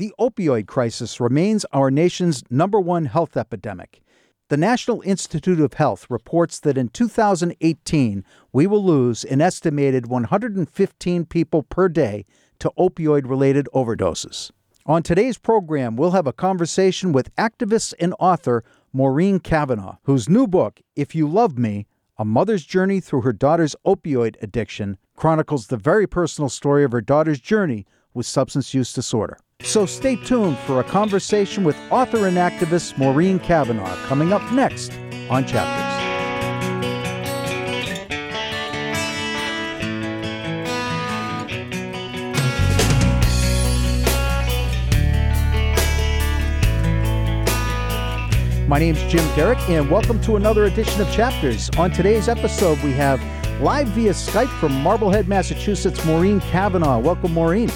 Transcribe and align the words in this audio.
The 0.00 0.14
opioid 0.18 0.66
crisis 0.66 1.20
remains 1.20 1.66
our 1.74 1.90
nation's 1.90 2.42
number 2.48 2.80
one 2.80 3.04
health 3.04 3.36
epidemic. 3.36 4.00
The 4.48 4.56
National 4.56 5.02
Institute 5.02 5.60
of 5.60 5.74
Health 5.74 6.06
reports 6.08 6.58
that 6.60 6.78
in 6.78 6.88
2018, 6.88 8.24
we 8.50 8.66
will 8.66 8.82
lose 8.82 9.24
an 9.24 9.42
estimated 9.42 10.06
115 10.06 11.26
people 11.26 11.62
per 11.64 11.90
day 11.90 12.24
to 12.60 12.72
opioid 12.78 13.28
related 13.28 13.68
overdoses. 13.74 14.50
On 14.86 15.02
today's 15.02 15.36
program, 15.36 15.96
we'll 15.96 16.12
have 16.12 16.26
a 16.26 16.32
conversation 16.32 17.12
with 17.12 17.36
activist 17.36 17.92
and 18.00 18.14
author 18.18 18.64
Maureen 18.94 19.38
Cavanaugh, 19.38 19.98
whose 20.04 20.30
new 20.30 20.46
book, 20.46 20.80
If 20.96 21.14
You 21.14 21.28
Love 21.28 21.58
Me 21.58 21.86
A 22.16 22.24
Mother's 22.24 22.64
Journey 22.64 23.00
Through 23.00 23.20
Her 23.20 23.34
Daughter's 23.34 23.76
Opioid 23.84 24.36
Addiction, 24.40 24.96
chronicles 25.14 25.66
the 25.66 25.76
very 25.76 26.06
personal 26.06 26.48
story 26.48 26.84
of 26.84 26.92
her 26.92 27.02
daughter's 27.02 27.38
journey 27.38 27.84
with 28.14 28.26
substance 28.26 28.74
use 28.74 28.92
disorder. 28.92 29.38
So 29.62 29.86
stay 29.86 30.16
tuned 30.16 30.58
for 30.58 30.80
a 30.80 30.84
conversation 30.84 31.64
with 31.64 31.76
author 31.90 32.26
and 32.26 32.36
activist 32.36 32.96
Maureen 32.96 33.38
Cavanaugh 33.38 33.94
coming 34.06 34.32
up 34.32 34.42
next 34.52 34.92
on 35.28 35.46
Chapters. 35.46 36.00
My 48.66 48.78
name's 48.78 49.02
Jim 49.12 49.26
Derick, 49.34 49.58
and 49.68 49.90
welcome 49.90 50.20
to 50.22 50.36
another 50.36 50.66
edition 50.66 51.00
of 51.00 51.10
Chapters. 51.10 51.70
On 51.76 51.90
today's 51.90 52.28
episode, 52.28 52.80
we 52.84 52.92
have 52.92 53.20
live 53.60 53.88
via 53.88 54.12
Skype 54.12 54.48
from 54.60 54.72
Marblehead, 54.80 55.26
Massachusetts, 55.26 56.04
Maureen 56.04 56.40
Cavanaugh. 56.40 57.00
Welcome, 57.00 57.34
Maureen. 57.34 57.68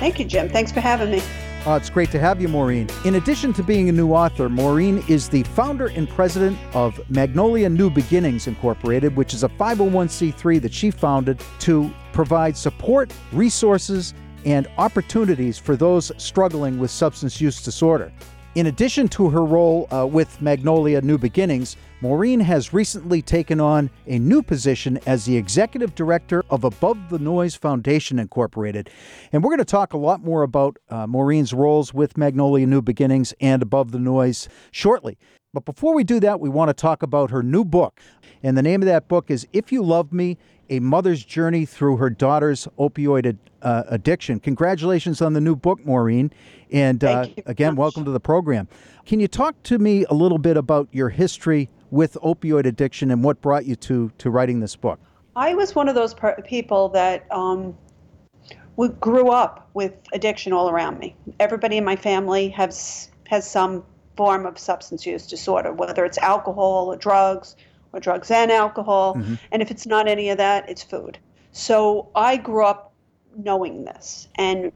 Thank 0.00 0.18
you, 0.18 0.24
Jim. 0.24 0.48
Thanks 0.48 0.72
for 0.72 0.80
having 0.80 1.10
me. 1.10 1.22
Uh, 1.66 1.76
it's 1.76 1.90
great 1.90 2.10
to 2.10 2.18
have 2.18 2.40
you, 2.40 2.48
Maureen. 2.48 2.88
In 3.04 3.16
addition 3.16 3.52
to 3.52 3.62
being 3.62 3.90
a 3.90 3.92
new 3.92 4.14
author, 4.14 4.48
Maureen 4.48 5.04
is 5.08 5.28
the 5.28 5.42
founder 5.42 5.88
and 5.88 6.08
president 6.08 6.58
of 6.72 6.98
Magnolia 7.10 7.68
New 7.68 7.90
Beginnings 7.90 8.46
Incorporated, 8.46 9.14
which 9.14 9.34
is 9.34 9.44
a 9.44 9.48
501c3 9.50 10.62
that 10.62 10.72
she 10.72 10.90
founded 10.90 11.42
to 11.58 11.92
provide 12.14 12.56
support, 12.56 13.12
resources, 13.30 14.14
and 14.46 14.66
opportunities 14.78 15.58
for 15.58 15.76
those 15.76 16.10
struggling 16.16 16.78
with 16.78 16.90
substance 16.90 17.38
use 17.38 17.62
disorder. 17.62 18.10
In 18.56 18.66
addition 18.66 19.06
to 19.10 19.30
her 19.30 19.44
role 19.44 19.86
uh, 19.92 20.04
with 20.04 20.42
Magnolia 20.42 21.00
New 21.02 21.18
Beginnings, 21.18 21.76
Maureen 22.00 22.40
has 22.40 22.72
recently 22.72 23.22
taken 23.22 23.60
on 23.60 23.90
a 24.08 24.18
new 24.18 24.42
position 24.42 24.98
as 25.06 25.24
the 25.24 25.36
executive 25.36 25.94
director 25.94 26.44
of 26.50 26.64
Above 26.64 27.10
the 27.10 27.20
Noise 27.20 27.54
Foundation 27.54 28.18
Incorporated. 28.18 28.90
And 29.32 29.44
we're 29.44 29.50
going 29.50 29.58
to 29.58 29.64
talk 29.64 29.92
a 29.92 29.98
lot 29.98 30.24
more 30.24 30.42
about 30.42 30.78
uh, 30.88 31.06
Maureen's 31.06 31.52
roles 31.52 31.94
with 31.94 32.18
Magnolia 32.18 32.66
New 32.66 32.82
Beginnings 32.82 33.32
and 33.40 33.62
Above 33.62 33.92
the 33.92 34.00
Noise 34.00 34.48
shortly. 34.72 35.16
But 35.54 35.64
before 35.64 35.94
we 35.94 36.02
do 36.02 36.18
that, 36.18 36.40
we 36.40 36.48
want 36.48 36.70
to 36.70 36.74
talk 36.74 37.04
about 37.04 37.30
her 37.30 37.44
new 37.44 37.64
book. 37.64 38.00
And 38.42 38.58
the 38.58 38.62
name 38.62 38.82
of 38.82 38.86
that 38.86 39.06
book 39.06 39.30
is 39.30 39.46
If 39.52 39.70
You 39.70 39.84
Love 39.84 40.12
Me 40.12 40.38
A 40.70 40.78
Mother's 40.78 41.24
Journey 41.24 41.66
Through 41.66 41.96
Her 41.96 42.08
Daughter's 42.08 42.68
Opioid 42.78 43.36
uh, 43.60 43.82
Addiction. 43.88 44.38
Congratulations 44.38 45.20
on 45.20 45.32
the 45.32 45.40
new 45.40 45.56
book, 45.56 45.84
Maureen. 45.84 46.32
And 46.70 47.02
uh, 47.02 47.26
again, 47.46 47.74
welcome 47.74 48.04
to 48.04 48.12
the 48.12 48.20
program. 48.20 48.68
Can 49.04 49.18
you 49.18 49.26
talk 49.26 49.60
to 49.64 49.78
me 49.78 50.04
a 50.08 50.14
little 50.14 50.38
bit 50.38 50.56
about 50.56 50.88
your 50.92 51.08
history 51.08 51.68
with 51.90 52.16
opioid 52.22 52.66
addiction 52.66 53.10
and 53.10 53.24
what 53.24 53.40
brought 53.40 53.66
you 53.66 53.74
to 53.74 54.12
to 54.18 54.30
writing 54.30 54.60
this 54.60 54.76
book? 54.76 55.00
I 55.34 55.54
was 55.54 55.74
one 55.74 55.88
of 55.88 55.96
those 55.96 56.14
per- 56.14 56.40
people 56.42 56.88
that 56.90 57.26
um, 57.32 57.76
grew 59.00 59.30
up 59.30 59.68
with 59.74 59.94
addiction 60.12 60.52
all 60.52 60.70
around 60.70 61.00
me. 61.00 61.16
Everybody 61.40 61.78
in 61.78 61.84
my 61.84 61.96
family 61.96 62.48
has 62.50 63.10
has 63.26 63.50
some 63.50 63.82
form 64.16 64.46
of 64.46 64.56
substance 64.56 65.04
use 65.04 65.26
disorder, 65.26 65.72
whether 65.72 66.04
it's 66.04 66.18
alcohol 66.18 66.92
or 66.92 66.96
drugs 66.96 67.56
or 67.92 68.00
drugs 68.00 68.30
and 68.30 68.50
alcohol. 68.50 69.14
Mm-hmm. 69.14 69.34
And 69.52 69.62
if 69.62 69.70
it's 69.70 69.86
not 69.86 70.08
any 70.08 70.30
of 70.30 70.38
that, 70.38 70.68
it's 70.68 70.82
food. 70.82 71.18
So 71.52 72.08
I 72.14 72.36
grew 72.36 72.64
up 72.64 72.92
knowing 73.36 73.84
this 73.84 74.28
and 74.36 74.72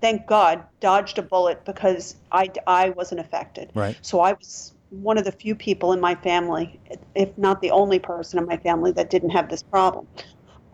thank 0.00 0.26
God 0.26 0.64
dodged 0.80 1.18
a 1.18 1.22
bullet 1.22 1.64
because 1.64 2.16
I, 2.32 2.50
I 2.66 2.90
wasn't 2.90 3.20
affected. 3.20 3.70
Right. 3.74 3.96
So 4.02 4.20
I 4.20 4.32
was 4.32 4.74
one 4.90 5.18
of 5.18 5.24
the 5.24 5.32
few 5.32 5.54
people 5.54 5.92
in 5.92 6.00
my 6.00 6.14
family, 6.14 6.80
if 7.14 7.36
not 7.36 7.60
the 7.60 7.70
only 7.70 7.98
person 7.98 8.38
in 8.38 8.46
my 8.46 8.56
family, 8.56 8.92
that 8.92 9.10
didn't 9.10 9.30
have 9.30 9.50
this 9.50 9.62
problem. 9.62 10.06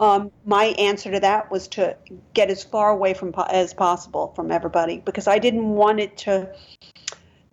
Um, 0.00 0.30
my 0.44 0.66
answer 0.78 1.10
to 1.12 1.20
that 1.20 1.50
was 1.50 1.68
to 1.68 1.96
get 2.32 2.50
as 2.50 2.64
far 2.64 2.90
away 2.90 3.14
from 3.14 3.32
as 3.48 3.72
possible 3.72 4.32
from 4.34 4.50
everybody 4.50 4.98
because 4.98 5.28
I 5.28 5.38
didn't 5.38 5.68
want 5.68 6.00
it 6.00 6.16
to 6.18 6.52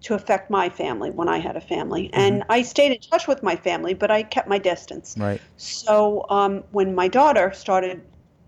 to 0.02 0.16
affect 0.16 0.50
my 0.50 0.68
family 0.70 1.12
when 1.12 1.30
I 1.30 1.38
had 1.38 1.56
a 1.56 1.62
family. 1.62 2.06
Mm-hmm. 2.06 2.20
And 2.20 2.44
I 2.50 2.62
stayed 2.64 2.92
in 2.92 3.00
touch 3.00 3.28
with 3.28 3.44
my 3.44 3.56
family, 3.56 3.94
but 3.94 4.12
I 4.12 4.24
kept 4.24 4.48
my 4.48 4.58
distance. 4.58 5.16
Right. 5.18 5.42
So 5.58 6.26
um, 6.30 6.64
when 6.72 6.96
my 6.96 7.08
daughter 7.08 7.52
started 7.54 8.02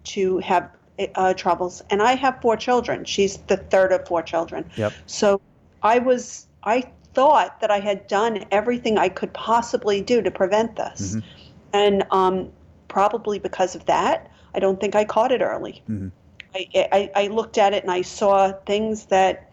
to 0.06 0.40
have 0.40 0.70
uh, 1.16 1.34
troubles, 1.34 1.82
and 1.90 2.02
I 2.02 2.16
have 2.16 2.42
four 2.42 2.58
children, 2.58 3.06
she's 3.06 3.38
the 3.38 3.58
third 3.58 3.92
of 3.92 4.08
four 4.08 4.22
children. 4.22 4.70
Yep. 4.76 4.94
So 5.06 5.42
I 5.82 6.00
was 6.00 6.48
I 6.64 6.90
thought 7.14 7.62
that 7.62 7.70
I 7.72 7.80
had 7.80 8.08
done 8.08 8.46
everything 8.52 8.98
I 8.98 9.10
could 9.10 9.34
possibly 9.34 10.02
do 10.02 10.22
to 10.22 10.32
prevent 10.32 10.76
this. 10.76 11.16
Mm-hmm. 11.16 11.28
And 11.74 12.04
um, 12.12 12.52
probably 12.88 13.40
because 13.40 13.76
of 13.76 13.86
that, 13.86 14.32
I 14.56 14.60
don't 14.60 14.80
think 14.80 14.96
I 14.96 15.06
caught 15.06 15.32
it 15.32 15.42
early. 15.42 15.84
Mm-hmm. 15.90 16.10
I, 16.56 16.68
I, 16.76 17.12
I, 17.16 17.28
looked 17.28 17.58
at 17.58 17.74
it 17.74 17.82
and 17.82 17.92
I 17.92 18.04
saw 18.04 18.52
things 18.52 19.06
that 19.06 19.52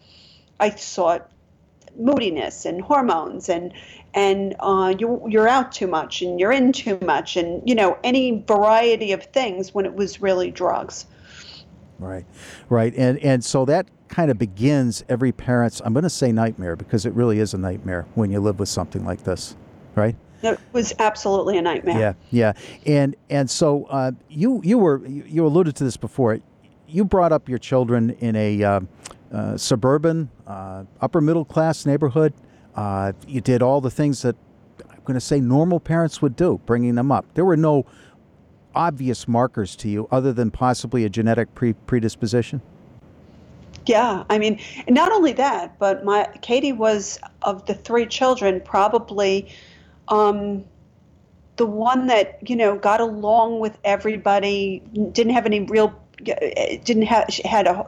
I 0.58 0.70
saw 0.70 1.18
moodiness 1.98 2.64
and 2.64 2.80
hormones 2.80 3.48
and 3.48 3.72
and 4.12 4.56
uh, 4.58 4.92
you, 4.98 5.22
you're 5.28 5.48
out 5.48 5.70
too 5.70 5.86
much 5.86 6.20
and 6.20 6.40
you're 6.40 6.50
in 6.50 6.72
too 6.72 6.98
much 7.02 7.36
and 7.36 7.62
you 7.68 7.74
know 7.74 7.98
any 8.02 8.42
variety 8.46 9.12
of 9.12 9.22
things 9.24 9.74
when 9.74 9.86
it 9.86 9.94
was 9.94 10.20
really 10.20 10.50
drugs. 10.50 11.06
Right, 11.98 12.24
right, 12.68 12.94
and 12.96 13.18
and 13.18 13.44
so 13.44 13.64
that 13.66 13.86
kind 14.10 14.30
of 14.30 14.38
begins 14.38 15.04
every 15.08 15.32
parent's, 15.32 15.80
I'm 15.84 15.92
going 15.92 16.02
to 16.02 16.10
say 16.10 16.32
nightmare 16.32 16.76
because 16.76 17.06
it 17.06 17.12
really 17.12 17.38
is 17.38 17.54
a 17.54 17.58
nightmare 17.58 18.06
when 18.14 18.30
you 18.30 18.40
live 18.40 18.58
with 18.58 18.68
something 18.68 19.04
like 19.04 19.22
this, 19.22 19.56
right? 19.94 20.16
It 20.42 20.58
was 20.72 20.92
absolutely 20.98 21.58
a 21.58 21.62
nightmare. 21.62 21.98
Yeah, 21.98 22.12
yeah, 22.30 22.52
and 22.86 23.14
and 23.28 23.48
so 23.48 23.84
uh, 23.90 24.12
you 24.28 24.60
you 24.64 24.78
were 24.78 25.06
you 25.06 25.46
alluded 25.46 25.76
to 25.76 25.84
this 25.84 25.98
before. 25.98 26.40
You 26.88 27.04
brought 27.04 27.30
up 27.30 27.48
your 27.48 27.58
children 27.58 28.10
in 28.20 28.34
a 28.34 28.62
uh, 28.62 28.80
uh, 29.32 29.56
suburban, 29.56 30.30
uh, 30.46 30.84
upper 31.00 31.20
middle 31.20 31.44
class 31.44 31.86
neighborhood. 31.86 32.32
Uh, 32.74 33.12
you 33.26 33.40
did 33.40 33.62
all 33.62 33.80
the 33.80 33.90
things 33.90 34.22
that 34.22 34.36
I'm 34.88 35.00
going 35.04 35.14
to 35.14 35.20
say 35.20 35.40
normal 35.40 35.80
parents 35.80 36.20
would 36.22 36.36
do, 36.36 36.60
bringing 36.66 36.94
them 36.94 37.10
up. 37.10 37.26
There 37.34 37.44
were 37.44 37.56
no 37.56 37.86
obvious 38.74 39.26
markers 39.26 39.74
to 39.76 39.88
you 39.88 40.08
other 40.10 40.32
than 40.32 40.50
possibly 40.50 41.04
a 41.04 41.08
genetic 41.08 41.54
pre- 41.54 41.72
predisposition. 41.72 42.60
Yeah, 43.86 44.24
I 44.28 44.38
mean, 44.38 44.60
not 44.88 45.10
only 45.10 45.32
that, 45.32 45.78
but 45.78 46.04
my 46.04 46.28
Katie 46.42 46.72
was 46.72 47.18
of 47.42 47.66
the 47.66 47.74
three 47.74 48.06
children 48.06 48.60
probably 48.60 49.50
um, 50.08 50.64
the 51.56 51.66
one 51.66 52.06
that 52.06 52.38
you 52.48 52.56
know 52.56 52.78
got 52.78 53.00
along 53.00 53.60
with 53.60 53.78
everybody. 53.84 54.82
Didn't 55.12 55.32
have 55.32 55.46
any 55.46 55.60
real. 55.60 55.94
Didn't 56.22 57.02
have. 57.02 57.28
Had 57.44 57.66
a 57.66 57.86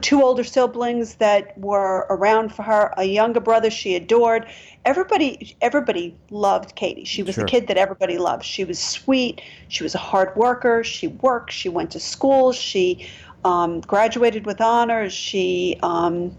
two 0.00 0.22
older 0.22 0.44
siblings 0.44 1.16
that 1.16 1.56
were 1.58 2.06
around 2.10 2.54
for 2.54 2.62
her, 2.62 2.94
a 2.96 3.04
younger 3.04 3.40
brother 3.40 3.70
she 3.70 3.94
adored. 3.94 4.46
Everybody, 4.84 5.56
everybody 5.60 6.16
loved 6.30 6.74
Katie. 6.74 7.04
She 7.04 7.22
was 7.22 7.34
sure. 7.34 7.44
the 7.44 7.50
kid 7.50 7.68
that 7.68 7.76
everybody 7.76 8.18
loved. 8.18 8.44
She 8.44 8.64
was 8.64 8.78
sweet. 8.78 9.40
She 9.68 9.82
was 9.82 9.94
a 9.94 9.98
hard 9.98 10.34
worker. 10.36 10.84
She 10.84 11.08
worked. 11.08 11.52
She 11.52 11.68
went 11.68 11.90
to 11.92 12.00
school. 12.00 12.52
She 12.52 13.08
um, 13.44 13.80
graduated 13.80 14.46
with 14.46 14.60
honors. 14.60 15.12
She 15.12 15.78
um, 15.82 16.36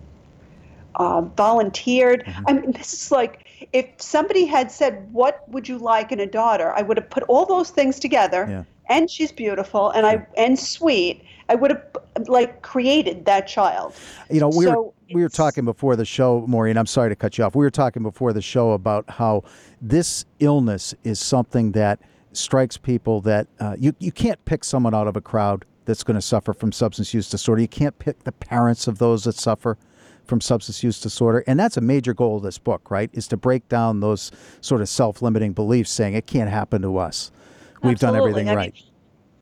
uh, 0.95 1.21
volunteered. 1.21 2.25
Mm-hmm. 2.25 2.43
I 2.47 2.53
mean, 2.53 2.71
this 2.71 2.93
is 2.93 3.11
like 3.11 3.47
if 3.73 3.85
somebody 3.97 4.45
had 4.45 4.71
said, 4.71 5.11
"What 5.13 5.47
would 5.49 5.67
you 5.67 5.77
like 5.77 6.11
in 6.11 6.19
a 6.19 6.25
daughter?" 6.25 6.73
I 6.75 6.81
would 6.81 6.97
have 6.97 7.09
put 7.09 7.23
all 7.23 7.45
those 7.45 7.69
things 7.69 7.99
together. 7.99 8.47
Yeah. 8.49 8.63
And 8.89 9.09
she's 9.09 9.31
beautiful, 9.31 9.89
and 9.89 10.05
I 10.05 10.25
and 10.37 10.57
sweet. 10.57 11.23
I 11.49 11.55
would 11.55 11.71
have 11.71 12.27
like 12.27 12.61
created 12.61 13.25
that 13.25 13.47
child. 13.47 13.93
You 14.29 14.39
know, 14.39 14.49
we 14.49 14.65
so 14.65 14.81
were 14.81 14.91
we 15.13 15.21
were 15.21 15.29
talking 15.29 15.65
before 15.65 15.95
the 15.95 16.05
show, 16.05 16.45
Maureen. 16.47 16.77
I'm 16.77 16.85
sorry 16.85 17.09
to 17.09 17.15
cut 17.15 17.37
you 17.37 17.43
off. 17.43 17.55
We 17.55 17.63
were 17.63 17.71
talking 17.71 18.03
before 18.03 18.33
the 18.33 18.41
show 18.41 18.71
about 18.71 19.09
how 19.09 19.43
this 19.81 20.25
illness 20.39 20.93
is 21.03 21.19
something 21.19 21.71
that 21.73 21.99
strikes 22.33 22.77
people 22.77 23.21
that 23.21 23.47
uh, 23.59 23.75
you 23.79 23.95
you 23.99 24.11
can't 24.11 24.43
pick 24.45 24.63
someone 24.63 24.93
out 24.93 25.07
of 25.07 25.15
a 25.15 25.21
crowd 25.21 25.65
that's 25.85 26.03
going 26.03 26.15
to 26.15 26.21
suffer 26.21 26.53
from 26.53 26.71
substance 26.71 27.13
use 27.13 27.29
disorder. 27.29 27.61
You 27.61 27.67
can't 27.67 27.97
pick 27.97 28.23
the 28.23 28.33
parents 28.33 28.87
of 28.87 28.97
those 28.97 29.23
that 29.23 29.35
suffer 29.35 29.77
from 30.25 30.41
substance 30.41 30.83
use 30.83 30.99
disorder. 30.99 31.43
And 31.47 31.59
that's 31.59 31.77
a 31.77 31.81
major 31.81 32.13
goal 32.13 32.37
of 32.37 32.43
this 32.43 32.57
book, 32.57 32.91
right? 32.91 33.09
Is 33.13 33.27
to 33.29 33.37
break 33.37 33.67
down 33.69 34.01
those 34.01 34.31
sort 34.61 34.81
of 34.81 34.89
self 34.89 35.21
limiting 35.21 35.53
beliefs 35.53 35.89
saying 35.89 36.13
it 36.13 36.27
can't 36.27 36.49
happen 36.49 36.81
to 36.81 36.97
us. 36.97 37.31
We've 37.81 37.93
Absolutely. 37.93 37.95
done 37.95 38.15
everything 38.15 38.49
I 38.49 38.55
right. 38.55 38.73
Mean, 38.73 38.83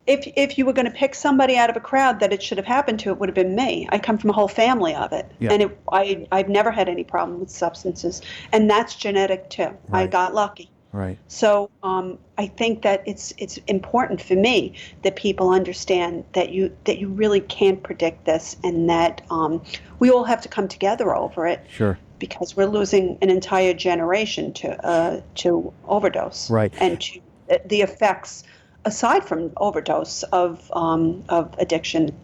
if 0.07 0.27
if 0.35 0.57
you 0.57 0.65
were 0.65 0.73
going 0.73 0.85
to 0.85 0.91
pick 0.91 1.15
somebody 1.15 1.57
out 1.57 1.69
of 1.69 1.75
a 1.75 1.79
crowd 1.79 2.19
that 2.19 2.31
it 2.31 2.41
should 2.43 2.57
have 2.57 2.67
happened 2.67 2.99
to, 3.01 3.09
it 3.11 3.19
would 3.19 3.29
have 3.29 3.35
been 3.35 3.55
me. 3.55 3.87
I 3.91 3.97
come 3.99 4.17
from 4.17 4.29
a 4.29 4.33
whole 4.33 4.47
family 4.47 4.93
of 4.93 5.11
it, 5.13 5.31
Yeah. 5.39 5.51
and 5.51 5.63
it, 5.63 5.79
I 5.91 6.27
I've 6.31 6.49
never 6.49 6.71
had 6.71 6.87
any 6.89 7.03
problem 7.03 7.39
with 7.39 7.49
substances, 7.49 8.21
and 8.51 8.69
that's 8.69 8.95
genetic 8.95 9.49
too. 9.49 9.69
I 9.91 10.07
got 10.07 10.33
lucky. 10.33 10.69
Right. 10.93 11.17
So 11.27 11.69
um, 11.83 12.17
I 12.37 12.47
think 12.47 12.83
that 12.83 13.03
it's 13.05 13.33
it's 13.37 13.57
important 13.67 14.21
for 14.21 14.35
me 14.35 14.75
that 15.03 15.15
people 15.17 15.49
understand 15.49 16.23
that 16.33 16.51
you 16.51 16.75
that 16.85 16.99
you 16.99 17.09
really 17.09 17.41
can't 17.41 17.81
predict 17.83 18.25
this, 18.25 18.55
and 18.63 18.89
that 18.89 19.21
um, 19.29 19.61
we 19.99 20.09
all 20.11 20.23
have 20.23 20.41
to 20.43 20.49
come 20.49 20.67
together 20.67 21.13
over 21.15 21.47
it 21.47 21.65
Sure. 21.69 21.97
because 22.19 22.55
we're 22.55 22.67
losing 22.67 23.17
an 23.21 23.29
entire 23.29 23.73
generation 23.73 24.53
to 24.53 24.85
uh, 24.85 25.21
to 25.35 25.73
overdose, 25.87 26.49
Right. 26.49 26.73
And 26.79 27.01
to 27.01 27.19
uh, 27.51 27.57
the 27.65 27.81
effects 27.81 28.43
aside 28.85 29.25
from 29.25 29.51
overdose 29.57 30.23
of 30.31 30.71
um, 30.73 31.23
of 31.29 31.53
addiction. 31.59 32.15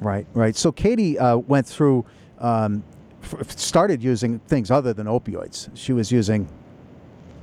Right. 0.00 0.26
Right. 0.34 0.56
So 0.56 0.72
Katie 0.72 1.18
uh, 1.18 1.36
went 1.38 1.66
through, 1.66 2.06
um, 2.38 2.82
f- 3.22 3.50
started 3.58 4.02
using 4.02 4.38
things 4.40 4.70
other 4.70 4.92
than 4.94 5.06
opioids. 5.06 5.68
She 5.74 5.92
was 5.92 6.10
using 6.10 6.48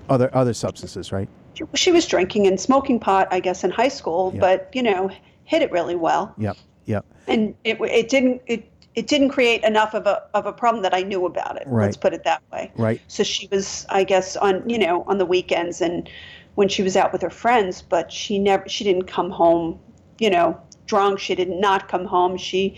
other 0.10 0.30
other 0.36 0.54
substances, 0.54 1.12
right? 1.12 1.30
She, 1.54 1.64
she 1.76 1.92
was 1.92 2.06
drinking 2.08 2.48
and 2.48 2.60
smoking 2.60 3.00
pot, 3.00 3.28
I 3.32 3.40
guess, 3.40 3.64
in 3.64 3.72
high 3.72 3.88
school, 3.90 4.32
Yeah. 4.34 4.40
but 4.40 4.70
you 4.74 4.82
know, 4.84 5.10
hit 5.44 5.62
it 5.62 5.72
really 5.72 5.96
well. 5.96 6.34
Yep. 6.38 6.58
Yep. 6.86 7.06
and 7.28 7.54
it 7.66 7.78
it 7.82 8.10
didn't 8.10 8.42
it 8.48 8.72
it 8.96 9.06
didn't 9.06 9.30
create 9.30 9.64
enough 9.64 9.94
of 9.94 10.08
a 10.08 10.24
of 10.34 10.46
a 10.48 10.54
problem 10.54 10.82
that 10.84 10.94
I 10.94 11.02
knew 11.04 11.26
about 11.26 11.58
it. 11.58 11.68
Right. 11.68 11.86
Let's 11.86 11.98
put 11.98 12.14
it 12.14 12.24
that 12.24 12.42
way. 12.52 12.72
Right. 12.78 13.02
So 13.08 13.22
she 13.24 13.48
was, 13.52 13.86
I 13.90 14.04
guess, 14.04 14.36
on 14.38 14.68
you 14.70 14.80
know 14.80 15.04
on 15.08 15.18
the 15.20 15.26
weekends 15.26 15.82
and 15.82 16.10
when 16.58 16.68
she 16.68 16.82
was 16.82 16.98
out 16.98 17.14
with 17.14 17.22
her 17.22 17.30
friends, 17.30 17.84
but 17.84 18.12
she 18.12 18.40
never 18.40 18.68
she 18.68 18.84
didn't 18.84 19.04
come 19.04 19.30
home, 19.30 19.80
you 20.18 20.28
know, 20.28 20.60
drunk. 20.88 21.20
She 21.20 21.36
did 21.36 21.50
not 21.50 21.88
come 21.88 22.04
home. 22.04 22.36
She 22.36 22.76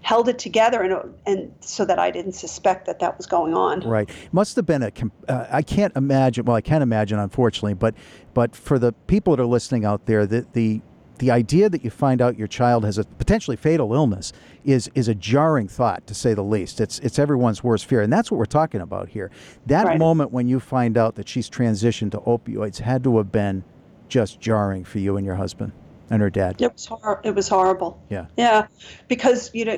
held 0.00 0.26
it 0.30 0.38
together 0.38 0.80
and 0.80 1.14
and 1.26 1.54
so 1.60 1.84
that 1.84 1.98
I 1.98 2.10
didn't 2.10 2.32
suspect 2.32 2.86
that 2.86 2.98
that 3.00 3.18
was 3.18 3.26
going 3.26 3.52
on. 3.52 3.80
Right. 3.80 4.08
Must 4.32 4.56
have 4.56 4.64
been 4.64 4.82
a. 4.82 4.92
Uh, 5.28 5.46
I 5.50 5.60
can't 5.60 5.94
imagine. 5.96 6.46
Well, 6.46 6.56
I 6.56 6.62
can't 6.62 6.82
imagine, 6.82 7.18
unfortunately, 7.18 7.74
but 7.74 7.94
but 8.32 8.56
for 8.56 8.78
the 8.78 8.92
people 9.06 9.36
that 9.36 9.42
are 9.42 9.46
listening 9.46 9.84
out 9.84 10.06
there, 10.06 10.24
the 10.24 10.46
the 10.54 10.80
the 11.20 11.30
idea 11.30 11.68
that 11.68 11.84
you 11.84 11.90
find 11.90 12.22
out 12.22 12.38
your 12.38 12.48
child 12.48 12.82
has 12.84 12.96
a 12.96 13.04
potentially 13.04 13.56
fatal 13.56 13.92
illness 13.94 14.32
is 14.64 14.90
is 14.94 15.06
a 15.06 15.14
jarring 15.14 15.68
thought, 15.68 16.06
to 16.06 16.14
say 16.14 16.32
the 16.34 16.42
least. 16.42 16.80
It's 16.80 16.98
it's 17.00 17.18
everyone's 17.18 17.62
worst 17.62 17.84
fear, 17.86 18.00
and 18.00 18.10
that's 18.12 18.30
what 18.30 18.38
we're 18.38 18.46
talking 18.46 18.80
about 18.80 19.10
here. 19.10 19.30
That 19.66 19.86
Right. 19.86 19.98
moment 19.98 20.32
when 20.32 20.48
you 20.48 20.58
find 20.60 20.96
out 20.96 21.14
that 21.16 21.28
she's 21.28 21.48
transitioned 21.48 22.10
to 22.12 22.18
opioids 22.20 22.78
had 22.78 23.04
to 23.04 23.18
have 23.18 23.30
been 23.30 23.62
just 24.08 24.40
jarring 24.40 24.82
for 24.82 24.98
you 24.98 25.16
and 25.18 25.24
your 25.26 25.36
husband 25.36 25.72
and 26.08 26.20
her 26.22 26.30
dad. 26.30 26.60
It 26.60 26.72
was 26.72 26.86
hor- 26.86 27.20
it 27.22 27.34
was 27.34 27.48
horrible. 27.48 28.00
Yeah. 28.08 28.26
Yeah, 28.36 28.66
because 29.06 29.50
you 29.52 29.64
know 29.66 29.76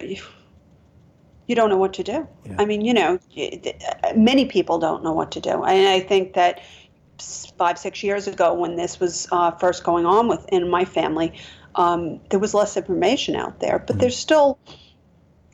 you, 1.46 1.54
don't 1.56 1.68
know 1.68 1.76
what 1.76 1.92
to 1.94 2.02
do. 2.04 2.26
Yeah. 2.46 2.54
I 2.58 2.64
mean, 2.64 2.80
you 2.82 2.94
know, 2.94 3.18
many 4.16 4.46
people 4.46 4.78
don't 4.78 5.02
know 5.04 5.12
what 5.12 5.30
to 5.32 5.40
do, 5.40 5.62
and 5.64 5.88
I 5.88 6.00
think 6.00 6.32
that 6.34 6.60
five 7.58 7.78
six 7.78 8.02
years 8.02 8.26
ago 8.26 8.54
when 8.54 8.76
this 8.76 9.00
was 9.00 9.28
uh, 9.32 9.50
first 9.52 9.84
going 9.84 10.06
on 10.06 10.28
with 10.28 10.44
in 10.48 10.68
my 10.68 10.84
family, 10.84 11.32
um, 11.74 12.20
there 12.30 12.40
was 12.40 12.54
less 12.54 12.76
information 12.76 13.36
out 13.36 13.60
there, 13.60 13.76
Mm-hmm. 13.78 13.86
but 13.86 13.98
there's 14.00 14.16
still. 14.16 14.58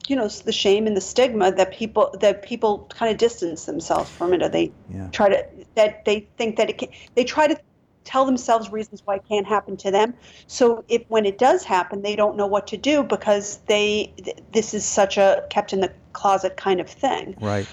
You 0.06 0.16
know, 0.16 0.26
the 0.26 0.52
shame 0.52 0.86
and 0.86 0.96
the 0.96 1.02
stigma 1.02 1.52
that 1.52 1.70
people 1.74 2.14
that 2.20 2.42
people 2.42 2.86
kind 2.88 3.12
of 3.12 3.18
distance 3.18 3.66
themselves 3.66 4.08
from 4.08 4.32
it, 4.32 4.42
or 4.42 4.48
they 4.48 4.72
Yeah. 4.90 5.08
try 5.12 5.28
to 5.28 5.44
that 5.74 6.06
they 6.06 6.26
think 6.38 6.56
that 6.56 6.70
it 6.70 6.78
can. 6.78 6.88
They 7.14 7.24
try 7.24 7.46
to 7.46 7.58
tell 8.04 8.24
themselves 8.24 8.72
reasons 8.72 9.02
why 9.04 9.16
it 9.16 9.24
can't 9.28 9.46
happen 9.46 9.76
to 9.76 9.90
them. 9.90 10.14
So 10.46 10.82
if 10.88 11.02
when 11.08 11.26
it 11.26 11.36
does 11.36 11.62
happen, 11.62 12.00
they 12.00 12.16
don't 12.16 12.38
know 12.38 12.46
what 12.46 12.66
to 12.68 12.78
do 12.78 13.02
because 13.02 13.58
they 13.66 14.10
th- 14.24 14.38
this 14.54 14.72
is 14.72 14.86
such 14.86 15.18
a 15.18 15.44
kept 15.50 15.74
in 15.74 15.80
the 15.80 15.92
closet 16.14 16.56
kind 16.56 16.80
of 16.80 16.88
thing. 16.88 17.34
Right. 17.38 17.66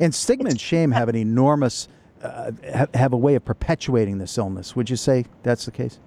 And 0.00 0.12
stigma 0.12 0.50
and 0.50 0.60
shame 0.60 0.90
have 0.90 1.08
an 1.08 1.14
enormous, 1.14 1.86
uh, 2.22 2.52
ha- 2.74 2.86
have 2.94 3.12
a 3.12 3.16
way 3.16 3.34
of 3.34 3.44
perpetuating 3.44 4.18
this 4.18 4.38
illness. 4.38 4.74
Would 4.76 4.88
you 4.90 4.96
say 4.96 5.26
that's 5.42 5.64
the 5.64 5.70
case? 5.70 5.98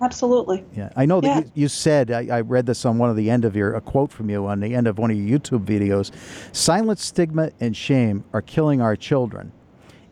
Absolutely. 0.00 0.64
Yeah, 0.76 0.90
I 0.94 1.06
know 1.06 1.20
that 1.20 1.26
Yeah. 1.26 1.38
you, 1.40 1.50
you 1.54 1.68
said 1.68 2.10
I, 2.12 2.26
I 2.38 2.40
read 2.42 2.66
this 2.66 2.84
on 2.84 2.98
one 2.98 3.10
of 3.10 3.16
the 3.16 3.28
end 3.30 3.44
of 3.44 3.56
your 3.56 3.74
a 3.74 3.80
quote 3.80 4.12
from 4.12 4.30
you 4.30 4.46
on 4.46 4.60
the 4.60 4.74
end 4.74 4.86
of 4.86 4.96
one 4.98 5.10
of 5.10 5.16
your 5.16 5.38
YouTube 5.38 5.64
videos. 5.64 6.12
Silence, 6.54 7.04
stigma, 7.04 7.50
and 7.58 7.76
shame 7.76 8.22
are 8.32 8.42
killing 8.42 8.80
our 8.80 8.94
children. 8.94 9.50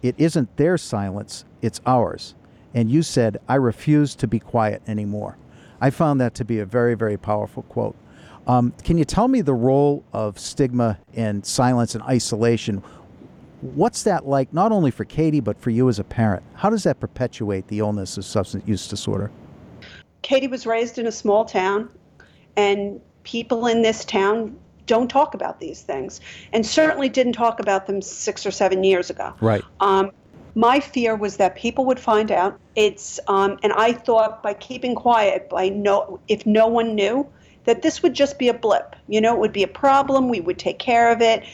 It 0.03 0.17
isn't 0.19 0.57
their 0.57 0.77
silence; 0.77 1.45
it's 1.63 1.81
ours. 1.87 2.35
And 2.75 2.91
you 2.91 3.03
said, 3.03 3.39
"I 3.49 3.55
refuse 3.55 4.17
to 4.17 4.27
be 4.27 4.41
quiet 4.41 4.83
anymore." 4.89 5.37
I 5.81 5.91
found 5.91 6.21
that 6.21 6.35
to 6.35 6.45
be 6.45 6.59
a 6.59 6.67
very, 6.67 6.95
very 6.95 7.17
powerful 7.17 7.63
quote. 7.65 7.95
Um, 8.49 8.73
can 8.83 8.97
you 8.99 9.05
tell 9.05 9.29
me 9.29 9.41
the 9.41 9.55
role 9.55 10.05
of 10.13 10.39
stigma 10.39 10.99
and 11.15 11.45
silence 11.45 11.95
and 11.95 12.03
isolation? 12.05 12.83
What's 13.75 14.03
that 14.05 14.27
like, 14.27 14.53
not 14.53 14.73
only 14.73 14.91
for 14.91 15.05
Katie 15.05 15.41
but 15.41 15.61
for 15.61 15.71
you 15.71 15.89
as 15.89 15.99
a 15.99 16.05
parent? 16.05 16.43
How 16.55 16.71
does 16.71 16.85
that 16.85 17.01
perpetuate 17.01 17.69
the 17.69 17.81
illness 17.81 18.17
of 18.17 18.25
substance 18.25 18.67
use 18.67 18.89
disorder? 18.89 19.31
Katie 20.23 20.49
was 20.49 20.67
raised 20.67 20.99
in 20.99 21.07
a 21.07 21.13
small 21.13 21.45
town, 21.45 21.89
and 22.57 23.01
people 23.23 23.67
in 23.67 23.83
this 23.83 24.05
town 24.05 24.57
don't 24.87 25.09
talk 25.09 25.35
about 25.35 25.61
these 25.61 25.83
things, 25.83 26.21
and 26.53 26.65
certainly 26.65 27.09
didn't 27.09 27.33
talk 27.33 27.61
about 27.61 27.87
them 27.87 28.01
six 28.01 28.47
or 28.47 28.51
seven 28.51 28.85
years 28.85 29.11
ago. 29.11 29.35
Right. 29.41 29.63
Um, 29.81 30.11
my 30.55 30.81
fear 30.81 31.15
was 31.15 31.37
that 31.37 31.55
people 31.55 31.85
would 31.85 32.01
find 32.01 32.33
out. 32.33 32.59
It's 32.77 33.21
um, 33.29 33.59
and 33.63 33.73
I 33.75 33.93
thought 33.93 34.43
by 34.43 34.55
keeping 34.55 34.95
quiet, 34.95 35.51
by 35.51 35.69
no, 35.69 36.19
if 36.29 36.47
no 36.47 36.67
one 36.67 36.95
knew, 36.95 37.29
that 37.65 37.83
this 37.83 38.03
would 38.03 38.15
just 38.15 38.39
be 38.39 38.49
a 38.49 38.55
blip. 38.55 38.97
You 39.09 39.21
know, 39.21 39.35
it 39.35 39.39
would 39.39 39.53
be 39.53 39.63
a 39.63 39.69
problem. 39.69 40.29
We 40.29 40.41
would 40.41 40.59
take 40.59 40.79
care 40.79 41.13
of 41.13 41.21
it. 41.21 41.45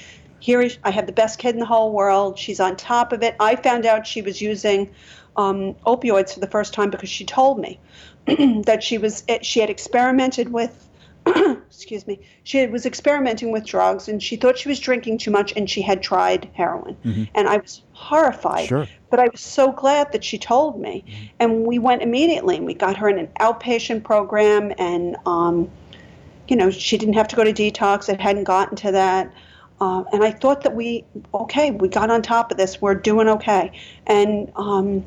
Here, 0.43 0.61
is, 0.61 0.77
I 0.83 0.91
have 0.91 1.07
the 1.07 1.13
best 1.13 1.39
kid 1.39 1.55
in 1.55 1.61
the 1.61 1.67
whole 1.67 1.93
world. 1.93 2.37
She's 2.37 2.59
on 2.59 2.75
top 2.75 3.13
of 3.13 3.23
it. 3.23 3.37
I 3.39 3.55
found 3.55 3.87
out 3.87 4.09
she 4.09 4.23
was 4.23 4.43
using 4.43 4.91
um, 5.37 5.75
opioids 5.87 6.35
for 6.35 6.41
the 6.41 6.49
first 6.49 6.75
time 6.75 6.91
because 6.91 7.09
she 7.09 7.25
told 7.25 7.61
me 7.61 7.79
that 8.27 8.83
she 8.83 8.99
was 8.99 9.23
eh, 9.29 9.39
she 9.43 9.61
had 9.61 9.71
experimented 9.71 10.53
with 10.53 10.89
excuse 11.27 12.05
me 12.09 12.19
she 12.43 12.67
was 12.67 12.85
experimenting 12.85 13.53
with 13.53 13.65
drugs 13.65 14.09
and 14.09 14.21
she 14.21 14.35
thought 14.35 14.59
she 14.59 14.69
was 14.69 14.81
drinking 14.81 15.17
too 15.17 15.31
much 15.31 15.53
and 15.57 15.71
she 15.71 15.81
had 15.81 16.03
tried 16.03 16.51
heroin 16.55 16.97
and 17.37 17.49
i 17.49 17.57
was 17.57 17.83
horrified 17.93 18.67
Sure. 18.67 18.89
but 19.11 19.21
i 19.21 19.29
was 19.29 19.41
so 19.41 19.71
glad 19.71 20.11
that 20.11 20.25
she 20.25 20.37
told 20.37 20.81
me 20.81 21.05
and 21.39 21.65
we 21.65 21.79
went 21.79 22.03
immediately 22.03 22.57
and 22.57 22.67
we 22.67 22.75
got 22.75 22.97
her 22.97 23.09
in 23.09 23.21
an 23.21 23.29
outpatient 23.39 24.03
program 24.03 24.73
and 24.79 25.17
um, 25.25 25.71
you 26.49 26.57
know 26.57 26.71
she 26.71 26.99
didn't 26.99 27.15
have 27.15 27.29
to 27.29 27.37
go 27.37 27.45
to 27.45 27.53
detox 27.53 28.09
it 28.09 28.21
hadn't 28.21 28.45
gotten 28.45 28.77
to 28.77 28.91
that 28.91 29.33
uh, 29.83 30.05
and 30.13 30.23
i 30.23 30.31
thought 30.31 30.63
that 30.63 30.75
we 30.77 31.05
okay 31.35 31.73
we 31.73 31.89
got 31.89 32.11
on 32.11 32.23
top 32.23 32.51
of 32.51 32.57
this. 32.57 32.81
We're 32.81 32.95
doing 32.95 33.29
okay. 33.29 33.73
And 34.07 34.53
um, 34.57 35.05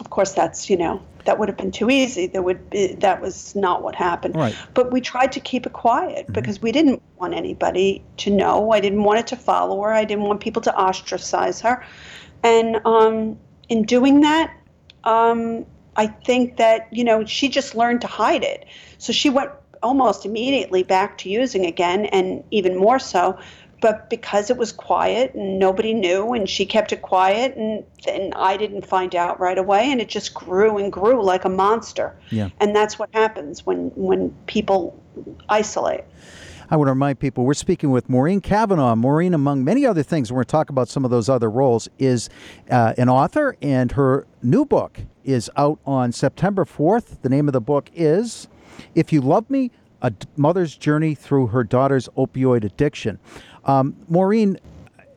of 0.00 0.10
course 0.10 0.32
that's 0.32 0.68
you 0.68 0.76
know 0.76 1.02
that 1.24 1.38
would 1.38 1.48
have 1.48 1.56
been 1.56 1.72
too 1.72 1.88
easy. 1.90 2.26
There 2.26 2.42
would 2.42 2.68
be 2.70 2.94
that 2.94 3.22
was 3.22 3.54
not 3.56 3.82
what 3.82 3.94
happened. 3.94 4.36
Right. 4.36 4.54
but 4.74 4.92
we 4.92 5.00
tried 5.00 5.32
to 5.32 5.40
keep 5.40 5.66
it 5.66 5.72
quiet 5.72 6.30
because 6.32 6.60
we 6.60 6.70
didn't 6.70 7.02
want 7.16 7.34
anybody 7.34 8.04
to 8.18 8.30
know. 8.30 8.72
I 8.72 8.80
didn't 8.80 9.04
want 9.04 9.20
it 9.20 9.26
to 9.28 9.36
follow 9.36 9.80
her. 9.82 9.92
I 9.92 10.04
didn't 10.04 10.24
want 10.24 10.40
people 10.40 10.62
to 10.62 10.74
ostracize 10.76 11.60
her. 11.62 11.84
And 12.42 12.80
um, 12.84 13.38
in 13.70 13.84
doing 13.84 14.20
that 14.20 14.54
um, 15.04 15.64
i 15.96 16.06
think 16.06 16.56
that 16.56 16.88
you 16.90 17.04
know 17.04 17.24
she 17.24 17.48
just 17.48 17.74
learned 17.74 18.00
to 18.02 18.06
hide 18.06 18.42
it. 18.42 18.66
So 18.98 19.12
she 19.12 19.30
went 19.30 19.50
almost 19.82 20.24
immediately 20.24 20.82
back 20.82 21.18
to 21.18 21.28
using 21.28 21.66
again 21.66 22.06
and 22.06 22.42
even 22.50 22.76
more 22.76 22.98
so 22.98 23.38
but 23.80 24.10
because 24.10 24.50
it 24.50 24.56
was 24.56 24.72
quiet 24.72 25.34
and 25.34 25.58
nobody 25.58 25.94
knew 25.94 26.32
and 26.32 26.48
she 26.48 26.66
kept 26.66 26.92
it 26.92 27.02
quiet 27.02 27.56
and 27.56 27.84
then 28.04 28.32
I 28.34 28.56
didn't 28.56 28.86
find 28.86 29.14
out 29.14 29.40
right 29.40 29.58
away 29.58 29.90
and 29.90 30.00
it 30.00 30.08
just 30.08 30.34
grew 30.34 30.78
and 30.78 30.92
grew 30.92 31.22
like 31.22 31.44
a 31.44 31.48
monster. 31.48 32.16
Yeah. 32.30 32.50
And 32.60 32.74
that's 32.74 32.98
what 32.98 33.10
happens 33.12 33.64
when 33.66 33.90
when 33.94 34.30
people 34.46 35.00
isolate. 35.48 36.04
I 36.70 36.76
want 36.76 36.88
to 36.88 36.92
remind 36.92 37.18
people 37.18 37.44
we're 37.44 37.54
speaking 37.54 37.90
with 37.90 38.08
Maureen 38.08 38.40
Cavanaugh. 38.40 38.96
Maureen, 38.96 39.34
among 39.34 39.64
many 39.64 39.84
other 39.84 40.02
things, 40.02 40.32
we're 40.32 40.38
going 40.38 40.46
to 40.46 40.50
talk 40.50 40.70
about 40.70 40.88
some 40.88 41.04
of 41.04 41.10
those 41.10 41.28
other 41.28 41.50
roles, 41.50 41.88
is 41.98 42.30
uh, 42.70 42.94
an 42.96 43.08
author, 43.08 43.56
and 43.60 43.92
her 43.92 44.26
new 44.42 44.64
book 44.64 45.00
is 45.24 45.50
out 45.56 45.78
on 45.84 46.10
September 46.10 46.64
4th. 46.64 47.20
The 47.22 47.28
name 47.28 47.48
of 47.48 47.52
the 47.52 47.60
book 47.60 47.90
is 47.94 48.48
If 48.94 49.12
You 49.12 49.20
Love 49.20 49.50
Me 49.50 49.70
A 50.02 50.12
Mother's 50.36 50.76
Journey 50.76 51.14
Through 51.14 51.48
Her 51.48 51.64
Daughter's 51.64 52.08
Opioid 52.16 52.64
Addiction. 52.64 53.18
Um, 53.64 53.96
Maureen, 54.08 54.58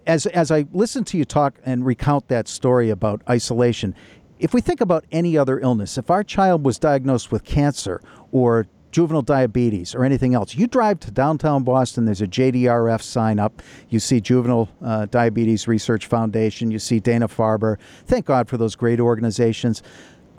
as, 0.05 0.25
as 0.27 0.51
I 0.51 0.65
listen 0.71 1.03
to 1.05 1.17
you 1.17 1.25
talk 1.25 1.55
and 1.65 1.85
recount 1.85 2.27
that 2.29 2.47
story 2.47 2.89
about 2.89 3.21
isolation, 3.29 3.93
if 4.39 4.53
we 4.53 4.61
think 4.61 4.81
about 4.81 5.05
any 5.11 5.37
other 5.37 5.59
illness, 5.59 5.97
if 5.97 6.09
our 6.09 6.23
child 6.23 6.63
was 6.63 6.77
diagnosed 6.79 7.31
with 7.31 7.43
cancer 7.43 8.01
or 8.31 8.67
juvenile 8.91 9.21
diabetes 9.21 9.93
or 9.93 10.05
anything 10.05 10.33
else, 10.33 10.55
you 10.55 10.65
drive 10.67 10.99
to 11.01 11.11
downtown 11.11 11.63
Boston, 11.63 12.05
there's 12.05 12.21
a 12.21 12.27
JDRF 12.27 13.01
sign 13.01 13.37
up. 13.39 13.61
You 13.89 13.99
see 13.99 14.21
Juvenile 14.21 14.69
uh, 14.83 15.07
Diabetes 15.07 15.67
Research 15.67 16.05
Foundation, 16.05 16.71
you 16.71 16.79
see 16.79 16.99
Dana 16.99 17.27
Farber. 17.27 17.77
Thank 18.05 18.25
God 18.25 18.47
for 18.47 18.57
those 18.57 18.75
great 18.75 18.99
organizations. 18.99 19.83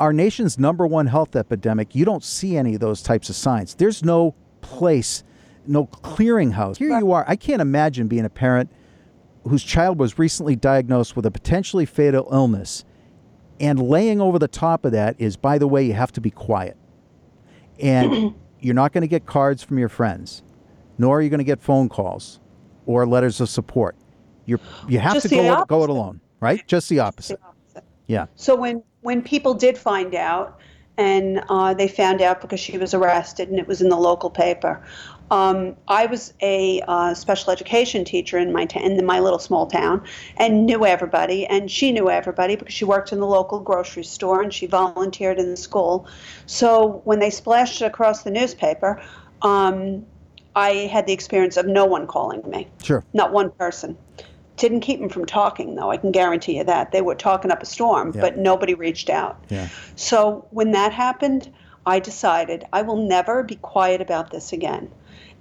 our 0.00 0.12
nation's 0.12 0.58
number 0.58 0.86
one 0.86 1.06
health 1.06 1.36
epidemic, 1.36 1.94
you 1.94 2.04
don't 2.04 2.24
see 2.24 2.56
any 2.56 2.74
of 2.74 2.80
those 2.80 3.02
types 3.02 3.28
of 3.28 3.36
signs. 3.36 3.74
There's 3.74 4.04
no 4.04 4.34
place, 4.60 5.24
no 5.68 5.86
clearinghouse. 5.86 6.78
Here 6.78 6.98
you 6.98 7.12
are. 7.12 7.24
I 7.28 7.36
can't 7.36 7.62
imagine 7.62 8.08
being 8.08 8.24
a 8.24 8.30
parent 8.30 8.70
whose 9.44 9.62
child 9.62 9.98
was 9.98 10.18
recently 10.18 10.56
diagnosed 10.56 11.16
with 11.16 11.26
a 11.26 11.30
potentially 11.30 11.86
fatal 11.86 12.28
illness. 12.32 12.84
And 13.60 13.80
laying 13.80 14.20
over 14.20 14.38
the 14.38 14.48
top 14.48 14.84
of 14.84 14.92
that 14.92 15.16
is, 15.18 15.36
by 15.36 15.58
the 15.58 15.66
way, 15.66 15.84
you 15.84 15.94
have 15.94 16.12
to 16.12 16.20
be 16.20 16.30
quiet. 16.30 16.76
And 17.80 18.34
you're 18.60 18.74
not 18.74 18.92
going 18.92 19.02
to 19.02 19.08
get 19.08 19.26
cards 19.26 19.62
from 19.62 19.78
your 19.78 19.88
friends, 19.88 20.42
nor 20.96 21.18
are 21.18 21.22
you 21.22 21.30
going 21.30 21.38
to 21.38 21.44
get 21.44 21.60
phone 21.60 21.88
calls 21.88 22.40
or 22.86 23.06
letters 23.06 23.40
of 23.40 23.48
support. 23.48 23.96
You're, 24.46 24.60
you 24.88 24.98
have 24.98 25.14
Just 25.14 25.24
to 25.24 25.28
the 25.28 25.36
go 25.36 25.42
it, 25.42 25.46
go 25.46 25.52
it 25.52 25.84
opposite. 25.84 25.90
alone, 25.90 26.20
right? 26.40 26.66
Just 26.66 26.88
the 26.88 27.00
opposite. 27.00 27.40
Yeah. 28.06 28.26
So 28.34 28.56
when 28.56 28.82
when 29.02 29.22
people 29.22 29.54
did 29.54 29.76
find 29.78 30.14
out, 30.14 30.58
and 30.96 31.42
uh, 31.48 31.74
they 31.74 31.86
found 31.86 32.20
out 32.20 32.40
because 32.40 32.58
she 32.58 32.76
was 32.78 32.94
arrested, 32.94 33.48
and 33.50 33.58
it 33.58 33.68
was 33.68 33.80
in 33.80 33.88
the 33.88 33.96
local 33.96 34.30
paper. 34.30 34.82
Um, 35.30 35.76
I 35.88 36.06
was 36.06 36.32
a 36.40 36.80
uh, 36.88 37.14
special 37.14 37.52
education 37.52 38.04
teacher 38.04 38.38
in 38.38 38.52
my 38.52 38.64
ta- 38.64 38.80
in 38.80 39.04
my 39.04 39.20
little 39.20 39.38
small 39.38 39.66
town, 39.66 40.02
and 40.36 40.64
knew 40.64 40.86
everybody, 40.86 41.46
and 41.46 41.70
she 41.70 41.92
knew 41.92 42.08
everybody 42.10 42.56
because 42.56 42.74
she 42.74 42.84
worked 42.84 43.12
in 43.12 43.20
the 43.20 43.26
local 43.26 43.60
grocery 43.60 44.04
store 44.04 44.42
and 44.42 44.52
she 44.52 44.66
volunteered 44.66 45.38
in 45.38 45.50
the 45.50 45.56
school. 45.56 46.06
So 46.46 47.02
when 47.04 47.18
they 47.18 47.30
splashed 47.30 47.82
it 47.82 47.84
across 47.84 48.22
the 48.22 48.30
newspaper, 48.30 49.02
um, 49.42 50.06
I 50.56 50.70
had 50.90 51.06
the 51.06 51.12
experience 51.12 51.56
of 51.56 51.66
no 51.66 51.84
one 51.84 52.06
calling 52.06 52.42
me 52.48 52.68
Sure. 52.82 53.04
not 53.12 53.32
one 53.32 53.50
person. 53.50 53.96
Didn't 54.56 54.80
keep 54.80 54.98
them 54.98 55.08
from 55.08 55.24
talking, 55.24 55.76
though. 55.76 55.90
I 55.90 55.98
can 55.98 56.10
guarantee 56.10 56.56
you 56.56 56.64
that 56.64 56.90
they 56.90 57.00
were 57.00 57.14
talking 57.14 57.52
up 57.52 57.62
a 57.62 57.66
storm, 57.66 58.12
Yeah. 58.14 58.22
but 58.22 58.38
nobody 58.38 58.74
reached 58.74 59.08
out. 59.08 59.38
Yeah. 59.50 59.68
So 59.94 60.46
when 60.50 60.72
that 60.72 60.92
happened, 60.92 61.52
I 61.86 62.00
decided 62.00 62.64
I 62.72 62.82
will 62.82 62.96
never 62.96 63.42
be 63.44 63.54
quiet 63.56 64.00
about 64.00 64.30
this 64.30 64.52
again, 64.52 64.90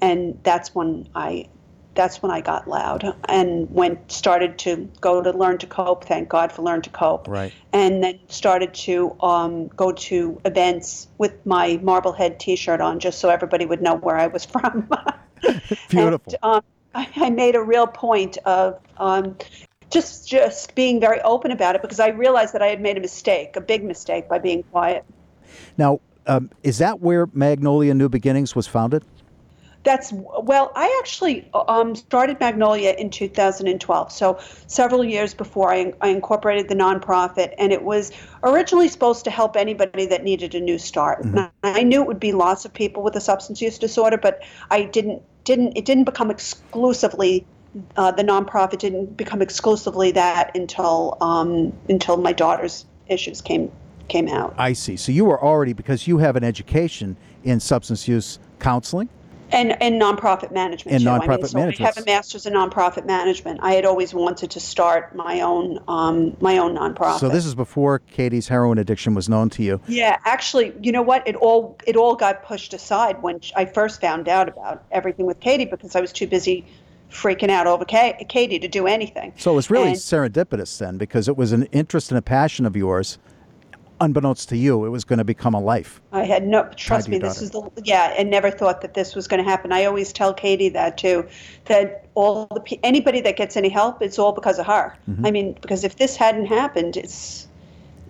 and 0.02 0.40
that's 0.44 0.74
when 0.74 1.10
I. 1.16 1.50
That's 1.94 2.22
when 2.22 2.32
I 2.32 2.42
got 2.42 2.68
loud 2.68 3.16
and 3.28 3.68
went 3.72 4.12
started 4.12 4.60
to 4.60 4.88
go 5.02 5.20
to 5.20 5.32
learn 5.32 5.58
to 5.58 5.66
cope. 5.66 6.06
Thank 6.06 6.30
God 6.30 6.52
for 6.52 6.62
learn 6.62 6.84
to 6.84 6.92
cope. 6.92 7.28
Right. 7.28 7.52
And 7.74 8.04
then 8.04 8.20
started 8.28 8.76
to 8.86 9.20
um, 9.20 9.70
go 9.70 9.94
to 9.94 10.40
events 10.46 11.08
with 11.18 11.44
my 11.44 11.80
Marblehead 11.82 12.40
T-shirt 12.40 12.82
on, 12.82 13.00
just 13.00 13.18
so 13.18 13.30
everybody 13.30 13.66
would 13.66 13.82
know 13.82 13.96
where 13.96 14.16
I 14.16 14.28
was 14.28 14.46
from. 14.54 14.88
Beautiful. 15.90 16.34
And, 16.34 16.38
um, 16.44 16.64
I, 16.94 17.10
I 17.16 17.30
made 17.32 17.56
a 17.56 17.64
real 17.64 17.88
point 17.88 18.38
of 18.46 18.80
um, 18.98 19.36
just 19.90 20.28
just 20.28 20.76
being 20.76 21.00
very 21.00 21.22
open 21.22 21.52
about 21.52 21.76
it 21.76 21.82
because 21.82 22.00
I 22.00 22.10
realized 22.10 22.54
that 22.54 22.62
I 22.62 22.68
had 22.68 22.82
made 22.82 22.98
a 22.98 23.02
mistake, 23.02 23.56
a 23.56 23.62
big 23.62 23.84
mistake, 23.84 24.28
by 24.28 24.40
being 24.40 24.64
quiet. 24.64 25.06
Now, 25.78 26.00
um, 26.26 26.50
is 26.64 26.80
that 26.80 27.00
where 27.00 27.28
Magnolia 27.34 27.94
New 27.94 28.10
Beginnings 28.10 28.56
was 28.56 28.68
founded? 28.68 29.04
That's 29.88 30.12
well, 30.12 30.74
I 30.76 30.94
actually 31.00 31.50
um, 31.54 31.96
started 31.96 32.42
Magnolia 32.42 32.94
in 32.98 33.10
2012, 33.10 34.12
so 34.12 34.38
several 34.68 35.02
years 35.02 35.34
before 35.34 35.72
I, 35.72 35.94
I 36.02 36.10
incorporated 36.10 36.68
the 36.68 36.76
nonprofit, 36.76 37.54
and 37.58 37.72
it 37.72 37.84
was 37.84 38.12
originally 38.44 38.90
supposed 38.90 39.24
to 39.24 39.32
help 39.32 39.56
anybody 39.56 40.06
that 40.08 40.26
needed 40.26 40.56
a 40.56 40.60
new 40.60 40.78
start. 40.78 41.24
And 41.24 41.50
I 41.64 41.84
knew 41.84 42.02
it 42.02 42.08
would 42.08 42.20
be 42.20 42.34
lots 42.34 42.66
of 42.66 42.74
people 42.74 43.02
with 43.02 43.16
a 43.16 43.22
substance 43.22 43.62
use 43.62 43.80
disorder, 43.80 44.18
but 44.18 44.44
I 44.70 44.84
didn't 44.84 45.22
didn't 45.46 45.78
it 45.78 45.86
didn't 45.86 46.04
become 46.04 46.32
exclusively 46.32 47.46
uh, 47.96 48.12
the 48.12 48.24
nonprofit 48.24 48.80
didn't 48.80 49.16
become 49.16 49.42
exclusively 49.42 50.12
that 50.12 50.54
until 50.54 51.18
um, 51.22 51.72
until 51.88 52.18
my 52.18 52.34
daughter's 52.34 52.86
issues 53.08 53.40
came 53.40 53.72
came 54.10 54.28
out. 54.28 54.54
I 54.58 54.74
see. 54.74 54.98
So 54.98 55.14
you 55.14 55.24
were 55.24 55.42
already, 55.42 55.72
because 55.72 56.08
you 56.08 56.18
have 56.18 56.36
an 56.36 56.44
education 56.44 57.16
in 57.46 57.62
substance 57.62 58.06
use 58.06 58.40
counseling. 58.60 59.08
And 59.52 59.82
and 59.82 60.02
nonprofit 60.02 60.52
management 60.52 60.96
And 60.96 61.04
too. 61.04 61.10
I 61.10 61.20
nonprofit 61.20 61.38
mean, 61.38 61.48
so 61.48 61.58
management. 61.60 61.82
I 61.82 61.94
have 61.96 61.98
a 61.98 62.06
master's 62.06 62.46
in 62.46 62.54
nonprofit 62.54 63.06
management. 63.06 63.60
I 63.64 63.74
had 63.74 63.86
always 63.86 64.14
wanted 64.14 64.52
to 64.52 64.60
start 64.60 65.16
my 65.16 65.40
own 65.42 65.82
um, 65.88 66.36
my 66.42 66.58
own 66.58 66.76
nonprofit. 66.76 67.20
So 67.20 67.30
this 67.30 67.46
is 67.46 67.56
before 67.56 68.00
Katie's 68.00 68.48
heroin 68.50 68.78
addiction 68.78 69.14
was 69.14 69.30
known 69.30 69.50
to 69.52 69.64
you. 69.64 69.80
yeah, 69.88 70.18
actually, 70.26 70.74
you 70.82 70.92
know 70.92 71.02
what? 71.02 71.26
It 71.28 71.36
all 71.38 71.78
it 71.88 71.96
all 71.96 72.16
got 72.16 72.44
pushed 72.44 72.74
aside 72.74 73.22
when 73.22 73.40
I 73.56 73.66
first 73.66 74.02
found 74.02 74.28
out 74.28 74.50
about 74.50 74.84
everything 74.92 75.26
with 75.26 75.40
Katie 75.40 75.66
because 75.66 75.96
I 75.96 76.02
was 76.02 76.12
too 76.12 76.28
busy 76.28 76.66
freaking 77.10 77.50
out 77.50 77.68
over 77.68 77.86
Ka- 77.86 78.14
Katie 78.28 78.60
to 78.60 78.68
do 78.68 78.86
anything. 78.86 79.32
So 79.38 79.52
it 79.54 79.56
was 79.56 79.70
really 79.72 79.90
And- 79.92 79.96
serendipitous 79.96 80.78
then, 80.78 80.98
because 80.98 81.30
it 81.30 81.38
was 81.38 81.54
an 81.54 81.64
interest 81.72 82.12
and 82.12 82.18
a 82.18 82.22
passion 82.22 82.66
of 82.66 82.76
yours. 82.76 83.18
Unbeknownst 84.00 84.50
to 84.50 84.58
you, 84.58 84.86
it 84.86 84.90
was 84.90 85.04
going 85.04 85.18
to 85.18 85.24
become 85.26 85.54
a 85.54 85.60
life. 85.60 86.00
I 86.12 86.24
had 86.24 86.46
no 86.48 86.70
trust 86.76 87.10
me. 87.10 87.18
This 87.18 87.42
is 87.42 87.52
the 87.52 87.68
yeah. 87.84 88.14
I 88.18 88.24
never 88.24 88.52
thought 88.52 88.82
that 88.82 88.94
this 88.94 89.16
was 89.16 89.28
going 89.28 89.44
to 89.44 89.50
happen. 89.50 89.72
I 89.72 89.86
always 89.86 90.14
tell 90.14 90.34
Katie 90.34 90.70
that 90.70 90.98
too. 90.98 91.28
That 91.66 92.06
all 92.14 92.46
the 92.48 92.80
anybody 92.84 93.22
that 93.22 93.38
gets 93.38 93.58
any 93.58 93.70
help, 93.70 94.02
it's 94.02 94.20
all 94.20 94.34
because 94.34 94.60
of 94.60 94.68
her. 94.68 94.96
Mm-hmm. 95.10 95.26
I 95.26 95.32
mean, 95.32 95.54
because 95.62 95.84
if 95.84 95.96
this 95.98 96.16
hadn't 96.16 96.46
happened, 96.46 96.96
it's 96.96 97.48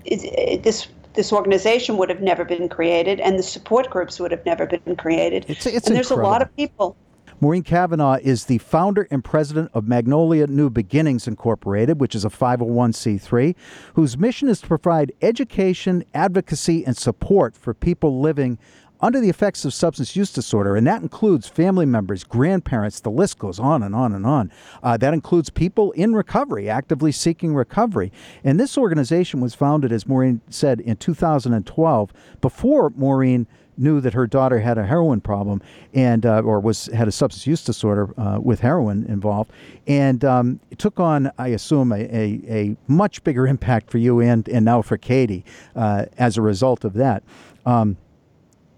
it, 0.04 0.24
it, 0.24 0.64
this 0.64 0.88
this 1.14 1.32
organization 1.34 1.98
would 1.98 2.10
have 2.10 2.22
never 2.22 2.46
been 2.46 2.70
created, 2.70 3.20
and 3.20 3.40
the 3.40 3.44
support 3.44 3.90
groups 3.90 4.20
would 4.20 4.32
have 4.32 4.46
never 4.46 4.66
been 4.66 4.96
created. 4.96 5.46
It's- 5.50 5.66
it's 5.66 5.88
and 5.88 5.96
there's 5.96 6.12
a 6.12 6.16
lot 6.16 6.42
of 6.42 6.56
people. 6.56 6.96
Maureen 7.40 7.62
Cavanaugh 7.62 8.18
is 8.24 8.46
the 8.46 8.58
founder 8.58 9.08
and 9.12 9.24
president 9.24 9.70
of 9.76 9.88
Magnolia 9.88 10.48
New 10.48 10.72
Beginnings 10.72 11.28
Incorporated, 11.28 12.00
which 12.00 12.16
is 12.16 12.26
a 12.26 12.30
501c3, 12.30 13.56
whose 13.94 14.18
mission 14.18 14.50
is 14.50 14.60
to 14.62 14.68
provide 14.68 15.12
education, 15.22 16.04
advocacy, 16.16 16.84
and 16.84 16.98
support 16.98 17.56
for 17.56 17.76
people 17.76 18.20
living 18.20 18.58
under 19.02 19.20
the 19.20 19.30
effects 19.30 19.66
of 19.66 19.74
substance 19.76 20.16
use 20.16 20.34
disorder. 20.34 20.76
And 20.76 20.88
that 20.88 21.04
includes 21.04 21.48
family 21.48 21.86
members, 21.86 22.24
grandparents, 22.24 23.02
the 23.02 23.12
list 23.12 23.38
goes 23.38 23.60
on 23.60 23.84
and 23.84 23.94
on 23.94 24.14
and 24.14 24.26
on. 24.26 24.52
Uh, 24.82 24.98
that 24.98 25.14
includes 25.14 25.52
people 25.52 25.92
in 25.92 26.16
recovery, 26.16 26.68
actively 26.68 27.12
seeking 27.12 27.54
recovery. 27.54 28.12
And 28.44 28.60
this 28.60 28.80
organization 28.80 29.42
was 29.42 29.54
founded, 29.54 29.92
as 29.92 30.08
Maureen 30.08 30.42
said, 30.50 30.80
in 30.80 30.98
2012, 30.98 32.14
before 32.42 32.90
Maureen 32.96 33.46
knew 33.78 34.02
that 34.02 34.14
her 34.14 34.28
daughter 34.28 34.60
had 34.60 34.78
a 34.78 34.86
heroin 34.86 35.22
problem 35.22 35.62
and 35.94 36.26
uh, 36.26 36.42
or 36.42 36.60
was 36.60 36.88
had 36.88 37.08
a 37.08 37.12
substance 37.12 37.46
use 37.48 37.64
disorder 37.64 38.10
uh, 38.20 38.40
with 38.42 38.60
heroin 38.60 39.06
involved, 39.06 39.52
and 39.88 40.24
um, 40.26 40.60
it 40.72 40.80
took 40.80 41.00
on, 41.00 41.32
I 41.38 41.50
assume, 41.50 41.92
a, 41.92 41.96
a, 41.96 42.42
a 42.50 42.78
much 42.88 43.24
bigger 43.24 43.48
impact 43.48 43.90
for 43.90 43.98
you 43.98 44.20
and 44.20 44.48
and 44.50 44.66
now 44.66 44.82
for 44.82 44.98
Katie 44.98 45.46
uh, 45.76 46.06
as 46.18 46.38
a 46.38 46.42
result 46.42 46.84
of 46.84 46.94
that. 46.94 47.24
Um, 47.66 47.98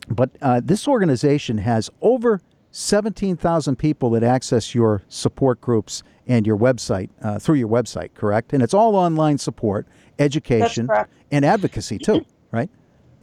but 0.10 0.32
uh, 0.42 0.62
this 0.64 0.88
organization 0.88 1.60
has 1.60 1.90
over 2.02 2.42
17,000 2.72 3.76
people 3.78 4.10
that 4.12 4.24
access 4.24 4.74
your 4.76 5.04
support 5.08 5.62
groups 5.62 6.04
and 6.28 6.46
your 6.46 6.58
website 6.58 7.10
uh, 7.22 7.40
through 7.40 7.56
your 7.56 7.68
website, 7.68 8.14
correct? 8.14 8.54
And 8.54 8.62
it's 8.62 8.74
all 8.74 8.96
online 8.96 9.38
support, 9.38 9.88
education, 10.20 10.88
and 11.32 11.44
advocacy 11.46 11.98
too, 11.98 12.26
right? 12.52 12.70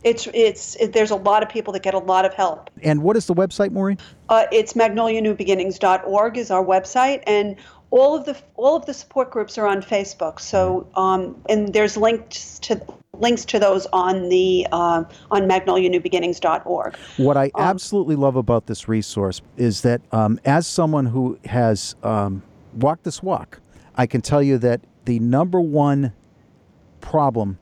It's 0.07 0.29
it's 0.33 0.77
it, 0.77 0.93
there's 0.93 1.11
a 1.11 1.17
lot 1.17 1.43
of 1.43 1.49
people 1.49 1.73
that 1.73 1.83
get 1.83 1.93
a 1.93 1.99
lot 1.99 2.25
of 2.25 2.33
help. 2.33 2.71
And 2.81 3.03
what 3.03 3.17
is 3.17 3.27
the 3.27 3.35
website, 3.35 3.73
Maureen? 3.73 3.99
Uh, 4.29 4.45
it's 4.53 4.75
magnolianewbeginnings.org 4.75 6.37
is 6.39 6.53
our 6.53 6.65
website, 6.65 7.25
and 7.27 7.57
all 7.91 8.15
of 8.15 8.25
the 8.25 8.41
all 8.55 8.77
of 8.77 8.87
the 8.87 8.95
support 8.95 9.33
groups 9.33 9.59
are 9.59 9.67
on 9.67 9.83
Facebook. 9.83 10.39
So 10.39 10.87
um, 10.95 11.43
and 11.49 11.73
there's 11.73 11.97
links 11.97 12.61
to 12.61 12.81
links 13.19 13.45
to 13.47 13.59
those 13.59 13.87
on 13.87 14.29
the 14.29 14.69
uh, 14.71 15.03
on 15.33 15.43
magnolianewbeginnings.org. 15.49 16.97
What 17.17 17.37
I 17.37 17.51
absolutely 17.59 18.15
love 18.15 18.37
about 18.37 18.67
this 18.67 18.87
resource 18.87 19.43
is 19.57 19.83
that 19.83 20.03
um, 20.13 20.39
as 20.45 20.69
someone 20.69 21.07
who 21.07 21.37
has 21.47 21.97
um, 22.05 22.45
walked 22.75 23.03
this 23.03 23.25
walk, 23.25 23.61
I 23.97 24.07
can 24.07 24.21
tell 24.21 24.41
you 24.43 24.57
that 24.59 24.83
the 25.05 25.19
number 25.19 25.61
one 25.61 26.13
problem 27.01 27.59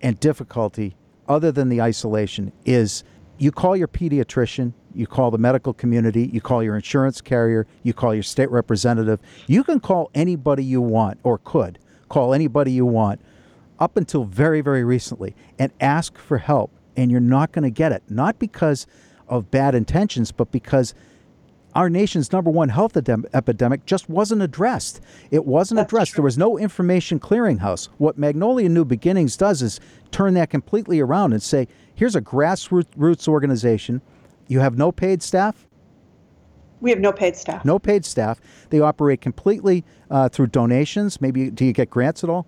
and 0.00 0.20
difficulty, 0.20 0.94
other 1.28 1.52
than 1.52 1.68
the 1.68 1.80
isolation, 1.80 2.52
is 2.64 3.04
you 3.38 3.50
call 3.50 3.76
your 3.76 3.88
pediatrician, 3.88 4.72
you 4.94 5.06
call 5.06 5.30
the 5.30 5.38
medical 5.38 5.72
community, 5.72 6.30
you 6.32 6.40
call 6.40 6.62
your 6.62 6.76
insurance 6.76 7.20
carrier, 7.20 7.66
you 7.82 7.92
call 7.92 8.14
your 8.14 8.22
state 8.22 8.50
representative. 8.50 9.20
You 9.46 9.64
can 9.64 9.80
call 9.80 10.10
anybody 10.14 10.64
you 10.64 10.80
want, 10.80 11.18
or 11.22 11.38
could 11.38 11.78
call 12.08 12.32
anybody 12.32 12.70
you 12.70 12.86
want, 12.86 13.20
up 13.80 13.96
until 13.96 14.24
very, 14.24 14.60
very 14.60 14.84
recently, 14.84 15.34
and 15.58 15.72
ask 15.80 16.16
for 16.16 16.38
help. 16.38 16.70
And 16.96 17.10
you're 17.10 17.20
not 17.20 17.50
going 17.50 17.64
to 17.64 17.70
get 17.70 17.90
it. 17.90 18.04
Not 18.08 18.38
because 18.38 18.86
of 19.26 19.50
bad 19.50 19.74
intentions, 19.74 20.30
but 20.30 20.52
because 20.52 20.94
our 21.74 21.90
nation's 21.90 22.32
number 22.32 22.50
one 22.50 22.68
health 22.68 22.96
edem- 22.96 23.24
epidemic 23.34 23.84
just 23.86 24.08
wasn't 24.08 24.42
addressed. 24.42 25.00
It 25.30 25.44
wasn't 25.44 25.76
That's 25.78 25.88
addressed. 25.92 26.12
true. 26.12 26.16
There 26.18 26.24
was 26.24 26.38
no 26.38 26.56
information 26.58 27.18
clearinghouse. 27.18 27.88
What 27.98 28.16
Magnolia 28.16 28.68
New 28.68 28.84
Beginnings 28.84 29.36
does 29.36 29.60
is 29.62 29.80
turn 30.10 30.34
that 30.34 30.50
completely 30.50 31.00
around 31.00 31.32
and 31.32 31.42
say, 31.42 31.66
here's 31.94 32.14
a 32.14 32.20
grassroots 32.22 33.26
organization. 33.28 34.00
You 34.46 34.60
have 34.60 34.76
no 34.78 34.92
paid 34.92 35.22
staff, 35.22 35.66
We 36.80 36.90
have 36.90 37.00
no 37.00 37.12
paid 37.12 37.34
staff. 37.36 37.64
no 37.64 37.78
paid 37.78 38.04
staff. 38.04 38.40
They 38.70 38.80
operate 38.80 39.20
completely 39.20 39.84
uh, 40.10 40.28
through 40.28 40.48
donations. 40.48 41.20
Maybe 41.20 41.50
do 41.50 41.64
you 41.64 41.72
get 41.72 41.90
grants 41.90 42.22
at 42.24 42.30
all? 42.30 42.46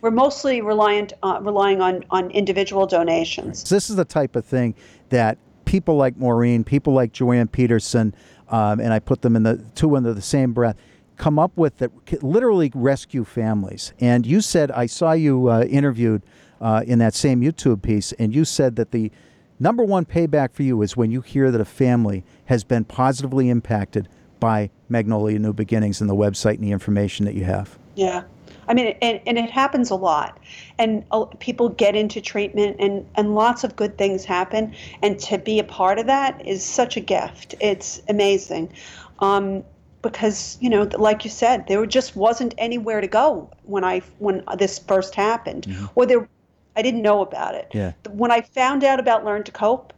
we're 0.00 0.10
mostly 0.10 0.62
reliant 0.62 1.12
uh, 1.22 1.38
relying 1.42 1.82
on 1.82 2.02
on 2.10 2.30
individual 2.30 2.86
donations. 2.86 3.68
This 3.68 3.90
is 3.90 3.96
the 3.96 4.04
type 4.06 4.34
of 4.34 4.44
thing 4.44 4.74
that 5.10 5.36
people 5.66 5.96
like 5.96 6.16
Maureen, 6.16 6.64
people 6.64 6.94
like 6.94 7.12
Joanne 7.12 7.48
Peterson, 7.48 8.14
um, 8.48 8.80
and 8.80 8.92
I 8.92 8.98
put 8.98 9.20
them 9.20 9.36
in 9.36 9.42
the 9.42 9.62
two 9.74 9.94
under 9.96 10.14
the 10.14 10.22
same 10.22 10.54
breath, 10.54 10.76
come 11.18 11.38
up 11.38 11.54
with 11.56 11.76
that 11.78 11.90
literally 12.22 12.72
rescue 12.74 13.24
families. 13.24 13.92
And 14.00 14.24
you 14.24 14.40
said 14.40 14.70
I 14.70 14.86
saw 14.86 15.12
you 15.12 15.48
uh, 15.48 15.64
interviewed 15.64 16.22
uh, 16.60 16.82
in 16.86 16.98
that 17.00 17.14
same 17.14 17.42
YouTube 17.42 17.82
piece, 17.82 18.12
and 18.12 18.34
you 18.34 18.46
said 18.46 18.76
that 18.76 18.92
the 18.92 19.12
number 19.60 19.84
one 19.84 20.06
payback 20.06 20.54
for 20.54 20.62
you 20.62 20.80
is 20.80 20.96
when 20.96 21.10
you 21.10 21.20
hear 21.20 21.50
that 21.50 21.60
a 21.60 21.66
family 21.66 22.24
has 22.46 22.64
been 22.64 22.84
positively 22.84 23.50
impacted 23.50 24.08
by 24.40 24.70
Magnolia 24.88 25.38
New 25.38 25.52
Beginnings 25.52 26.00
and 26.00 26.08
the 26.08 26.14
website 26.14 26.54
and 26.54 26.64
the 26.64 26.72
information 26.72 27.26
that 27.26 27.34
you 27.34 27.44
have. 27.44 27.78
Yeah. 27.94 28.24
I 28.68 28.74
mean, 28.74 28.96
and, 29.02 29.20
and 29.26 29.38
it 29.38 29.50
happens 29.50 29.90
a 29.90 29.94
lot. 29.94 30.38
And 30.78 31.04
uh, 31.10 31.24
people 31.38 31.68
get 31.68 31.96
into 31.96 32.20
treatment, 32.20 32.76
and, 32.78 33.06
and 33.14 33.34
lots 33.34 33.64
of 33.64 33.76
good 33.76 33.98
things 33.98 34.24
happen. 34.24 34.74
And 35.02 35.18
to 35.20 35.38
be 35.38 35.58
a 35.58 35.64
part 35.64 35.98
of 35.98 36.06
that 36.06 36.46
is 36.46 36.64
such 36.64 36.96
a 36.96 37.00
gift. 37.00 37.54
It's 37.60 38.02
amazing. 38.08 38.72
Um, 39.20 39.64
because 40.02 40.56
you 40.60 40.70
know 40.70 40.88
like 40.98 41.24
you 41.24 41.30
said 41.30 41.66
there 41.66 41.84
just 41.84 42.14
wasn't 42.14 42.54
anywhere 42.58 43.00
to 43.00 43.08
go 43.08 43.50
when 43.64 43.82
i 43.82 44.00
when 44.18 44.42
this 44.56 44.78
first 44.78 45.16
happened 45.16 45.66
or 45.96 46.06
there 46.06 46.28
i 46.76 46.82
didn't 46.82 47.02
know 47.02 47.22
about 47.22 47.54
it 47.54 47.68
yeah. 47.72 47.92
when 48.10 48.30
i 48.30 48.40
found 48.40 48.84
out 48.84 49.00
about 49.00 49.24
learn 49.24 49.42
to 49.42 49.50
cope 49.50 49.92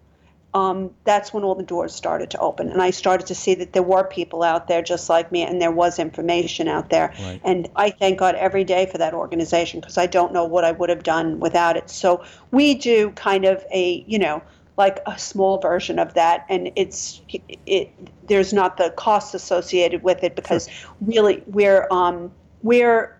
um, 0.55 0.90
that's 1.05 1.33
when 1.33 1.45
all 1.45 1.55
the 1.55 1.62
doors 1.62 1.95
started 1.95 2.31
to 2.31 2.38
open. 2.38 2.71
And 2.71 2.81
I 2.81 2.90
started 2.90 3.26
to 3.26 3.35
see 3.35 3.55
that 3.57 3.75
there 3.75 3.83
were 3.83 4.05
people 4.05 4.43
out 4.43 4.67
there 4.67 4.83
just 4.83 5.09
like 5.09 5.31
me, 5.31 5.43
and 5.43 5.61
there 5.61 5.71
was 5.71 5.99
information 5.99 6.69
out 6.69 6.90
there. 6.90 7.12
Right. 7.21 7.40
And 7.45 7.69
I 7.76 7.90
thank 7.90 8.19
God 8.19 8.35
every 8.35 8.64
day 8.64 8.87
for 8.87 8.99
that 8.99 9.12
organization 9.12 9.81
because 9.81 9.99
I 9.99 10.07
don't 10.07 10.33
know 10.33 10.45
what 10.45 10.64
I 10.64 10.73
would 10.73 10.88
have 10.88 11.02
done 11.02 11.38
without 11.38 11.76
it. 11.76 11.90
So 11.90 12.25
we 12.50 12.75
do 12.75 13.11
kind 13.11 13.45
of 13.45 13.64
a, 13.73 14.05
you 14.07 14.19
know, 14.19 14.43
like 14.78 15.00
a 15.07 15.19
small 15.19 15.59
version 15.59 15.99
of 15.99 16.14
that, 16.14 16.47
and 16.49 16.71
it's 16.76 17.21
it. 17.67 17.93
There's 18.28 18.52
not 18.52 18.76
the 18.76 18.90
costs 18.90 19.35
associated 19.35 20.02
with 20.02 20.23
it 20.23 20.37
because 20.37 20.69
sure. 20.69 20.90
really 21.00 21.43
we're 21.47 21.88
um, 21.90 22.31
we're 22.62 23.17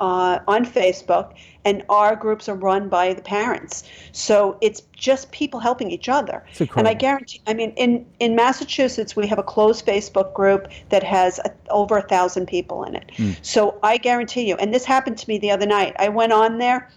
uh, 0.00 0.40
on 0.46 0.64
Facebook, 0.64 1.32
and 1.64 1.82
our 1.88 2.14
groups 2.16 2.48
are 2.48 2.54
run 2.54 2.88
by 2.88 3.14
the 3.14 3.22
parents. 3.22 3.84
So 4.12 4.58
it's 4.60 4.82
just 4.92 5.30
people 5.32 5.60
helping 5.60 5.90
each 5.90 6.08
other. 6.08 6.44
And 6.80 6.88
I 6.88 6.94
guarantee, 6.94 7.40
I 7.46 7.54
mean, 7.54 7.70
in, 7.76 8.06
in 8.20 8.34
Massachusetts, 8.36 9.16
we 9.16 9.26
have 9.26 9.38
a 9.38 9.42
closed 9.42 9.86
Facebook 9.86 10.34
group 10.34 10.68
that 10.90 11.02
has 11.02 11.38
a, 11.40 11.50
over 11.70 11.96
a 11.96 12.02
thousand 12.02 12.46
people 12.46 12.84
in 12.84 12.94
it. 12.94 13.10
Mm. 13.16 13.36
So 13.42 13.78
I 13.82 13.96
guarantee 13.96 14.48
you, 14.48 14.56
and 14.56 14.72
this 14.72 14.84
happened 14.84 15.18
to 15.18 15.28
me 15.28 15.38
the 15.38 15.50
other 15.50 15.66
night. 15.66 15.94
I 15.98 16.08
went 16.08 16.32
on 16.32 16.58
there 16.58 16.90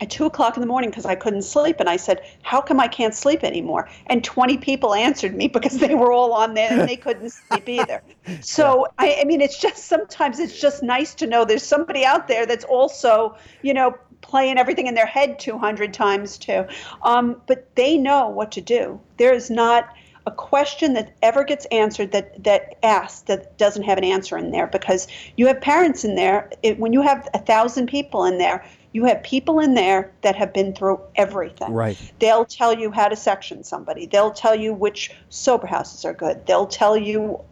at 0.00 0.10
two 0.10 0.26
o'clock 0.26 0.56
in 0.56 0.60
the 0.60 0.66
morning 0.66 0.90
because 0.90 1.06
I 1.06 1.14
couldn't 1.14 1.42
sleep. 1.42 1.80
And 1.80 1.88
I 1.88 1.96
said, 1.96 2.22
How 2.42 2.60
come 2.60 2.80
I 2.80 2.88
can't 2.88 3.14
sleep 3.14 3.42
anymore? 3.44 3.88
And 4.06 4.22
20 4.22 4.58
people 4.58 4.94
answered 5.08 5.34
me 5.34 5.48
because 5.48 5.78
they 5.78 5.94
were 5.94 6.12
all 6.12 6.32
on 6.32 6.54
there 6.54 6.70
and 6.70 6.88
they 6.88 6.96
couldn't 6.96 7.30
sleep 7.30 7.68
either. 7.68 8.02
So, 8.42 8.86
yeah. 9.00 9.06
I, 9.06 9.18
I 9.22 9.24
mean, 9.24 9.40
it's 9.40 9.58
just 9.58 9.86
sometimes 9.86 10.38
it's 10.38 10.60
just 10.60 10.82
nice 10.82 11.14
to 11.14 11.26
know 11.26 11.46
there's 11.46 11.62
somebody 11.62 12.04
out 12.04 12.28
there 12.28 12.44
that's 12.44 12.64
also, 12.64 13.36
you 13.62 13.72
know, 13.72 13.96
playing 14.20 14.58
everything 14.58 14.86
in 14.86 14.94
their 14.94 15.06
head 15.06 15.38
200 15.38 15.94
times 15.94 16.36
too. 16.36 16.66
Um, 17.02 17.40
but 17.46 17.74
they 17.74 17.96
know 17.96 18.28
what 18.28 18.52
to 18.52 18.60
do. 18.60 19.00
There 19.16 19.32
is 19.32 19.48
not 19.50 19.88
a 20.26 20.30
question 20.30 20.92
that 20.92 21.14
ever 21.22 21.42
gets 21.42 21.64
answered 21.66 22.12
that 22.12 22.44
that 22.44 22.76
asked 22.82 23.28
that 23.28 23.56
doesn't 23.56 23.84
have 23.84 23.96
an 23.96 24.04
answer 24.04 24.36
in 24.36 24.50
there 24.50 24.66
because 24.66 25.08
you 25.38 25.46
have 25.46 25.58
parents 25.62 26.04
in 26.04 26.16
there 26.16 26.50
it, 26.62 26.78
when 26.78 26.92
you 26.92 27.00
have 27.00 27.26
a 27.32 27.38
thousand 27.38 27.86
people 27.86 28.26
in 28.26 28.36
there 28.36 28.62
you 28.92 29.04
have 29.04 29.22
people 29.22 29.60
in 29.60 29.74
there 29.74 30.12
that 30.22 30.34
have 30.36 30.52
been 30.52 30.74
through 30.74 31.00
everything. 31.16 31.72
Right. 31.72 31.96
They'll 32.18 32.44
tell 32.44 32.72
you 32.72 32.90
how 32.90 33.08
to 33.08 33.16
section 33.16 33.62
somebody. 33.62 34.06
They'll 34.06 34.32
tell 34.32 34.54
you 34.54 34.72
which 34.72 35.10
sober 35.28 35.66
houses 35.66 36.04
are 36.04 36.14
good. 36.14 36.46
They'll 36.46 36.66
tell 36.66 36.96
you 36.96 37.44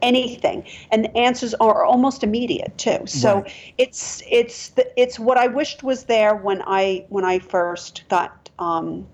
anything 0.00 0.64
and 0.90 1.04
the 1.04 1.16
answers 1.16 1.52
are 1.54 1.84
almost 1.84 2.22
immediate 2.22 2.76
too 2.78 3.00
so 3.04 3.40
right. 3.40 3.52
it's 3.78 4.22
it's 4.30 4.68
the, 4.70 5.00
it's 5.00 5.18
what 5.18 5.36
i 5.36 5.48
wished 5.48 5.82
was 5.82 6.04
there 6.04 6.36
when 6.36 6.62
i 6.66 7.04
when 7.08 7.24
i 7.24 7.38
first 7.38 8.04
got 8.08 8.48
um, 8.58 9.06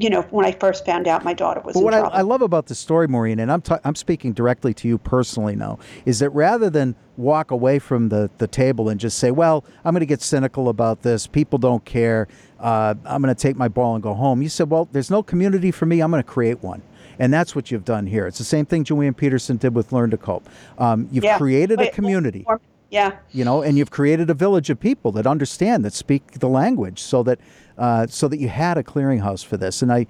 you 0.00 0.08
know, 0.08 0.22
when 0.30 0.46
I 0.46 0.52
first 0.52 0.86
found 0.86 1.06
out 1.06 1.24
my 1.24 1.34
daughter 1.34 1.60
was 1.60 1.74
but 1.74 1.84
what 1.84 1.92
I, 1.92 1.98
I, 1.98 2.20
love 2.22 2.40
about 2.40 2.66
the 2.66 2.74
story, 2.74 3.06
Maureen, 3.06 3.38
and 3.38 3.52
I'm, 3.52 3.60
t- 3.60 3.74
I'm 3.84 3.94
speaking 3.94 4.32
directly 4.32 4.72
to 4.74 4.88
you 4.88 4.96
personally 4.96 5.54
now, 5.54 5.78
is 6.06 6.20
that 6.20 6.30
rather 6.30 6.70
than 6.70 6.96
walk 7.18 7.50
away 7.50 7.78
from 7.78 8.08
the, 8.08 8.30
the 8.38 8.46
table 8.46 8.88
and 8.88 8.98
just 8.98 9.18
say, 9.18 9.30
well, 9.30 9.62
I'm 9.84 9.92
going 9.92 10.00
to 10.00 10.06
get 10.06 10.22
cynical 10.22 10.70
about 10.70 11.02
this, 11.02 11.26
people 11.26 11.58
don't 11.58 11.84
care, 11.84 12.28
uh, 12.60 12.94
I'm 13.04 13.20
going 13.20 13.34
to 13.34 13.38
take 13.40 13.56
my 13.56 13.68
ball 13.68 13.94
and 13.94 14.02
go 14.02 14.14
home, 14.14 14.40
you 14.40 14.48
said, 14.48 14.70
well, 14.70 14.88
there's 14.90 15.10
no 15.10 15.22
community 15.22 15.70
for 15.70 15.84
me, 15.84 16.00
I'm 16.00 16.10
going 16.10 16.22
to 16.22 16.28
create 16.28 16.62
one. 16.62 16.80
And 17.18 17.30
that's 17.30 17.54
what 17.54 17.70
you've 17.70 17.84
done 17.84 18.06
here. 18.06 18.26
It's 18.26 18.38
the 18.38 18.44
same 18.44 18.64
thing 18.64 18.84
Joanne 18.84 19.12
Peterson 19.12 19.58
did 19.58 19.74
with 19.74 19.92
Learn 19.92 20.08
to 20.12 20.16
Cope. 20.16 20.48
Um, 20.78 21.06
you've 21.12 21.24
yeah. 21.24 21.36
created 21.36 21.78
a 21.78 21.90
community. 21.90 22.46
Yeah. 22.90 23.18
You 23.30 23.44
know, 23.44 23.62
and 23.62 23.78
you've 23.78 23.90
created 23.90 24.30
a 24.30 24.34
village 24.34 24.70
of 24.70 24.80
people 24.80 25.12
that 25.12 25.26
understand, 25.26 25.84
that 25.84 25.92
speak 25.92 26.40
the 26.40 26.48
language, 26.48 27.00
so 27.00 27.22
that 27.22 27.38
uh, 27.80 28.06
so 28.06 28.28
that 28.28 28.38
you 28.38 28.48
had 28.48 28.78
a 28.78 28.84
clearinghouse 28.84 29.44
for 29.44 29.56
this. 29.56 29.82
And 29.82 29.92
I, 29.92 30.06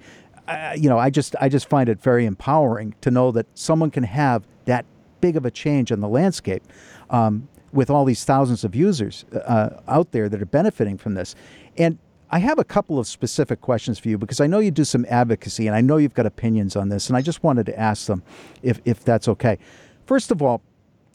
I, 0.47 0.75
you 0.75 0.89
know, 0.89 0.99
I 0.99 1.09
just 1.09 1.35
I 1.41 1.49
just 1.49 1.67
find 1.67 1.89
it 1.89 1.99
very 1.99 2.25
empowering 2.25 2.93
to 3.01 3.09
know 3.09 3.31
that 3.31 3.47
someone 3.55 3.89
can 3.89 4.03
have 4.03 4.45
that 4.65 4.85
big 5.21 5.35
of 5.35 5.45
a 5.45 5.51
change 5.51 5.91
in 5.91 6.01
the 6.01 6.09
landscape. 6.09 6.63
Um, 7.09 7.47
with 7.73 7.89
all 7.89 8.03
these 8.03 8.25
thousands 8.25 8.65
of 8.65 8.75
users 8.75 9.23
uh, 9.33 9.69
out 9.87 10.11
there 10.11 10.27
that 10.27 10.41
are 10.41 10.45
benefiting 10.45 10.97
from 10.97 11.13
this. 11.13 11.35
And 11.77 11.97
I 12.29 12.39
have 12.39 12.59
a 12.59 12.65
couple 12.65 12.99
of 12.99 13.07
specific 13.07 13.61
questions 13.61 13.97
for 13.97 14.09
you 14.09 14.17
because 14.17 14.41
I 14.41 14.47
know 14.47 14.59
you 14.59 14.71
do 14.71 14.83
some 14.83 15.05
advocacy 15.09 15.67
and 15.67 15.75
I 15.75 15.81
know 15.81 15.95
you've 15.95 16.13
got 16.13 16.25
opinions 16.25 16.75
on 16.75 16.89
this, 16.89 17.07
and 17.07 17.15
I 17.15 17.21
just 17.21 17.43
wanted 17.43 17.65
to 17.67 17.79
ask 17.79 18.07
them 18.07 18.23
if, 18.61 18.81
if 18.85 19.03
that's 19.03 19.27
okay. 19.29 19.57
First 20.05 20.31
of 20.31 20.41
all, 20.41 20.61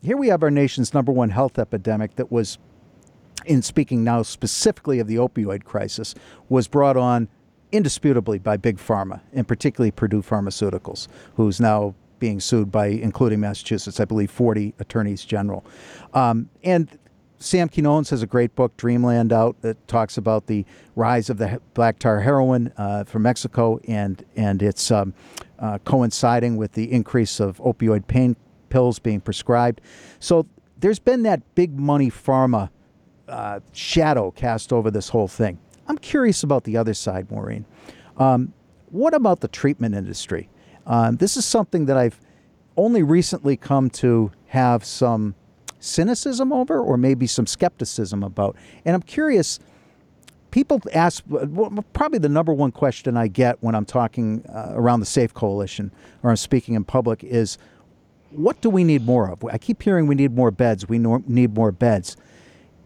here 0.02 0.16
we 0.16 0.28
have 0.28 0.42
our 0.42 0.50
nation's 0.50 0.94
number 0.94 1.12
one 1.12 1.30
health 1.30 1.58
epidemic 1.58 2.16
that 2.16 2.30
was 2.30 2.58
in 3.46 3.62
speaking 3.62 4.04
now 4.04 4.22
specifically 4.22 4.98
of 4.98 5.06
the 5.06 5.16
opioid 5.16 5.64
crisis, 5.64 6.14
was 6.48 6.68
brought 6.68 6.96
on 6.96 7.28
indisputably 7.72 8.38
by 8.38 8.56
Big 8.56 8.78
Pharma, 8.78 9.20
and 9.32 9.46
particularly 9.46 9.90
Purdue 9.90 10.22
Pharmaceuticals, 10.22 11.08
who's 11.34 11.60
now 11.60 11.94
being 12.18 12.40
sued 12.40 12.72
by, 12.72 12.86
including 12.86 13.40
Massachusetts, 13.40 14.00
I 14.00 14.04
believe, 14.04 14.30
40 14.30 14.74
attorneys 14.78 15.24
general. 15.24 15.64
Um, 16.14 16.48
and 16.62 16.98
Sam 17.38 17.68
Quinones 17.68 18.10
has 18.10 18.22
a 18.22 18.26
great 18.26 18.54
book, 18.54 18.76
Dreamland, 18.76 19.32
out 19.32 19.60
that 19.60 19.86
talks 19.88 20.16
about 20.16 20.46
the 20.46 20.64
rise 20.94 21.28
of 21.28 21.38
the 21.38 21.60
black 21.74 21.98
tar 21.98 22.20
heroin 22.20 22.72
uh, 22.76 23.04
from 23.04 23.22
Mexico 23.22 23.78
and 23.86 24.24
and 24.36 24.62
it's 24.62 24.90
um, 24.90 25.12
uh, 25.58 25.78
coinciding 25.84 26.56
with 26.56 26.72
the 26.72 26.90
increase 26.90 27.40
of 27.40 27.58
opioid 27.58 28.06
pain 28.06 28.36
pills 28.70 28.98
being 28.98 29.20
prescribed. 29.20 29.80
So 30.18 30.46
there's 30.78 30.98
been 30.98 31.22
that 31.24 31.54
big 31.54 31.78
money 31.78 32.10
pharma 32.10 32.70
uh, 33.28 33.60
shadow 33.72 34.30
cast 34.30 34.72
over 34.72 34.90
this 34.90 35.08
whole 35.08 35.28
thing. 35.28 35.58
I'm 35.88 35.98
curious 35.98 36.42
about 36.42 36.64
the 36.64 36.76
other 36.76 36.94
side, 36.94 37.30
Maureen. 37.30 37.64
Um, 38.16 38.52
what 38.90 39.14
about 39.14 39.40
the 39.40 39.48
treatment 39.48 39.94
industry? 39.94 40.48
Um, 40.86 41.16
this 41.16 41.36
is 41.36 41.44
something 41.44 41.86
that 41.86 41.96
I've 41.96 42.20
only 42.76 43.02
recently 43.02 43.56
come 43.56 43.90
to 43.90 44.30
have 44.48 44.84
some 44.84 45.34
cynicism 45.80 46.52
over, 46.52 46.80
or 46.80 46.96
maybe 46.96 47.26
some 47.26 47.46
skepticism 47.46 48.22
about. 48.22 48.56
And 48.84 48.94
I'm 48.94 49.02
curious. 49.02 49.58
People 50.50 50.80
ask, 50.94 51.22
probably 51.92 52.18
the 52.18 52.30
number 52.30 52.52
one 52.52 52.72
question 52.72 53.16
I 53.16 53.28
get 53.28 53.62
when 53.62 53.74
I'm 53.74 53.84
talking 53.84 54.42
uh, 54.48 54.72
around 54.74 55.00
the 55.00 55.06
Safe 55.06 55.34
Coalition 55.34 55.92
or 56.22 56.30
I'm 56.30 56.36
speaking 56.36 56.74
in 56.74 56.84
public 56.84 57.22
is, 57.22 57.58
what 58.30 58.60
do 58.62 58.70
we 58.70 58.82
need 58.82 59.04
more 59.04 59.30
of? 59.30 59.44
I 59.44 59.58
keep 59.58 59.82
hearing 59.82 60.06
we 60.06 60.14
need 60.14 60.34
more 60.34 60.50
beds. 60.50 60.88
We 60.88 60.98
need 60.98 61.54
more 61.54 61.72
beds. 61.72 62.16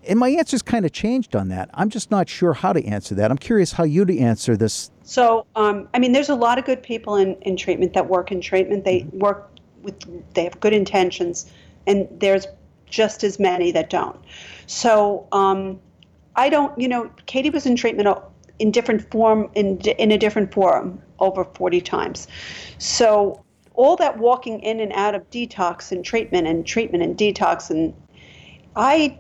And 0.07 0.19
my 0.19 0.31
answer's 0.31 0.63
kind 0.63 0.87
of 0.87 0.93
changed 0.93 1.37
on 1.37 1.49
that. 1.49 1.71
I'm 1.75 1.91
just 1.91 2.11
not 2.11 2.29
sure 2.29 2.55
how 2.55 2.73
to 2.73 2.85
answer 2.85 3.15
that. 3.17 3.31
I'm 3.31 3.39
curious 3.39 3.73
how 3.73 3.85
you'd 3.85 4.11
answer 4.11 4.57
this. 4.57 4.91
So, 5.03 5.47
um, 5.57 5.89
I 5.93 5.99
mean, 5.99 6.13
there's 6.13 6.31
a 6.31 6.35
lot 6.35 6.59
of 6.59 6.65
good 6.65 6.83
people 6.83 7.17
in, 7.17 7.35
in 7.43 7.57
treatment 7.57 7.93
that 7.95 8.09
work 8.09 8.33
in 8.33 8.41
treatment. 8.41 8.85
They 8.85 9.01
mm-hmm. 9.01 9.19
work 9.19 9.51
with, 9.83 10.35
they 10.35 10.45
have 10.45 10.59
good 10.61 10.73
intentions, 10.73 11.51
and 11.87 12.09
there's 12.19 12.47
just 12.87 13.23
as 13.25 13.39
many 13.39 13.71
that 13.73 13.91
don't. 13.91 14.19
So, 14.67 15.27
um, 15.33 15.79
I 16.37 16.49
don't, 16.49 16.79
you 16.81 16.89
know, 16.89 17.11
Katie 17.27 17.51
was 17.51 17.67
in 17.67 17.77
treatment 17.77 18.09
in 18.59 18.71
different 18.71 19.11
form, 19.11 19.51
in, 19.55 19.79
in 19.81 20.13
a 20.13 20.19
different 20.19 20.53
forum 20.53 21.03
over 21.19 21.45
40 21.45 21.81
times. 21.83 22.27
So, 22.79 23.45
all 23.75 23.97
that 23.97 24.19
walking 24.19 24.61
in 24.61 24.81
and 24.81 24.93
out 24.93 25.15
of 25.15 25.29
detox 25.31 25.93
and 25.93 26.05
treatment 26.05 26.47
and 26.47 26.67
treatment 26.67 27.03
and 27.03 27.17
detox 27.17 27.71
and 27.71 27.95
I 28.77 29.19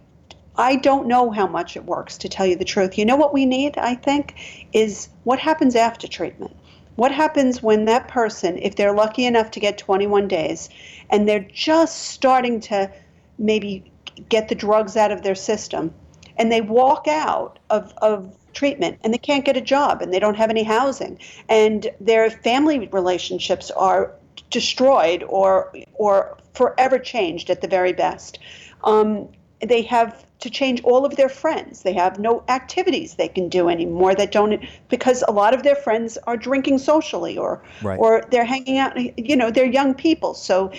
I 0.61 0.77
don't 0.77 1.07
know 1.07 1.31
how 1.31 1.46
much 1.46 1.75
it 1.75 1.87
works, 1.87 2.18
to 2.18 2.29
tell 2.29 2.44
you 2.44 2.55
the 2.55 2.66
truth. 2.66 2.99
You 2.99 3.07
know 3.07 3.16
what 3.16 3.33
we 3.33 3.46
need, 3.46 3.79
I 3.79 3.94
think, 3.94 4.66
is 4.75 5.09
what 5.25 5.38
happens 5.38 5.75
after 5.75 6.07
treatment. 6.07 6.55
What 6.96 7.12
happens 7.12 7.62
when 7.62 7.87
that 7.87 8.09
person, 8.09 8.59
if 8.59 8.77
they're 8.77 8.92
lucky 8.92 9.25
enough 9.25 9.51
to 9.53 9.61
get 9.61 9.79
21 9.79 10.29
days, 10.29 10.68
and 11.09 11.27
they're 11.27 11.49
just 11.51 12.11
starting 12.11 12.61
to 12.61 12.92
maybe 13.38 13.90
get 14.29 14.49
the 14.51 14.55
drugs 14.55 14.99
out 14.99 15.11
of 15.11 15.23
their 15.23 15.35
system, 15.35 15.94
and 16.37 16.53
they 16.53 16.61
walk 16.61 17.09
out 17.09 17.59
of, 17.70 17.94
of 18.03 18.37
treatment 18.53 18.99
and 19.03 19.14
they 19.14 19.18
can't 19.18 19.46
get 19.46 19.57
a 19.57 19.62
job 19.62 20.03
and 20.03 20.12
they 20.12 20.18
don't 20.18 20.35
have 20.37 20.51
any 20.51 20.64
housing 20.64 21.16
and 21.49 21.88
their 22.01 22.29
family 22.29 22.88
relationships 22.88 23.70
are 23.70 24.12
destroyed 24.51 25.23
or 25.29 25.73
or 25.94 26.37
forever 26.55 26.99
changed 26.99 27.49
at 27.49 27.61
the 27.61 27.68
very 27.68 27.92
best. 27.92 28.40
Um, 28.83 29.29
they 29.61 29.83
have 29.83 30.25
to 30.40 30.51
change 30.51 30.83
all 30.85 31.05
of 31.05 31.16
their 31.16 31.29
friends. 31.29 31.83
They 31.83 31.92
have 31.92 32.18
no 32.18 32.42
activities 32.49 33.14
they 33.14 33.29
can 33.29 33.49
do 33.49 33.68
anymore 33.68 34.14
that 34.14 34.33
don't 34.33 34.64
because 34.88 35.23
a 35.29 35.33
lot 35.33 35.55
of 35.55 35.62
their 35.62 35.77
friends 35.77 36.16
are 36.27 36.37
drinking 36.37 36.79
socially 36.79 37.37
or 37.37 37.62
right. 37.83 37.99
or 37.99 38.25
they're 38.31 38.44
hanging 38.44 38.79
out. 38.79 38.96
You 39.18 39.37
know, 39.37 39.51
they're 39.51 39.66
young 39.66 39.94
people, 39.94 40.35
so 40.35 40.73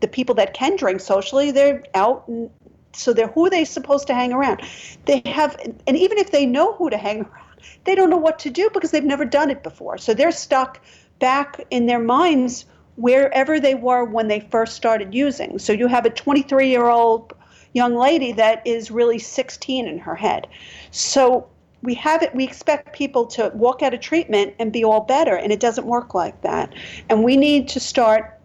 the 0.00 0.08
people 0.08 0.34
that 0.36 0.54
can 0.54 0.76
drink 0.76 1.00
socially, 1.00 1.50
they're 1.50 1.84
out 1.94 2.26
and 2.26 2.50
so 2.94 3.12
they're 3.12 3.28
who 3.28 3.46
are 3.46 3.50
they 3.50 3.64
supposed 3.64 4.06
to 4.08 4.14
hang 4.14 4.32
around? 4.32 4.62
They 5.06 5.22
have, 5.26 5.56
and 5.86 5.96
even 5.96 6.18
if 6.18 6.30
they 6.30 6.46
know 6.46 6.74
who 6.74 6.90
to 6.90 6.96
hang 6.96 7.20
around, 7.20 7.46
they 7.84 7.94
don't 7.94 8.10
know 8.10 8.16
what 8.16 8.38
to 8.40 8.50
do 8.50 8.70
because 8.72 8.90
they've 8.90 9.04
never 9.04 9.24
done 9.24 9.50
it 9.50 9.62
before. 9.62 9.98
So 9.98 10.14
they're 10.14 10.32
stuck 10.32 10.80
back 11.18 11.64
in 11.70 11.86
their 11.86 11.98
minds 11.98 12.66
wherever 12.96 13.58
they 13.58 13.74
were 13.74 14.04
when 14.04 14.28
they 14.28 14.40
first 14.40 14.76
started 14.76 15.14
using. 15.14 15.58
So 15.58 15.72
you 15.72 15.86
have 15.86 16.04
a 16.04 16.10
23 16.10 16.68
year 16.68 16.88
old 16.88 17.32
young 17.72 17.94
lady 17.96 18.32
that 18.32 18.66
is 18.66 18.90
really 18.90 19.18
16 19.18 19.86
in 19.86 19.98
her 19.98 20.14
head. 20.14 20.46
So 20.90 21.48
we 21.82 21.94
have 21.94 22.22
it 22.22 22.34
we 22.34 22.44
expect 22.44 22.92
people 22.92 23.26
to 23.26 23.50
walk 23.54 23.82
out 23.82 23.92
of 23.92 24.00
treatment 24.00 24.54
and 24.58 24.72
be 24.72 24.84
all 24.84 25.00
better 25.00 25.34
and 25.34 25.52
it 25.52 25.60
doesn't 25.60 25.86
work 25.86 26.14
like 26.14 26.40
that. 26.42 26.72
And 27.08 27.24
we 27.24 27.36
need 27.36 27.68
to 27.68 27.80
start 27.80 28.38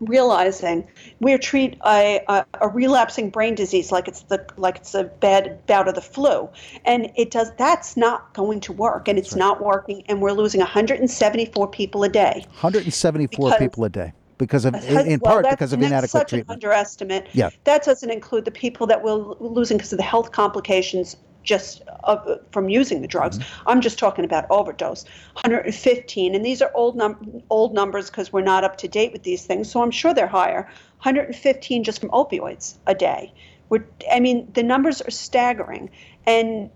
realizing 0.00 0.86
we 1.20 1.36
treat 1.38 1.78
a, 1.86 2.22
a, 2.28 2.44
a, 2.60 2.68
relapsing 2.68 3.30
brain 3.30 3.54
disease 3.54 3.90
like 3.90 4.06
it's 4.06 4.22
the 4.24 4.44
like 4.58 4.76
it's 4.76 4.94
a 4.94 5.04
bad 5.04 5.64
bout 5.66 5.88
of 5.88 5.94
the 5.94 6.02
flu 6.02 6.48
and 6.84 7.10
it 7.16 7.30
does 7.30 7.50
that's 7.56 7.96
not 7.96 8.32
going 8.34 8.60
to 8.60 8.72
work 8.72 9.08
and 9.08 9.18
it's 9.18 9.32
right. 9.32 9.38
not 9.38 9.64
working 9.64 10.02
and 10.06 10.20
we're 10.20 10.32
losing 10.32 10.60
174 10.60 11.68
people 11.68 12.04
a 12.04 12.08
day 12.10 12.44
174 12.60 13.48
because, 13.48 13.58
people 13.58 13.84
a 13.84 13.88
day 13.88 14.12
because 14.38 14.64
of 14.64 14.74
in, 14.74 15.06
in 15.06 15.20
well, 15.22 15.42
part 15.42 15.50
because 15.50 15.72
of 15.72 15.82
inadequate 15.82 16.10
such 16.10 16.28
treatment 16.30 16.62
an 16.62 16.68
underestimate 16.68 17.26
yeah 17.32 17.50
that 17.64 17.84
doesn't 17.84 18.10
include 18.10 18.44
the 18.44 18.50
people 18.50 18.86
that 18.86 19.02
we're 19.02 19.14
losing 19.40 19.76
because 19.76 19.92
of 19.92 19.98
the 19.98 20.04
health 20.04 20.32
complications 20.32 21.16
just 21.46 21.80
uh, 22.04 22.36
from 22.50 22.68
using 22.68 23.00
the 23.00 23.08
drugs. 23.08 23.38
Mm-hmm. 23.38 23.68
I'm 23.68 23.80
just 23.80 23.98
talking 23.98 24.24
about 24.24 24.46
overdose. 24.50 25.04
115, 25.34 26.34
and 26.34 26.44
these 26.44 26.60
are 26.60 26.70
old 26.74 26.96
num- 26.96 27.42
old 27.48 27.72
numbers 27.72 28.10
because 28.10 28.32
we're 28.32 28.42
not 28.42 28.64
up 28.64 28.76
to 28.78 28.88
date 28.88 29.12
with 29.12 29.22
these 29.22 29.46
things. 29.46 29.70
So 29.70 29.80
I'm 29.80 29.90
sure 29.90 30.12
they're 30.12 30.26
higher. 30.26 30.62
115 31.02 31.84
just 31.84 32.00
from 32.00 32.10
opioids 32.10 32.74
a 32.86 32.94
day. 32.94 33.32
We're, 33.68 33.86
I 34.12 34.20
mean, 34.20 34.50
the 34.52 34.62
numbers 34.62 35.00
are 35.00 35.10
staggering, 35.10 35.90
and 36.26 36.70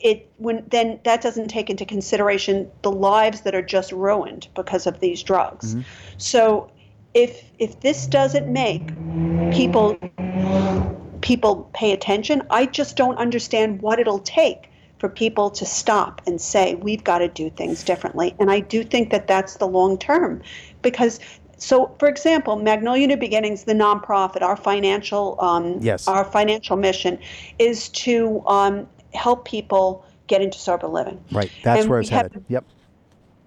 it 0.00 0.30
when 0.36 0.64
then 0.68 1.00
that 1.04 1.20
doesn't 1.20 1.48
take 1.48 1.70
into 1.70 1.84
consideration 1.84 2.70
the 2.82 2.90
lives 2.90 3.42
that 3.42 3.54
are 3.54 3.62
just 3.62 3.92
ruined 3.92 4.48
because 4.54 4.86
of 4.86 5.00
these 5.00 5.22
drugs. 5.22 5.74
Mm-hmm. 5.74 5.82
So 6.18 6.70
if 7.14 7.44
if 7.58 7.80
this 7.80 8.06
doesn't 8.06 8.52
make 8.52 8.86
people 9.52 9.96
people 11.20 11.68
pay 11.74 11.92
attention. 11.92 12.42
I 12.50 12.66
just 12.66 12.96
don't 12.96 13.16
understand 13.18 13.82
what 13.82 13.98
it'll 13.98 14.20
take 14.20 14.70
for 14.98 15.08
people 15.08 15.50
to 15.50 15.64
stop 15.64 16.20
and 16.26 16.40
say, 16.40 16.74
we've 16.76 17.04
got 17.04 17.18
to 17.18 17.28
do 17.28 17.50
things 17.50 17.84
differently. 17.84 18.34
And 18.38 18.50
I 18.50 18.60
do 18.60 18.82
think 18.82 19.10
that 19.10 19.26
that's 19.26 19.56
the 19.56 19.66
long 19.66 19.98
term 19.98 20.42
because. 20.82 21.20
So, 21.60 21.92
for 21.98 22.06
example, 22.06 22.54
Magnolia 22.54 23.08
New 23.08 23.16
Beginnings, 23.16 23.64
the 23.64 23.72
nonprofit, 23.72 24.42
our 24.42 24.56
financial, 24.56 25.36
um, 25.40 25.80
yes. 25.80 26.06
our 26.06 26.24
financial 26.24 26.76
mission 26.76 27.18
is 27.58 27.88
to 27.88 28.44
um, 28.46 28.86
help 29.14 29.44
people 29.44 30.04
get 30.26 30.42
into 30.42 30.58
sober 30.58 30.86
living. 30.86 31.22
Right, 31.32 31.50
that's 31.62 31.82
and 31.82 31.90
where 31.90 32.00
it's 32.00 32.08
headed. 32.08 32.44
yep. 32.48 32.64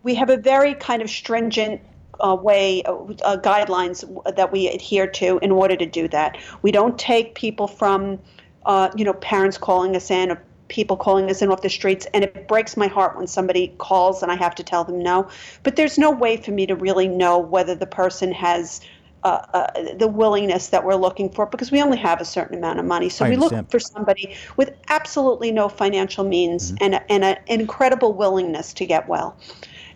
We 0.04 0.15
have 0.15 0.30
a 0.30 0.38
very 0.38 0.74
kind 0.74 1.02
of 1.02 1.10
stringent 1.10 1.82
uh, 2.19 2.36
way, 2.36 2.84
uh, 2.84 2.93
uh, 3.24 3.38
guidelines 3.38 4.04
that 4.36 4.52
we 4.52 4.67
adhere 4.67 5.08
to 5.08 5.39
in 5.39 5.52
order 5.52 5.76
to 5.76 5.86
do 5.86 6.08
that. 6.10 6.38
We 6.62 6.71
don't 6.71 6.97
take 6.97 7.36
people 7.36 7.67
from, 7.67 8.19
uh, 8.65 8.89
you 8.95 9.06
know, 9.06 9.13
parents 9.13 9.58
calling 9.58 9.95
us 9.95 10.12
in 10.12 10.32
or 10.32 10.41
people 10.67 10.95
calling 10.95 11.30
us 11.30 11.41
in 11.41 11.52
off 11.52 11.62
the 11.62 11.69
streets, 11.69 12.08
and 12.13 12.24
it 12.24 12.47
breaks 12.47 12.78
my 12.78 12.88
heart 12.88 13.17
when 13.17 13.28
somebody 13.28 13.74
calls 13.78 14.24
and 14.24 14.32
I 14.32 14.36
have 14.36 14.56
to 14.56 14.63
tell 14.63 14.84
them 14.84 15.00
no. 15.04 15.30
But 15.63 15.76
there's 15.76 15.97
no 15.97 16.10
way 16.12 16.38
for 16.38 16.52
me 16.52 16.65
to 16.65 16.76
really 16.76 17.08
know 17.08 17.38
whether 17.38 17.76
the 17.76 17.88
person 17.88 18.32
has. 18.32 18.82
Uh, 19.23 19.45
uh, 19.53 19.93
the 19.99 20.07
willingness 20.07 20.69
that 20.69 20.84
we're 20.84 20.95
looking 20.95 21.29
for 21.29 21.45
because 21.45 21.71
we 21.71 21.79
only 21.79 21.97
have 21.97 22.19
a 22.19 22.25
certain 22.25 22.57
amount 22.57 22.79
of 22.79 22.86
money. 22.86 23.07
So 23.07 23.23
I 23.23 23.29
we 23.29 23.36
understand. 23.36 23.62
look 23.62 23.71
for 23.71 23.79
somebody 23.79 24.36
with 24.57 24.73
absolutely 24.89 25.51
no 25.51 25.69
financial 25.69 26.23
means 26.23 26.71
mm-hmm. 26.71 26.84
and, 26.84 26.93
a, 26.95 27.12
and 27.12 27.23
a, 27.23 27.51
an 27.51 27.60
incredible 27.60 28.13
willingness 28.13 28.73
to 28.73 28.86
get 28.88 29.07
well. 29.07 29.38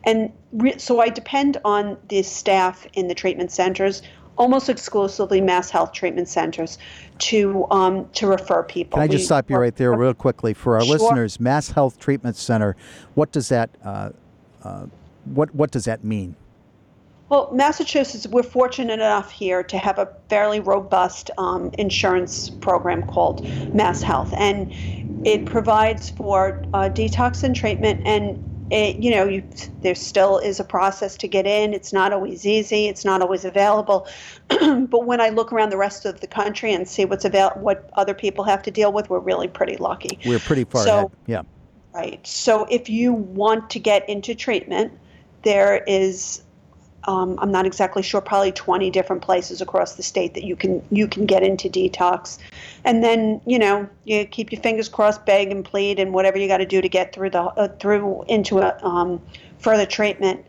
And 0.04 0.32
re- 0.52 0.78
so 0.78 1.02
I 1.02 1.10
depend 1.10 1.58
on 1.66 1.98
the 2.10 2.22
staff 2.22 2.86
in 2.94 3.08
the 3.08 3.16
treatment 3.16 3.52
centers, 3.52 4.04
almost 4.38 4.70
exclusively 4.70 5.42
Mass 5.42 5.72
Health 5.72 5.92
treatment 5.92 6.28
centers, 6.28 6.78
to 7.18 7.66
um, 7.72 8.08
to 8.10 8.28
refer 8.28 8.62
people. 8.62 8.98
Can 8.98 9.04
I 9.04 9.08
just 9.08 9.24
we, 9.24 9.26
stop 9.26 9.50
you 9.50 9.58
right 9.58 9.76
there, 9.76 9.94
real 9.94 10.14
quickly, 10.14 10.54
for 10.54 10.76
our 10.76 10.84
sure. 10.84 10.98
listeners? 10.98 11.40
Mass 11.40 11.72
Health 11.72 11.98
Treatment 12.00 12.36
Center. 12.36 12.76
What 13.16 13.32
does 13.32 13.50
that 13.50 13.72
uh, 13.84 14.12
uh, 14.64 14.86
what 15.26 15.54
what 15.56 15.72
does 15.72 15.86
that 15.86 16.04
mean? 16.04 16.36
Well, 17.30 17.50
Massachusetts, 17.52 18.28
we're 18.28 18.44
fortunate 18.44 18.94
enough 18.94 19.32
here 19.32 19.64
to 19.64 19.78
have 19.78 19.98
a 19.98 20.10
fairly 20.30 20.60
robust 20.60 21.32
um, 21.38 21.72
insurance 21.78 22.50
program 22.50 23.02
called 23.02 23.46
Mass 23.74 24.02
Health, 24.04 24.34
and 24.38 24.72
it 25.24 25.46
provides 25.46 26.10
for 26.12 26.62
uh, 26.74 26.90
detox 26.90 27.44
and 27.44 27.56
treatment 27.56 28.00
and 28.06 28.38
it, 28.72 28.98
you 28.98 29.12
know, 29.12 29.26
you, 29.26 29.44
there 29.82 29.96
still 29.96 30.40
is 30.40 30.60
a 30.60 30.64
process 30.64 31.16
to 31.18 31.28
get 31.28 31.46
in. 31.46 31.74
It's 31.74 31.94
not 31.94 32.12
always 32.12 32.46
easy. 32.46 32.88
It's 32.88 33.06
not 33.06 33.22
always 33.22 33.46
available. 33.46 34.08
but 34.50 35.06
when 35.06 35.22
I 35.22 35.30
look 35.30 35.54
around 35.54 35.70
the 35.70 35.78
rest 35.78 36.06
of 36.06 36.20
the 36.22 36.28
country 36.28 36.74
and 36.74 36.88
see 36.88 37.06
what's 37.06 37.26
avail- 37.26 37.52
what 37.56 37.90
other 37.94 38.14
people 38.14 38.44
have 38.46 38.64
to 38.64 38.72
deal 38.72 38.92
with, 38.92 39.10
we're 39.10 39.20
really 39.20 39.48
pretty 39.48 39.78
lucky. 39.78 40.18
We're 40.26 40.40
pretty 40.40 40.64
far 40.64 40.84
so, 40.84 40.98
ahead. 40.98 41.12
Yeah. 41.28 41.42
Right. 41.94 42.26
So 42.26 42.66
if 42.70 42.90
you 42.90 43.14
want 43.14 43.70
to 43.70 43.80
get 43.80 44.08
into 44.10 44.34
treatment, 44.34 44.94
there 45.44 45.84
is 45.88 46.42
um, 47.08 47.38
I'm 47.40 47.52
not 47.52 47.66
exactly 47.66 48.02
sure, 48.02 48.22
probably 48.22 48.52
20 48.52 48.90
different 48.90 49.22
places 49.22 49.62
across 49.62 49.96
the 49.96 50.04
state 50.04 50.34
that 50.34 50.44
you 50.44 50.56
can 50.56 50.82
you 50.92 51.08
can 51.08 51.26
get 51.26 51.44
into 51.44 51.70
detox, 51.70 52.38
and 52.84 53.04
then 53.04 53.42
you 53.46 53.60
know 53.60 53.88
you 54.06 54.26
keep 54.26 54.52
your 54.52 54.62
fingers 54.62 54.90
crossed, 54.90 55.26
beg 55.26 55.52
and 55.52 55.64
plead, 55.64 56.00
and 56.00 56.14
whatever 56.14 56.38
you 56.38 56.48
got 56.48 56.58
to 56.58 56.66
do 56.66 56.82
to 56.82 56.90
get 56.90 57.14
through 57.14 57.30
the 57.30 57.42
uh, 57.42 57.68
through 57.80 58.24
into 58.28 58.60
a 58.60 58.78
um, 58.84 59.22
further 59.60 59.86
treatment. 59.86 60.46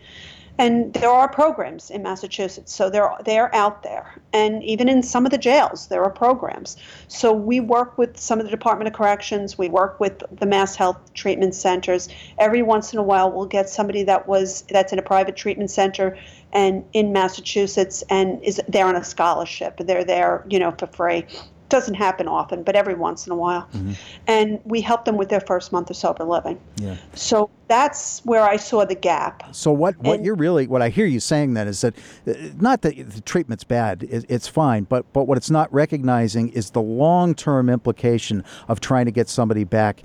And 0.59 0.95
there 0.95 1.11
are 1.11 1.29
programs 1.29 1.91
in 1.91 2.03
Massachusetts, 2.03 2.75
so 2.75 2.89
they're 2.89 3.11
they're 3.25 3.55
out 3.55 3.83
there, 3.83 4.21
and 4.33 4.63
even 4.65 4.89
in 4.89 5.03
some 5.03 5.27
of 5.27 5.31
the 5.31 5.39
jails 5.39 5.89
there 5.89 6.03
are 6.03 6.11
programs. 6.11 6.79
So 7.09 7.33
we 7.33 7.61
work 7.61 7.99
with 7.99 8.19
some 8.19 8.39
of 8.39 8.47
the 8.47 8.51
Department 8.51 8.89
of 8.89 8.95
Corrections, 8.95 9.59
we 9.59 9.69
work 9.69 10.01
with 10.01 10.23
the 10.33 10.47
Mass 10.47 10.75
Health 10.75 11.13
treatment 11.13 11.55
centers. 11.55 12.09
Every 12.39 12.63
once 12.63 12.95
in 12.95 12.99
a 12.99 13.03
while, 13.03 13.31
we'll 13.31 13.47
get 13.47 13.69
somebody 13.69 14.03
that 14.05 14.27
was 14.27 14.63
that's 14.71 14.93
in 14.93 14.99
a 14.99 15.03
private 15.03 15.37
treatment 15.37 15.71
center 15.71 16.17
and 16.53 16.85
in 16.95 17.13
Massachusetts 17.13 18.03
and 18.09 18.43
is 18.43 18.61
there 18.67 18.87
on 18.87 18.97
a 18.97 19.05
scholarship. 19.05 19.77
They're 19.79 20.05
there, 20.05 20.45
you 20.49 20.59
know, 20.59 20.71
for 20.71 20.87
free 20.87 21.27
doesn't 21.69 21.95
happen 21.95 22.29
often, 22.29 22.63
but 22.63 22.77
every 22.77 22.95
once 22.95 23.27
in 23.27 23.33
a 23.33 23.37
while. 23.37 23.69
Mm-hmm. 23.73 23.93
And 24.27 24.61
we 24.65 24.81
help 24.81 25.05
them 25.05 25.17
with 25.17 25.29
their 25.29 25.41
first 25.41 25.73
month 25.73 25.91
of 25.91 25.97
sober 25.97 26.25
living. 26.25 26.61
Yeah. 26.77 26.97
So 27.15 27.51
that's 27.69 28.25
where 28.25 28.43
I 28.43 28.57
saw 28.57 28.85
the 28.85 28.95
gap. 28.95 29.43
So 29.55 29.73
what, 29.73 29.97
what 29.99 30.17
and, 30.17 30.25
you're 30.25 30.37
really 30.37 30.67
what 30.67 30.83
I 30.83 30.89
hear 30.89 31.07
you 31.07 31.21
saying 31.21 31.55
then 31.55 31.69
is 31.69 31.81
that 31.81 31.95
uh, 32.27 32.35
not 32.57 32.83
that 32.83 32.97
the 32.97 33.21
treatment's 33.23 33.65
bad, 33.65 34.07
it's 34.09 34.47
fine, 34.49 34.85
but 34.85 35.13
but 35.13 35.25
what 35.25 35.37
it's 35.37 35.51
not 35.51 35.73
recognizing 35.73 36.51
is 36.51 36.71
the 36.71 36.83
long 36.83 37.35
term 37.35 37.69
implication 37.69 38.45
of 38.69 38.81
trying 38.81 39.07
to 39.07 39.13
get 39.13 39.29
somebody 39.29 39.65
back 39.65 40.03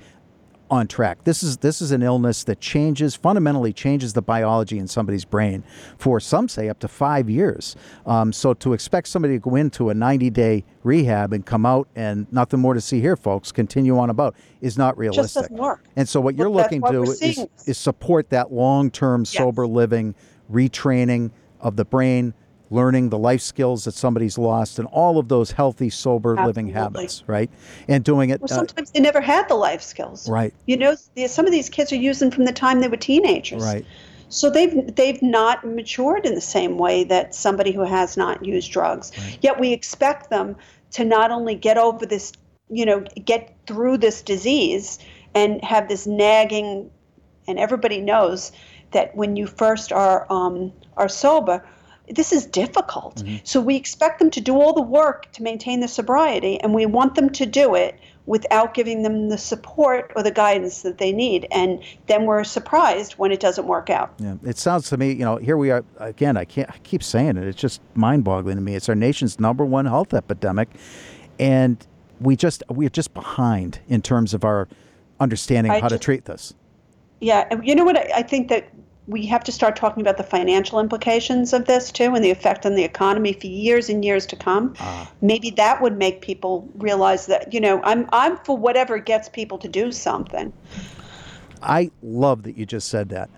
on 0.71 0.87
track. 0.87 1.25
This 1.25 1.43
is 1.43 1.57
this 1.57 1.81
is 1.81 1.91
an 1.91 2.01
illness 2.01 2.45
that 2.45 2.61
changes 2.61 3.13
fundamentally 3.13 3.73
changes 3.73 4.13
the 4.13 4.21
biology 4.21 4.79
in 4.79 4.87
somebody's 4.87 5.25
brain 5.25 5.63
for 5.97 6.19
some 6.21 6.47
say 6.47 6.69
up 6.69 6.79
to 6.79 6.87
five 6.87 7.29
years. 7.29 7.75
Um, 8.05 8.31
so 8.31 8.53
to 8.55 8.71
expect 8.71 9.09
somebody 9.09 9.35
to 9.35 9.39
go 9.39 9.57
into 9.57 9.89
a 9.89 9.93
90 9.93 10.29
day 10.29 10.63
rehab 10.83 11.33
and 11.33 11.45
come 11.45 11.65
out 11.65 11.89
and 11.95 12.25
nothing 12.31 12.61
more 12.61 12.73
to 12.73 12.81
see 12.81 13.01
here, 13.01 13.17
folks, 13.17 13.51
continue 13.51 13.99
on 13.99 14.09
about 14.09 14.33
is 14.61 14.77
not 14.77 14.97
realistic. 14.97 15.23
Just 15.23 15.35
doesn't 15.35 15.57
work. 15.57 15.83
And 15.97 16.07
so 16.07 16.21
what 16.21 16.35
you're 16.35 16.49
looking 16.49 16.81
to 16.81 17.03
is, 17.03 17.45
is 17.67 17.77
support 17.77 18.29
that 18.29 18.53
long 18.53 18.89
term 18.89 19.21
yes. 19.21 19.31
sober 19.31 19.67
living, 19.67 20.15
retraining 20.49 21.31
of 21.59 21.75
the 21.75 21.85
brain 21.85 22.33
learning 22.71 23.09
the 23.09 23.17
life 23.17 23.41
skills 23.41 23.83
that 23.83 23.93
somebody's 23.93 24.37
lost 24.37 24.79
and 24.79 24.87
all 24.87 25.19
of 25.19 25.27
those 25.27 25.51
healthy 25.51 25.89
sober 25.89 26.31
Absolutely. 26.31 26.47
living 26.47 26.73
habits 26.73 27.23
right? 27.27 27.51
And 27.87 28.03
doing 28.03 28.31
it 28.31 28.41
well, 28.41 28.47
sometimes 28.47 28.89
uh, 28.89 28.93
they 28.95 29.01
never 29.01 29.21
had 29.21 29.47
the 29.47 29.55
life 29.55 29.81
skills. 29.81 30.27
Right. 30.27 30.53
You 30.65 30.77
know 30.77 30.95
some 31.27 31.45
of 31.45 31.51
these 31.51 31.69
kids 31.69 31.91
are 31.91 31.97
using 31.97 32.31
from 32.31 32.45
the 32.45 32.53
time 32.53 32.81
they 32.81 32.87
were 32.87 32.97
teenagers. 32.97 33.63
Right. 33.63 33.85
So 34.29 34.49
they've 34.49 34.95
they've 34.95 35.21
not 35.21 35.65
matured 35.65 36.25
in 36.25 36.33
the 36.33 36.41
same 36.41 36.77
way 36.77 37.03
that 37.03 37.35
somebody 37.35 37.71
who 37.71 37.83
has 37.83 38.17
not 38.17 38.43
used 38.43 38.71
drugs. 38.71 39.11
Right. 39.17 39.37
yet 39.41 39.59
we 39.59 39.73
expect 39.73 40.29
them 40.29 40.55
to 40.91 41.05
not 41.05 41.31
only 41.31 41.55
get 41.55 41.77
over 41.77 42.05
this 42.05 42.33
you 42.71 42.85
know, 42.85 43.01
get 43.25 43.55
through 43.67 43.97
this 43.97 44.21
disease 44.21 44.97
and 45.35 45.63
have 45.63 45.89
this 45.89 46.07
nagging, 46.07 46.89
and 47.47 47.59
everybody 47.59 47.99
knows 47.99 48.51
that 48.91 49.15
when 49.15 49.35
you 49.35 49.45
first 49.45 49.91
are 49.91 50.25
um, 50.31 50.71
are 50.97 51.09
sober, 51.09 51.65
this 52.11 52.31
is 52.31 52.45
difficult. 52.45 53.17
Mm-hmm. 53.17 53.37
So 53.43 53.61
we 53.61 53.75
expect 53.75 54.19
them 54.19 54.29
to 54.31 54.41
do 54.41 54.59
all 54.59 54.73
the 54.73 54.81
work 54.81 55.31
to 55.33 55.43
maintain 55.43 55.79
the 55.79 55.87
sobriety, 55.87 56.59
and 56.59 56.73
we 56.73 56.85
want 56.85 57.15
them 57.15 57.29
to 57.31 57.45
do 57.45 57.75
it 57.75 57.99
without 58.25 58.73
giving 58.73 59.01
them 59.03 59.29
the 59.29 59.37
support 59.37 60.11
or 60.15 60.23
the 60.23 60.31
guidance 60.31 60.83
that 60.83 60.99
they 60.99 61.11
need. 61.11 61.47
And 61.51 61.83
then 62.07 62.25
we're 62.25 62.43
surprised 62.43 63.13
when 63.13 63.31
it 63.31 63.39
doesn't 63.39 63.65
work 63.65 63.89
out. 63.89 64.13
Yeah, 64.19 64.35
it 64.43 64.57
sounds 64.57 64.89
to 64.89 64.97
me, 64.97 65.11
you 65.11 65.25
know, 65.25 65.37
here 65.37 65.57
we 65.57 65.71
are 65.71 65.83
again. 65.97 66.37
I 66.37 66.45
can't 66.45 66.69
I 66.69 66.77
keep 66.83 67.03
saying 67.03 67.37
it. 67.37 67.47
It's 67.47 67.59
just 67.59 67.81
mind-boggling 67.95 68.55
to 68.57 68.61
me. 68.61 68.75
It's 68.75 68.89
our 68.89 68.95
nation's 68.95 69.39
number 69.39 69.65
one 69.65 69.85
health 69.85 70.13
epidemic, 70.13 70.69
and 71.39 71.85
we 72.19 72.35
just 72.35 72.63
we're 72.69 72.89
just 72.89 73.13
behind 73.13 73.79
in 73.87 74.01
terms 74.01 74.33
of 74.33 74.45
our 74.45 74.67
understanding 75.19 75.71
how 75.71 75.81
just, 75.81 75.93
to 75.93 75.99
treat 75.99 76.25
this. 76.25 76.53
Yeah, 77.19 77.47
you 77.61 77.75
know 77.75 77.83
what? 77.83 77.97
I, 77.97 78.11
I 78.17 78.21
think 78.21 78.49
that 78.49 78.69
we 79.11 79.25
have 79.25 79.43
to 79.43 79.51
start 79.51 79.75
talking 79.75 80.01
about 80.01 80.17
the 80.17 80.23
financial 80.23 80.79
implications 80.79 81.51
of 81.51 81.65
this 81.65 81.91
too 81.91 82.15
and 82.15 82.23
the 82.23 82.31
effect 82.31 82.65
on 82.65 82.75
the 82.75 82.83
economy 82.83 83.33
for 83.33 83.47
years 83.47 83.89
and 83.89 84.03
years 84.05 84.25
to 84.27 84.35
come. 84.35 84.73
Uh, 84.79 85.05
Maybe 85.21 85.49
that 85.51 85.81
would 85.81 85.97
make 85.97 86.21
people 86.21 86.67
realize 86.75 87.25
that, 87.25 87.53
you 87.53 87.59
know, 87.59 87.81
I'm 87.83 88.07
I'm 88.13 88.37
for 88.37 88.57
whatever 88.57 88.97
gets 88.97 89.27
people 89.29 89.57
to 89.59 89.67
do 89.67 89.91
something. 89.91 90.53
I 91.61 91.91
love 92.01 92.43
that 92.43 92.57
you 92.57 92.65
just 92.65 92.87
said 92.87 93.09
that. 93.09 93.29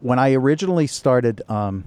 When 0.00 0.18
I 0.18 0.32
originally 0.32 0.86
started 0.86 1.42
um, 1.48 1.84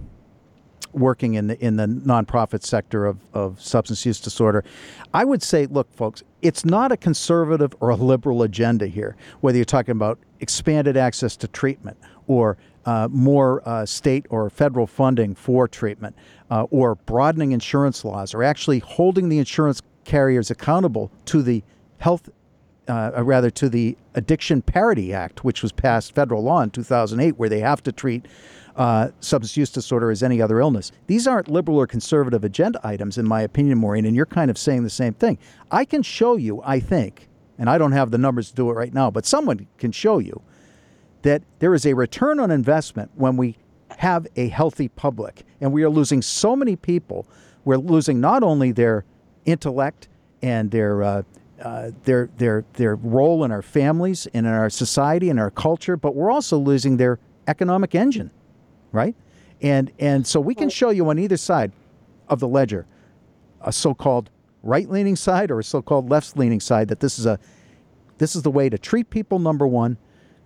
working 0.91 1.33
in 1.33 1.47
the 1.47 1.65
in 1.65 1.77
the 1.77 1.87
nonprofit 1.87 2.63
sector 2.63 3.07
of, 3.07 3.17
of 3.33 3.59
substance 3.59 4.05
use 4.05 4.19
disorder, 4.19 4.63
I 5.13 5.25
would 5.25 5.41
say, 5.41 5.65
look, 5.65 5.91
folks, 5.93 6.21
it's 6.43 6.63
not 6.63 6.91
a 6.91 6.97
conservative 6.97 7.75
or 7.79 7.89
a 7.89 7.95
liberal 7.95 8.43
agenda 8.43 8.85
here, 8.85 9.15
whether 9.41 9.57
you're 9.57 9.65
talking 9.65 9.93
about 9.93 10.19
expanded 10.39 10.95
access 10.95 11.35
to 11.37 11.47
treatment 11.47 11.97
or 12.27 12.57
uh, 12.85 13.07
more 13.11 13.67
uh, 13.67 13.85
state 13.85 14.25
or 14.29 14.49
federal 14.49 14.87
funding 14.87 15.35
for 15.35 15.67
treatment, 15.67 16.15
uh, 16.49 16.63
or 16.69 16.95
broadening 16.95 17.51
insurance 17.51 18.03
laws, 18.03 18.33
or 18.33 18.43
actually 18.43 18.79
holding 18.79 19.29
the 19.29 19.39
insurance 19.39 19.81
carriers 20.03 20.51
accountable 20.51 21.11
to 21.25 21.41
the 21.41 21.63
health, 21.99 22.29
uh, 22.87 23.11
rather 23.23 23.49
to 23.49 23.69
the 23.69 23.97
Addiction 24.15 24.61
Parity 24.61 25.13
Act, 25.13 25.43
which 25.43 25.61
was 25.61 25.71
passed 25.71 26.13
federal 26.13 26.43
law 26.43 26.61
in 26.61 26.69
2008, 26.69 27.37
where 27.37 27.49
they 27.49 27.59
have 27.59 27.81
to 27.83 27.91
treat 27.91 28.25
uh, 28.75 29.09
substance 29.19 29.55
use 29.55 29.69
disorder 29.69 30.11
as 30.11 30.23
any 30.23 30.41
other 30.41 30.59
illness. 30.59 30.91
These 31.07 31.27
aren't 31.27 31.47
liberal 31.47 31.77
or 31.77 31.87
conservative 31.87 32.43
agenda 32.43 32.79
items, 32.83 33.17
in 33.17 33.27
my 33.27 33.41
opinion, 33.41 33.77
Maureen, 33.77 34.05
and 34.05 34.15
you're 34.15 34.25
kind 34.25 34.49
of 34.49 34.57
saying 34.57 34.83
the 34.83 34.89
same 34.89 35.13
thing. 35.13 35.37
I 35.71 35.85
can 35.85 36.01
show 36.01 36.35
you, 36.35 36.61
I 36.63 36.79
think, 36.79 37.29
and 37.57 37.69
I 37.69 37.77
don't 37.77 37.91
have 37.91 38.11
the 38.11 38.17
numbers 38.17 38.49
to 38.49 38.55
do 38.55 38.69
it 38.69 38.73
right 38.73 38.93
now, 38.93 39.11
but 39.11 39.25
someone 39.25 39.67
can 39.77 39.91
show 39.91 40.19
you 40.19 40.41
that 41.23 41.41
there 41.59 41.73
is 41.73 41.85
a 41.85 41.93
return 41.93 42.39
on 42.39 42.51
investment 42.51 43.11
when 43.15 43.35
we 43.35 43.57
have 43.97 44.27
a 44.35 44.47
healthy 44.49 44.87
public. 44.87 45.43
And 45.61 45.73
we 45.73 45.83
are 45.83 45.89
losing 45.89 46.21
so 46.21 46.55
many 46.55 46.75
people. 46.75 47.25
We're 47.65 47.77
losing 47.77 48.19
not 48.21 48.43
only 48.43 48.71
their 48.71 49.05
intellect 49.45 50.07
and 50.41 50.71
their 50.71 51.03
uh, 51.03 51.23
uh, 51.61 51.91
their 52.03 52.29
their 52.37 52.65
their 52.73 52.95
role 52.95 53.43
in 53.43 53.51
our 53.51 53.61
families 53.61 54.27
and 54.33 54.45
in 54.45 54.51
our 54.51 54.69
society 54.69 55.29
and 55.29 55.39
our 55.39 55.51
culture, 55.51 55.95
but 55.95 56.15
we're 56.15 56.31
also 56.31 56.57
losing 56.57 56.97
their 56.97 57.19
economic 57.47 57.95
engine, 57.95 58.31
right? 58.91 59.15
And 59.61 59.91
and 59.99 60.27
so 60.27 60.41
we 60.41 60.55
can 60.55 60.69
show 60.69 60.89
you 60.89 61.09
on 61.09 61.19
either 61.19 61.37
side 61.37 61.71
of 62.27 62.39
the 62.39 62.47
ledger 62.47 62.85
a 63.61 63.71
so-called 63.71 64.29
right-leaning 64.61 65.15
side 65.15 65.51
or 65.51 65.59
a 65.59 65.63
so-called 65.63 66.09
left-leaning 66.09 66.59
side 66.59 66.89
that 66.89 66.99
this 66.99 67.17
is 67.17 67.25
a 67.25 67.39
this 68.17 68.35
is 68.35 68.41
the 68.41 68.51
way 68.51 68.69
to 68.69 68.77
treat 68.77 69.09
people 69.09 69.39
number 69.39 69.65
one 69.65 69.97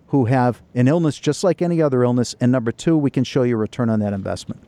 who 0.08 0.24
have 0.26 0.62
an 0.74 0.88
illness 0.88 1.18
just 1.18 1.44
like 1.44 1.62
any 1.62 1.80
other 1.80 2.02
illness. 2.02 2.34
And 2.40 2.52
number 2.52 2.72
two, 2.72 2.96
we 2.96 3.10
can 3.10 3.24
show 3.24 3.42
you 3.42 3.54
a 3.54 3.58
return 3.58 3.90
on 3.90 4.00
that 4.00 4.12
investment. 4.12 4.62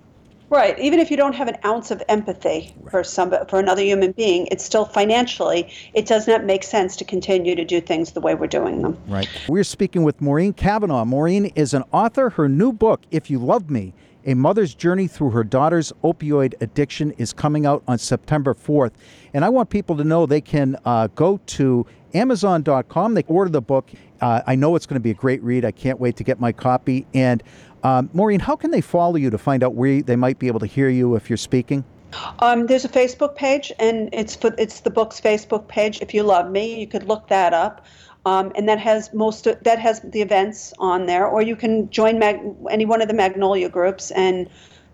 Right. 0.50 0.76
Even 0.80 0.98
if 0.98 1.12
you 1.12 1.16
don't 1.16 1.34
have 1.34 1.46
an 1.46 1.56
ounce 1.64 1.92
of 1.92 2.02
empathy 2.08 2.74
right. 2.80 2.90
for 2.90 3.04
some 3.04 3.32
for 3.48 3.60
another 3.60 3.82
human 3.82 4.10
being, 4.10 4.48
it's 4.50 4.64
still 4.64 4.84
financially 4.84 5.72
it 5.94 6.06
does 6.06 6.26
not 6.26 6.44
make 6.44 6.64
sense 6.64 6.96
to 6.96 7.04
continue 7.04 7.54
to 7.54 7.64
do 7.64 7.80
things 7.80 8.12
the 8.12 8.20
way 8.20 8.34
we're 8.34 8.48
doing 8.48 8.82
them. 8.82 8.98
Right. 9.06 9.28
We're 9.48 9.62
speaking 9.62 10.02
with 10.02 10.20
Maureen 10.20 10.52
Cavanaugh. 10.52 11.04
Maureen 11.04 11.46
is 11.54 11.72
an 11.72 11.84
author. 11.92 12.30
Her 12.30 12.48
new 12.48 12.72
book, 12.72 13.02
If 13.12 13.30
You 13.30 13.38
Love 13.38 13.70
Me, 13.70 13.94
a 14.26 14.34
mother's 14.34 14.74
journey 14.74 15.06
through 15.06 15.30
her 15.30 15.44
daughter's 15.44 15.92
opioid 16.02 16.60
addiction 16.60 17.12
is 17.12 17.32
coming 17.32 17.64
out 17.64 17.84
on 17.86 17.98
September 17.98 18.52
4th. 18.52 18.92
And 19.32 19.44
I 19.44 19.48
want 19.48 19.70
people 19.70 19.96
to 19.96 20.04
know 20.04 20.26
they 20.26 20.40
can 20.40 20.76
uh, 20.84 21.06
go 21.14 21.38
to 21.46 21.86
Amazon.com. 22.12 23.14
They 23.14 23.22
order 23.28 23.50
the 23.50 23.62
book. 23.62 23.88
Uh, 24.20 24.42
I 24.46 24.54
know 24.54 24.76
it's 24.76 24.86
going 24.86 24.96
to 24.96 25.00
be 25.00 25.10
a 25.10 25.14
great 25.14 25.42
read. 25.42 25.64
I 25.64 25.70
can't 25.70 25.98
wait 25.98 26.16
to 26.16 26.24
get 26.24 26.40
my 26.40 26.52
copy. 26.52 27.06
And 27.14 27.42
um, 27.82 28.10
Maureen, 28.12 28.40
how 28.40 28.56
can 28.56 28.70
they 28.70 28.80
follow 28.80 29.16
you 29.16 29.30
to 29.30 29.38
find 29.38 29.62
out 29.62 29.74
where 29.74 30.02
they 30.02 30.16
might 30.16 30.38
be 30.38 30.46
able 30.46 30.60
to 30.60 30.66
hear 30.66 30.88
you 30.88 31.14
if 31.14 31.30
you're 31.30 31.36
speaking? 31.36 31.84
Um, 32.40 32.66
there's 32.66 32.84
a 32.84 32.88
Facebook 32.88 33.36
page, 33.36 33.72
and 33.78 34.08
it's 34.12 34.34
for, 34.34 34.52
it's 34.58 34.80
the 34.80 34.90
book's 34.90 35.20
Facebook 35.20 35.68
page. 35.68 36.00
If 36.00 36.12
you 36.12 36.24
love 36.24 36.50
me, 36.50 36.80
you 36.80 36.86
could 36.86 37.04
look 37.04 37.28
that 37.28 37.54
up, 37.54 37.86
um, 38.26 38.50
and 38.56 38.68
that 38.68 38.80
has 38.80 39.14
most 39.14 39.46
of, 39.46 39.62
that 39.62 39.78
has 39.78 40.00
the 40.00 40.20
events 40.20 40.74
on 40.78 41.06
there. 41.06 41.26
Or 41.26 41.40
you 41.40 41.54
can 41.54 41.88
join 41.90 42.18
Mag, 42.18 42.40
any 42.68 42.84
one 42.84 43.00
of 43.00 43.06
the 43.06 43.14
Magnolia 43.14 43.68
groups, 43.68 44.10
and 44.10 44.50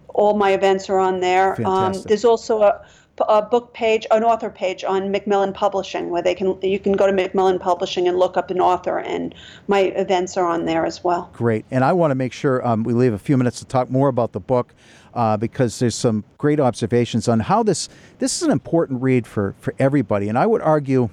all 0.09 0.35
my 0.35 0.51
events 0.51 0.91
are 0.91 0.99
on 0.99 1.21
there. 1.21 1.61
Um, 1.67 1.95
there's 2.05 2.25
also 2.25 2.62
a 2.62 2.87
a 3.29 3.42
book 3.42 3.72
page, 3.72 4.07
an 4.11 4.24
author 4.24 4.50
page 4.50 4.85
on 4.85 5.11
Macmillan 5.11 5.52
Publishing, 5.52 6.11
where 6.11 6.22
they 6.22 6.35
can 6.35 6.61
you 6.62 6.79
can 6.79 6.92
go 6.92 7.07
to 7.07 7.12
Macmillan 7.12 7.59
Publishing 7.59 8.09
and 8.09 8.18
look 8.18 8.37
up 8.37 8.50
an 8.50 8.61
author, 8.61 8.98
and 8.98 9.35
my 9.68 9.81
events 9.81 10.37
are 10.37 10.46
on 10.46 10.66
there 10.66 10.85
as 10.85 11.02
well. 11.02 11.31
Great, 11.33 11.64
and 11.70 11.85
I 11.85 11.92
want 11.92 12.11
to 12.11 12.14
make 12.14 12.33
sure 12.33 12.66
um, 12.66 12.85
we 12.85 12.92
leave 12.92 13.12
a 13.12 13.18
few 13.18 13.37
minutes 13.37 13.59
to 13.61 13.64
talk 13.64 13.90
more 13.90 14.09
about 14.09 14.33
the 14.33 14.40
book. 14.40 14.74
Uh, 15.14 15.35
because 15.35 15.79
there's 15.79 15.94
some 15.94 16.22
great 16.37 16.61
observations 16.61 17.26
on 17.26 17.40
how 17.40 17.62
this 17.62 17.88
this 18.18 18.37
is 18.37 18.42
an 18.42 18.50
important 18.50 19.00
read 19.00 19.26
for 19.26 19.55
for 19.61 19.74
everybody, 19.79 20.29
and 20.29 20.38
I 20.38 20.44
would 20.44 20.61
argue, 20.61 21.09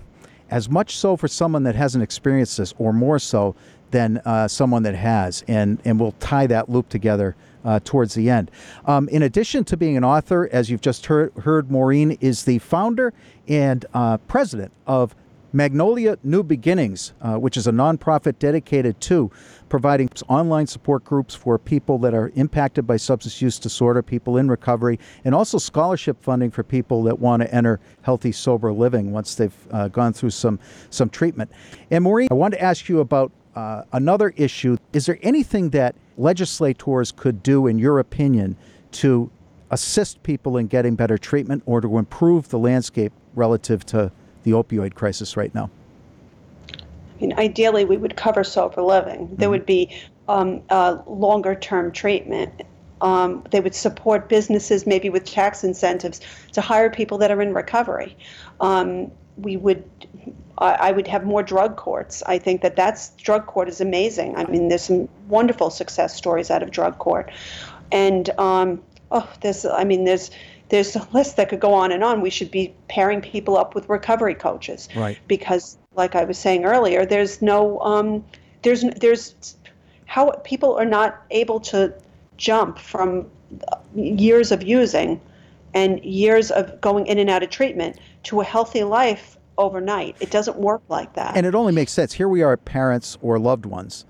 as 0.50 0.70
much 0.70 0.98
so 0.98 1.16
for 1.16 1.30
someone 1.30 1.64
that 1.64 1.76
hasn't 1.76 2.04
experienced 2.04 2.58
this, 2.58 2.74
or 2.78 2.92
more 2.92 3.18
so 3.18 3.56
than 3.92 4.18
uh, 4.26 4.50
someone 4.50 4.84
that 4.84 4.96
has, 4.96 5.46
and 5.48 5.80
and 5.86 6.02
we'll 6.02 6.12
tie 6.20 6.48
that 6.48 6.70
loop 6.70 6.90
together 6.90 7.34
uh, 7.64 7.80
towards 7.84 8.14
the 8.14 8.30
end. 8.30 8.52
Um, 8.86 9.10
in 9.10 9.24
addition 9.24 9.64
to 9.66 9.78
being 9.78 9.98
an 9.98 10.04
author, 10.04 10.50
as 10.52 10.70
you've 10.70 10.82
just 10.82 11.06
heard, 11.06 11.34
heard 11.44 11.72
Maureen 11.72 12.18
is 12.22 12.46
the 12.46 12.60
founder 12.60 13.14
and 13.48 13.86
uh, 13.94 14.18
president 14.18 14.72
of 14.88 15.16
Magnolia 15.56 16.18
New 16.24 16.42
Beginnings, 16.42 17.14
uh, 17.22 17.36
which 17.36 17.58
is 17.58 17.68
a 17.68 17.72
nonprofit 17.72 18.40
dedicated 18.40 19.00
to 19.02 19.30
providing 19.70 20.10
online 20.28 20.66
support 20.66 21.04
groups 21.04 21.36
for 21.36 21.60
people 21.60 22.00
that 22.00 22.14
are 22.16 22.32
impacted 22.36 22.88
by 22.88 22.98
substance 22.98 23.40
use 23.40 23.60
disorder, 23.60 24.02
people 24.02 24.38
in 24.38 24.48
recovery, 24.50 25.00
and 25.24 25.36
also 25.36 25.60
scholarship 25.60 26.22
funding 26.24 26.50
for 26.50 26.64
people 26.64 27.04
that 27.04 27.20
want 27.20 27.44
to 27.44 27.54
enter 27.54 27.80
healthy, 28.02 28.32
sober 28.32 28.74
living 28.74 29.12
once 29.12 29.36
they've 29.36 29.68
uh, 29.72 29.88
gone 29.90 30.12
through 30.12 30.32
some 30.32 30.60
some 30.90 31.10
treatment. 31.10 31.52
And 31.92 32.04
Maureen, 32.04 32.30
I 32.32 32.34
wanted 32.34 32.58
to 32.58 32.64
ask 32.64 32.90
you 32.90 33.00
about 33.00 33.32
uh, 33.56 33.84
another 33.92 34.34
issue. 34.36 34.78
Is 34.94 35.06
there 35.06 35.20
anything 35.22 35.70
that 35.72 35.96
legislators 36.18 37.12
could 37.12 37.44
do, 37.44 37.68
in 37.68 37.80
your 37.80 38.00
opinion, 38.00 38.56
to 38.94 39.32
assist 39.72 40.22
people 40.24 40.58
in 40.58 40.68
getting 40.68 40.96
better 40.96 41.18
treatment 41.18 41.64
or 41.66 41.82
to 41.82 41.98
improve 41.98 42.50
the 42.50 42.60
landscape 42.60 43.12
relative 43.34 43.86
to 43.88 44.12
the 44.44 44.52
opioid 44.52 44.94
crisis 44.94 45.36
right 45.36 45.54
now? 45.54 45.70
I 46.72 47.22
mean, 47.22 47.34
ideally, 47.38 47.86
we 47.86 47.98
would 47.98 48.16
cover 48.16 48.44
sober 48.44 48.82
living. 48.82 49.28
There 49.36 49.46
mm-hmm. 49.46 49.52
would 49.52 49.66
be 49.66 49.96
um, 50.28 50.62
uh, 50.70 51.00
longer 51.08 51.56
term 51.56 51.92
treatment. 51.92 52.64
Um, 53.02 53.44
they 53.52 53.60
would 53.60 53.76
support 53.76 54.30
businesses, 54.30 54.88
maybe 54.88 55.10
with 55.10 55.26
tax 55.26 55.64
incentives, 55.64 56.22
to 56.54 56.62
hire 56.62 56.90
people 56.90 57.18
that 57.18 57.32
are 57.32 57.42
in 57.42 57.54
recovery. 57.54 58.16
Um, 58.62 59.12
we 59.38 59.58
would 59.58 59.84
I 60.60 60.92
would 60.92 61.08
have 61.08 61.26
more 61.26 61.44
drug 61.44 61.76
courts. 61.76 62.22
I 62.28 62.38
think 62.38 62.62
that 62.62 62.76
that's 62.76 63.10
drug 63.12 63.48
court 63.48 63.68
is 63.68 63.82
amazing. 63.82 64.36
I 64.38 64.46
mean, 64.46 64.70
there's 64.70 64.84
some 64.84 65.10
wonderful 65.28 65.70
success 65.70 66.16
stories 66.16 66.52
out 66.52 66.62
of 66.62 66.72
drug 66.72 67.00
court, 67.00 67.32
and 67.92 68.30
um, 68.40 68.82
oh, 69.12 69.28
there's 69.42 69.66
I 69.66 69.84
mean, 69.84 70.06
there's 70.06 70.30
there's 70.70 70.96
a 70.96 71.06
list 71.12 71.38
that 71.38 71.50
could 71.50 71.60
go 71.60 71.74
on 71.74 71.92
and 71.92 72.04
on. 72.04 72.22
We 72.22 72.30
should 72.30 72.52
be 72.52 72.74
pairing 72.88 73.20
people 73.20 73.58
up 73.58 73.76
with 73.76 73.90
recovery 73.90 74.36
coaches, 74.36 74.88
right? 74.96 75.20
Because, 75.28 75.78
like 75.96 76.16
I 76.16 76.24
was 76.24 76.38
saying 76.38 76.66
earlier, 76.66 77.06
there's 77.06 77.42
no 77.42 77.80
um, 77.82 78.24
there's 78.62 78.86
there's 79.02 79.56
how 80.06 80.30
people 80.44 80.76
are 80.76 80.86
not 80.86 81.24
able 81.32 81.60
to 81.62 81.94
jump 82.38 82.78
from 82.78 83.30
years 83.96 84.52
of 84.52 84.64
using 84.64 85.20
and 85.74 86.04
years 86.06 86.52
of 86.52 86.80
going 86.80 87.08
in 87.08 87.18
and 87.18 87.30
out 87.30 87.44
of 87.44 87.50
treatment 87.50 87.98
to 88.24 88.42
a 88.42 88.44
healthy 88.44 88.84
life 88.84 89.38
overnight. 89.58 90.16
It 90.20 90.32
doesn't 90.32 90.58
work 90.58 90.82
like 90.90 91.14
that. 91.14 91.38
And 91.38 91.46
it 91.46 91.56
only 91.56 91.74
makes 91.74 91.92
sense. 91.92 92.14
Here 92.14 92.28
we 92.28 92.42
are, 92.42 92.58
parents 92.58 93.18
or 93.22 93.40
loved 93.40 93.66
ones, 93.66 94.06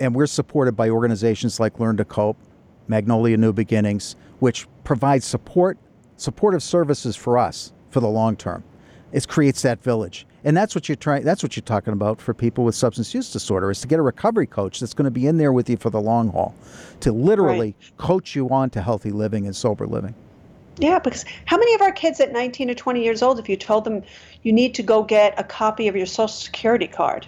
and 0.00 0.14
we're 0.14 0.26
supported 0.26 0.72
by 0.72 0.90
organizations 0.90 1.60
like 1.60 1.78
Learn 1.80 1.96
to 1.98 2.04
Cope, 2.04 2.38
Magnolia 2.86 3.36
New 3.36 3.52
Beginnings, 3.52 4.16
which 4.38 4.66
provide 4.84 5.22
support, 5.22 5.78
supportive 6.16 6.62
services 6.62 7.16
for 7.16 7.38
us 7.38 7.72
for 7.90 8.00
the 8.00 8.08
long 8.08 8.36
term. 8.36 8.64
It 9.12 9.26
creates 9.26 9.62
that 9.62 9.82
village. 9.82 10.26
And 10.44 10.56
that's 10.56 10.74
what 10.74 10.88
you're 10.88 10.96
trying 10.96 11.24
that's 11.24 11.42
what 11.42 11.56
you're 11.56 11.62
talking 11.62 11.92
about 11.92 12.20
for 12.20 12.32
people 12.32 12.64
with 12.64 12.74
substance 12.74 13.12
use 13.12 13.32
disorder 13.32 13.70
is 13.70 13.80
to 13.80 13.88
get 13.88 13.98
a 13.98 14.02
recovery 14.02 14.46
coach 14.46 14.78
that's 14.78 14.94
going 14.94 15.04
to 15.04 15.10
be 15.10 15.26
in 15.26 15.36
there 15.36 15.52
with 15.52 15.68
you 15.68 15.76
for 15.76 15.90
the 15.90 16.00
long 16.00 16.28
haul 16.28 16.54
to 17.00 17.10
literally 17.10 17.74
right. 17.80 17.96
coach 17.96 18.36
you 18.36 18.48
on 18.50 18.70
to 18.70 18.80
healthy 18.80 19.10
living 19.10 19.46
and 19.46 19.56
sober 19.56 19.86
living. 19.86 20.14
Yeah, 20.78 20.98
because 20.98 21.24
how 21.46 21.56
many 21.56 21.74
of 21.74 21.80
our 21.80 21.92
kids 21.92 22.20
at 22.20 22.32
19 22.32 22.70
or 22.70 22.74
20 22.74 23.02
years 23.02 23.22
old, 23.22 23.38
if 23.38 23.48
you 23.48 23.56
told 23.56 23.84
them 23.84 24.02
you 24.42 24.52
need 24.52 24.74
to 24.74 24.82
go 24.82 25.02
get 25.02 25.38
a 25.38 25.44
copy 25.44 25.88
of 25.88 25.96
your 25.96 26.06
social 26.06 26.28
security 26.28 26.86
card, 26.86 27.26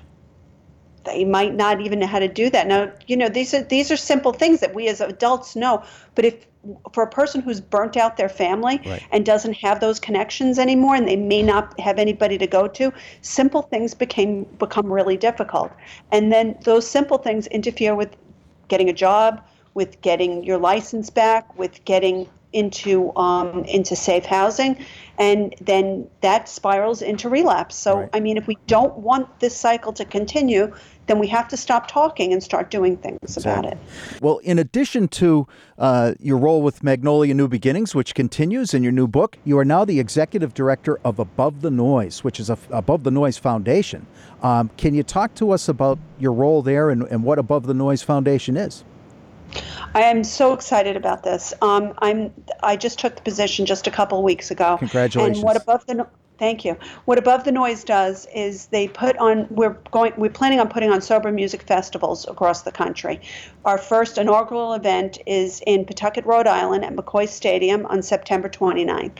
they 1.04 1.24
might 1.24 1.54
not 1.54 1.80
even 1.80 1.98
know 1.98 2.06
how 2.06 2.18
to 2.18 2.28
do 2.28 2.50
that. 2.50 2.66
Now, 2.66 2.92
you 3.06 3.16
know, 3.16 3.28
these 3.28 3.54
are 3.54 3.62
these 3.62 3.90
are 3.90 3.96
simple 3.96 4.32
things 4.32 4.60
that 4.60 4.74
we 4.74 4.88
as 4.88 5.00
adults 5.00 5.56
know. 5.56 5.82
But 6.14 6.26
if 6.26 6.46
for 6.92 7.02
a 7.02 7.08
person 7.08 7.40
who's 7.40 7.60
burnt 7.60 7.96
out 7.96 8.16
their 8.16 8.28
family 8.28 8.80
right. 8.84 9.02
and 9.10 9.24
doesn't 9.24 9.54
have 9.54 9.80
those 9.80 9.98
connections 9.98 10.58
anymore, 10.58 10.94
and 10.94 11.08
they 11.08 11.16
may 11.16 11.42
not 11.42 11.78
have 11.80 11.98
anybody 11.98 12.36
to 12.38 12.46
go 12.46 12.68
to, 12.68 12.92
simple 13.22 13.62
things 13.62 13.94
became 13.94 14.44
become 14.58 14.92
really 14.92 15.16
difficult. 15.16 15.72
And 16.12 16.30
then 16.32 16.56
those 16.64 16.86
simple 16.86 17.18
things 17.18 17.46
interfere 17.46 17.94
with 17.94 18.14
getting 18.68 18.90
a 18.90 18.92
job, 18.92 19.42
with 19.74 20.00
getting 20.02 20.44
your 20.44 20.58
license 20.58 21.08
back, 21.08 21.58
with 21.58 21.82
getting 21.84 22.28
into 22.52 23.14
um, 23.16 23.64
into 23.64 23.94
safe 23.94 24.24
housing, 24.24 24.84
and 25.18 25.54
then 25.60 26.08
that 26.20 26.48
spirals 26.48 27.02
into 27.02 27.28
relapse. 27.28 27.76
So, 27.76 28.00
right. 28.00 28.10
I 28.12 28.20
mean, 28.20 28.36
if 28.36 28.46
we 28.46 28.58
don't 28.66 28.96
want 28.98 29.40
this 29.40 29.56
cycle 29.56 29.92
to 29.94 30.04
continue, 30.04 30.74
then 31.06 31.18
we 31.18 31.26
have 31.28 31.48
to 31.48 31.56
stop 31.56 31.88
talking 31.88 32.32
and 32.32 32.42
start 32.42 32.70
doing 32.70 32.96
things 32.96 33.36
about 33.36 33.64
it. 33.64 33.76
Well, 34.20 34.38
in 34.38 34.58
addition 34.58 35.08
to 35.08 35.46
uh, 35.78 36.14
your 36.20 36.38
role 36.38 36.62
with 36.62 36.82
Magnolia 36.82 37.34
New 37.34 37.48
Beginnings, 37.48 37.94
which 37.94 38.14
continues 38.14 38.74
in 38.74 38.82
your 38.82 38.92
new 38.92 39.06
book, 39.06 39.36
you 39.44 39.58
are 39.58 39.64
now 39.64 39.84
the 39.84 40.00
executive 40.00 40.54
director 40.54 40.98
of 41.04 41.18
Above 41.18 41.62
the 41.62 41.70
Noise, 41.70 42.24
which 42.24 42.40
is 42.40 42.48
a 42.48 42.58
Above 42.70 43.04
the 43.04 43.10
Noise 43.10 43.38
Foundation. 43.38 44.06
Um, 44.42 44.70
can 44.76 44.94
you 44.94 45.02
talk 45.02 45.34
to 45.36 45.50
us 45.50 45.68
about 45.68 45.98
your 46.18 46.32
role 46.32 46.62
there 46.62 46.90
and, 46.90 47.02
and 47.04 47.24
what 47.24 47.38
Above 47.38 47.66
the 47.66 47.74
Noise 47.74 48.02
Foundation 48.02 48.56
is? 48.56 48.84
I 49.94 50.02
am 50.02 50.22
so 50.24 50.52
excited 50.52 50.96
about 50.96 51.22
this. 51.22 51.52
Um, 51.62 51.94
I'm. 51.98 52.32
I 52.62 52.76
just 52.76 52.98
took 52.98 53.16
the 53.16 53.22
position 53.22 53.66
just 53.66 53.86
a 53.86 53.90
couple 53.90 54.18
of 54.18 54.24
weeks 54.24 54.50
ago. 54.50 54.76
Congratulations! 54.78 55.38
And 55.38 55.44
what 55.44 55.56
above 55.56 55.86
the 55.86 56.06
Thank 56.40 56.64
you. 56.64 56.78
What 57.04 57.18
Above 57.18 57.44
the 57.44 57.52
Noise 57.52 57.84
does 57.84 58.26
is 58.34 58.68
they 58.68 58.88
put 58.88 59.14
on. 59.18 59.46
We're 59.50 59.76
going. 59.90 60.14
We're 60.16 60.30
planning 60.30 60.58
on 60.58 60.70
putting 60.70 60.90
on 60.90 61.02
sober 61.02 61.30
music 61.30 61.64
festivals 61.64 62.26
across 62.26 62.62
the 62.62 62.72
country. 62.72 63.20
Our 63.66 63.76
first 63.76 64.16
inaugural 64.16 64.72
event 64.72 65.18
is 65.26 65.62
in 65.66 65.84
Pawtucket, 65.84 66.24
Rhode 66.24 66.46
Island, 66.46 66.82
at 66.82 66.96
McCoy 66.96 67.28
Stadium 67.28 67.84
on 67.84 68.00
September 68.00 68.48
29th, 68.48 69.18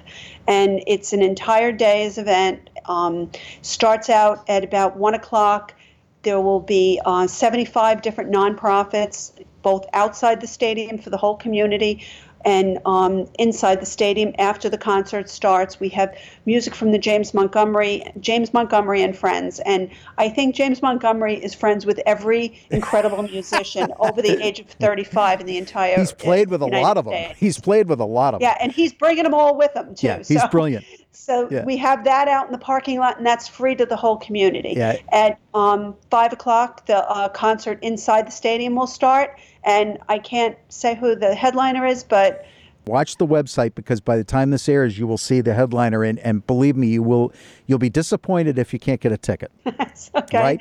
and 0.48 0.82
it's 0.86 1.12
an 1.12 1.20
entire 1.20 1.72
day's 1.72 2.16
event. 2.16 2.70
Um, 2.86 3.30
starts 3.60 4.08
out 4.08 4.48
at 4.48 4.64
about 4.64 4.96
one 4.96 5.12
o'clock. 5.12 5.74
There 6.22 6.40
will 6.40 6.60
be 6.60 7.02
uh, 7.04 7.26
75 7.26 8.00
different 8.00 8.32
nonprofits 8.32 9.32
both 9.62 9.86
outside 9.92 10.40
the 10.40 10.46
stadium 10.46 10.98
for 10.98 11.10
the 11.10 11.16
whole 11.16 11.36
community 11.36 12.04
and 12.44 12.78
um, 12.86 13.26
inside 13.38 13.80
the 13.80 13.86
stadium 13.86 14.34
after 14.38 14.68
the 14.68 14.78
concert 14.78 15.28
starts 15.28 15.78
we 15.78 15.88
have 15.88 16.16
music 16.46 16.74
from 16.74 16.90
the 16.90 16.98
james 16.98 17.34
montgomery 17.34 18.02
james 18.18 18.54
montgomery 18.54 19.02
and 19.02 19.16
friends 19.16 19.60
and 19.60 19.90
i 20.18 20.28
think 20.28 20.54
james 20.54 20.80
montgomery 20.80 21.34
is 21.34 21.54
friends 21.54 21.84
with 21.84 22.00
every 22.06 22.58
incredible 22.70 23.22
musician 23.22 23.92
over 24.00 24.22
the 24.22 24.42
age 24.42 24.58
of 24.58 24.66
35 24.66 25.40
in 25.40 25.46
the 25.46 25.58
entire 25.58 25.98
he's 25.98 26.12
played 26.12 26.48
with 26.48 26.62
United 26.62 26.80
a 26.80 26.82
lot 26.82 26.96
of 26.96 27.04
them 27.04 27.12
States. 27.12 27.38
he's 27.38 27.60
played 27.60 27.88
with 27.88 28.00
a 28.00 28.04
lot 28.04 28.34
of 28.34 28.40
yeah 28.40 28.54
them. 28.54 28.58
and 28.62 28.72
he's 28.72 28.92
bringing 28.92 29.24
them 29.24 29.34
all 29.34 29.56
with 29.56 29.74
him 29.76 29.94
too 29.94 30.06
yeah 30.06 30.18
he's 30.18 30.40
so, 30.40 30.48
brilliant 30.48 30.84
so 31.12 31.48
yeah. 31.50 31.64
we 31.64 31.76
have 31.76 32.04
that 32.04 32.28
out 32.28 32.46
in 32.46 32.52
the 32.52 32.58
parking 32.58 32.98
lot, 32.98 33.18
and 33.18 33.26
that's 33.26 33.46
free 33.46 33.74
to 33.76 33.84
the 33.84 33.96
whole 33.96 34.16
community. 34.16 34.74
Yeah. 34.76 34.96
At 35.10 35.38
um, 35.54 35.94
five 36.10 36.32
o'clock, 36.32 36.86
the 36.86 37.08
uh, 37.08 37.28
concert 37.28 37.78
inside 37.82 38.26
the 38.26 38.32
stadium 38.32 38.74
will 38.74 38.86
start, 38.86 39.38
and 39.64 39.98
I 40.08 40.18
can't 40.18 40.56
say 40.68 40.94
who 40.94 41.14
the 41.14 41.34
headliner 41.34 41.86
is, 41.86 42.04
but 42.04 42.46
watch 42.86 43.16
the 43.16 43.26
website 43.26 43.74
because 43.74 44.00
by 44.00 44.16
the 44.16 44.24
time 44.24 44.50
this 44.50 44.68
airs, 44.68 44.98
you 44.98 45.06
will 45.06 45.18
see 45.18 45.40
the 45.40 45.54
headliner, 45.54 46.02
and, 46.02 46.18
and 46.20 46.46
believe 46.46 46.76
me, 46.76 46.88
you 46.88 47.02
will 47.02 47.32
you'll 47.66 47.78
be 47.78 47.90
disappointed 47.90 48.58
if 48.58 48.72
you 48.72 48.78
can't 48.78 49.00
get 49.00 49.12
a 49.12 49.18
ticket. 49.18 49.50
okay. 49.66 50.38
Right? 50.38 50.60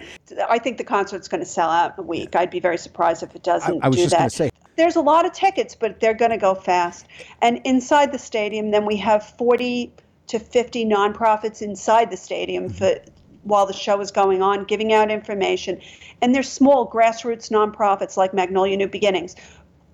I 0.49 0.59
think 0.59 0.77
the 0.77 0.83
concert's 0.83 1.27
going 1.27 1.41
to 1.41 1.49
sell 1.49 1.69
out 1.69 1.95
in 1.97 2.03
a 2.03 2.07
week. 2.07 2.35
I'd 2.35 2.51
be 2.51 2.59
very 2.59 2.77
surprised 2.77 3.23
if 3.23 3.35
it 3.35 3.43
doesn't. 3.43 3.83
I, 3.83 3.87
I 3.87 3.89
was 3.89 3.97
do 3.97 4.03
just 4.03 4.15
going 4.15 4.29
to 4.29 4.35
say. 4.35 4.49
There's 4.75 4.95
a 4.95 5.01
lot 5.01 5.25
of 5.25 5.33
tickets, 5.33 5.75
but 5.75 5.99
they're 5.99 6.13
going 6.13 6.31
to 6.31 6.37
go 6.37 6.55
fast. 6.55 7.05
And 7.41 7.59
inside 7.65 8.13
the 8.13 8.19
stadium, 8.19 8.71
then 8.71 8.85
we 8.85 8.95
have 8.97 9.25
40 9.37 9.91
to 10.27 10.39
50 10.39 10.85
nonprofits 10.85 11.61
inside 11.61 12.11
the 12.11 12.17
stadium 12.17 12.69
mm-hmm. 12.69 12.77
for 12.77 13.11
while 13.43 13.65
the 13.65 13.73
show 13.73 13.99
is 14.01 14.11
going 14.11 14.41
on, 14.41 14.65
giving 14.65 14.93
out 14.93 15.11
information. 15.11 15.79
And 16.21 16.35
there's 16.35 16.49
small 16.49 16.89
grassroots 16.89 17.49
nonprofits 17.49 18.17
like 18.17 18.33
Magnolia 18.33 18.77
New 18.77 18.87
Beginnings, 18.87 19.35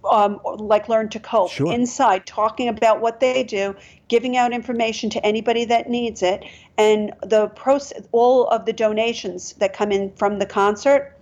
um, 0.09 0.39
like 0.43 0.89
Learn 0.89 1.09
to 1.09 1.19
Cope, 1.19 1.51
sure. 1.51 1.71
inside 1.71 2.25
talking 2.25 2.67
about 2.67 3.01
what 3.01 3.19
they 3.19 3.43
do, 3.43 3.75
giving 4.07 4.37
out 4.37 4.53
information 4.53 5.09
to 5.11 5.25
anybody 5.25 5.65
that 5.65 5.89
needs 5.89 6.21
it. 6.21 6.43
And 6.77 7.13
the 7.23 7.47
process, 7.49 8.07
all 8.11 8.47
of 8.47 8.65
the 8.65 8.73
donations 8.73 9.53
that 9.53 9.73
come 9.73 9.91
in 9.91 10.11
from 10.13 10.39
the 10.39 10.45
concert 10.45 11.15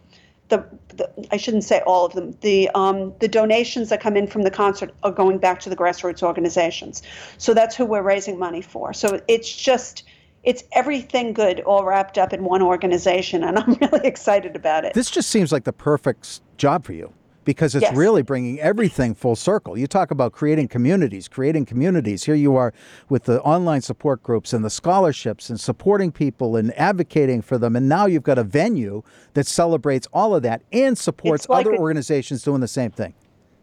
the, 0.49 0.65
the, 0.95 1.09
I 1.31 1.37
shouldn't 1.37 1.63
say 1.63 1.81
all 1.85 2.05
of 2.05 2.13
them. 2.13 2.37
The 2.41 2.69
um, 2.75 3.13
the 3.19 3.27
donations 3.27 3.89
that 3.89 4.01
come 4.01 4.15
in 4.15 4.27
from 4.27 4.43
the 4.43 4.51
concert 4.51 4.93
are 5.03 5.11
going 5.11 5.39
back 5.39 5.59
to 5.61 5.69
the 5.69 5.75
grassroots 5.75 6.21
organizations. 6.21 7.01
So 7.37 7.53
that's 7.53 7.75
who 7.75 7.85
we're 7.85 8.03
raising 8.03 8.37
money 8.37 8.61
for. 8.61 8.93
So 8.93 9.19
it's 9.27 9.53
just 9.53 10.03
it's 10.43 10.63
everything 10.73 11.33
good 11.33 11.61
all 11.61 11.85
wrapped 11.85 12.17
up 12.17 12.33
in 12.33 12.43
one 12.43 12.61
organization, 12.61 13.43
and 13.43 13.57
I'm 13.59 13.73
really 13.73 14.05
excited 14.07 14.55
about 14.55 14.85
it. 14.85 14.93
This 14.93 15.09
just 15.09 15.29
seems 15.29 15.51
like 15.51 15.63
the 15.63 15.73
perfect 15.73 16.41
job 16.57 16.85
for 16.85 16.93
you 16.93 17.13
because 17.45 17.75
it's 17.75 17.83
yes. 17.83 17.95
really 17.95 18.21
bringing 18.21 18.59
everything 18.59 19.13
full 19.13 19.35
circle. 19.35 19.77
You 19.77 19.87
talk 19.87 20.11
about 20.11 20.31
creating 20.31 20.69
communities, 20.69 21.27
creating 21.27 21.65
communities. 21.65 22.23
Here 22.23 22.35
you 22.35 22.55
are 22.55 22.73
with 23.09 23.23
the 23.23 23.41
online 23.41 23.81
support 23.81 24.23
groups 24.23 24.53
and 24.53 24.63
the 24.63 24.69
scholarships 24.69 25.49
and 25.49 25.59
supporting 25.59 26.11
people 26.11 26.55
and 26.55 26.77
advocating 26.79 27.41
for 27.41 27.57
them. 27.57 27.75
And 27.75 27.89
now 27.89 28.05
you've 28.05 28.23
got 28.23 28.37
a 28.37 28.43
venue 28.43 29.03
that 29.33 29.47
celebrates 29.47 30.07
all 30.13 30.35
of 30.35 30.43
that 30.43 30.61
and 30.71 30.97
supports 30.97 31.49
like 31.49 31.65
other 31.65 31.75
a, 31.75 31.79
organizations 31.79 32.43
doing 32.43 32.61
the 32.61 32.67
same 32.67 32.91
thing. 32.91 33.13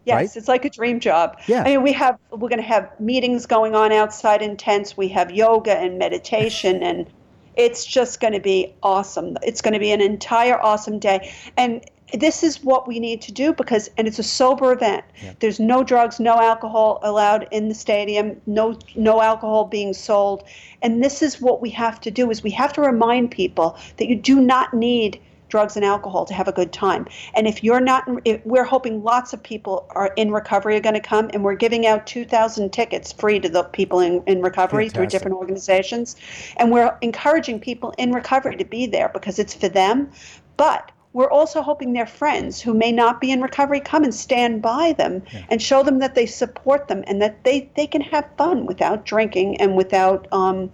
Yes, 0.05 0.15
right? 0.15 0.35
it's 0.35 0.47
like 0.47 0.65
a 0.65 0.69
dream 0.69 0.99
job. 0.99 1.39
Yeah. 1.47 1.61
I 1.61 1.65
mean, 1.65 1.83
we 1.83 1.93
have 1.93 2.17
we're 2.31 2.49
going 2.49 2.61
to 2.61 2.67
have 2.67 2.89
meetings 2.99 3.45
going 3.45 3.75
on 3.75 3.91
outside 3.91 4.41
in 4.41 4.57
tents. 4.57 4.97
We 4.97 5.07
have 5.09 5.31
yoga 5.31 5.77
and 5.77 5.97
meditation 5.97 6.81
and 6.89 7.07
it's 7.55 7.85
just 7.85 8.19
going 8.19 8.33
to 8.33 8.39
be 8.39 8.73
awesome. 8.81 9.37
It's 9.43 9.61
going 9.61 9.73
to 9.73 9.79
be 9.79 9.91
an 9.91 10.01
entire 10.01 10.59
awesome 10.59 10.99
day. 10.99 11.33
And 11.57 11.83
this 12.13 12.43
is 12.43 12.63
what 12.63 12.87
we 12.87 12.99
need 12.99 13.21
to 13.21 13.31
do 13.31 13.53
because 13.53 13.89
and 13.97 14.07
it's 14.07 14.19
a 14.19 14.23
sober 14.23 14.73
event 14.73 15.03
yeah. 15.23 15.33
there's 15.39 15.59
no 15.59 15.83
drugs 15.83 16.19
no 16.19 16.39
alcohol 16.39 16.99
allowed 17.03 17.47
in 17.51 17.69
the 17.69 17.73
stadium 17.73 18.39
no 18.45 18.77
no 18.95 19.21
alcohol 19.21 19.65
being 19.65 19.93
sold 19.93 20.43
and 20.81 21.03
this 21.03 21.21
is 21.21 21.39
what 21.39 21.61
we 21.61 21.69
have 21.69 22.01
to 22.01 22.11
do 22.11 22.29
is 22.29 22.43
we 22.43 22.51
have 22.51 22.73
to 22.73 22.81
remind 22.81 23.31
people 23.31 23.77
that 23.97 24.07
you 24.07 24.15
do 24.15 24.41
not 24.41 24.73
need 24.73 25.21
drugs 25.51 25.75
and 25.75 25.85
alcohol 25.85 26.25
to 26.25 26.33
have 26.33 26.47
a 26.47 26.51
good 26.51 26.71
time 26.71 27.05
and 27.35 27.45
if 27.45 27.63
you're 27.63 27.81
not 27.81 28.07
if 28.25 28.43
we're 28.45 28.63
hoping 28.63 29.03
lots 29.03 29.33
of 29.33 29.43
people 29.43 29.85
are 29.91 30.11
in 30.15 30.31
recovery 30.31 30.75
are 30.77 30.81
going 30.81 30.95
to 30.95 31.01
come 31.01 31.29
and 31.33 31.43
we're 31.43 31.53
giving 31.53 31.85
out 31.85 32.07
2000 32.07 32.71
tickets 32.71 33.11
free 33.11 33.39
to 33.39 33.49
the 33.49 33.63
people 33.63 33.99
in, 33.99 34.23
in 34.25 34.41
recovery 34.41 34.85
Fantastic. 34.85 34.95
through 34.95 35.07
different 35.07 35.37
organizations 35.37 36.15
and 36.57 36.71
we're 36.71 36.97
encouraging 37.01 37.59
people 37.59 37.93
in 37.97 38.13
recovery 38.13 38.55
to 38.55 38.65
be 38.65 38.87
there 38.87 39.09
because 39.09 39.37
it's 39.37 39.53
for 39.53 39.67
them 39.69 40.09
but 40.55 40.91
we're 41.13 41.29
also 41.29 41.61
hoping 41.61 41.91
their 41.91 42.05
friends 42.05 42.61
who 42.61 42.73
may 42.73 42.91
not 42.91 43.19
be 43.19 43.31
in 43.31 43.41
recovery 43.41 43.81
come 43.81 44.05
and 44.05 44.15
stand 44.15 44.61
by 44.61 44.93
them 44.93 45.21
yeah. 45.33 45.43
and 45.49 45.61
show 45.61 45.83
them 45.83 45.99
that 45.99 46.15
they 46.15 46.25
support 46.25 46.87
them 46.87 47.03
and 47.05 47.21
that 47.21 47.43
they, 47.43 47.69
they 47.75 47.85
can 47.85 47.99
have 47.99 48.25
fun 48.37 48.65
without 48.65 49.05
drinking 49.05 49.59
and 49.59 49.75
without 49.75 50.27
um, 50.31 50.71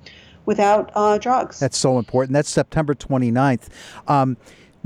without 0.47 0.91
uh, 0.95 1.19
drugs. 1.19 1.59
That's 1.59 1.77
so 1.77 1.99
important. 1.99 2.33
That's 2.33 2.49
September 2.49 2.95
29th. 2.95 3.67
Um, 4.07 4.37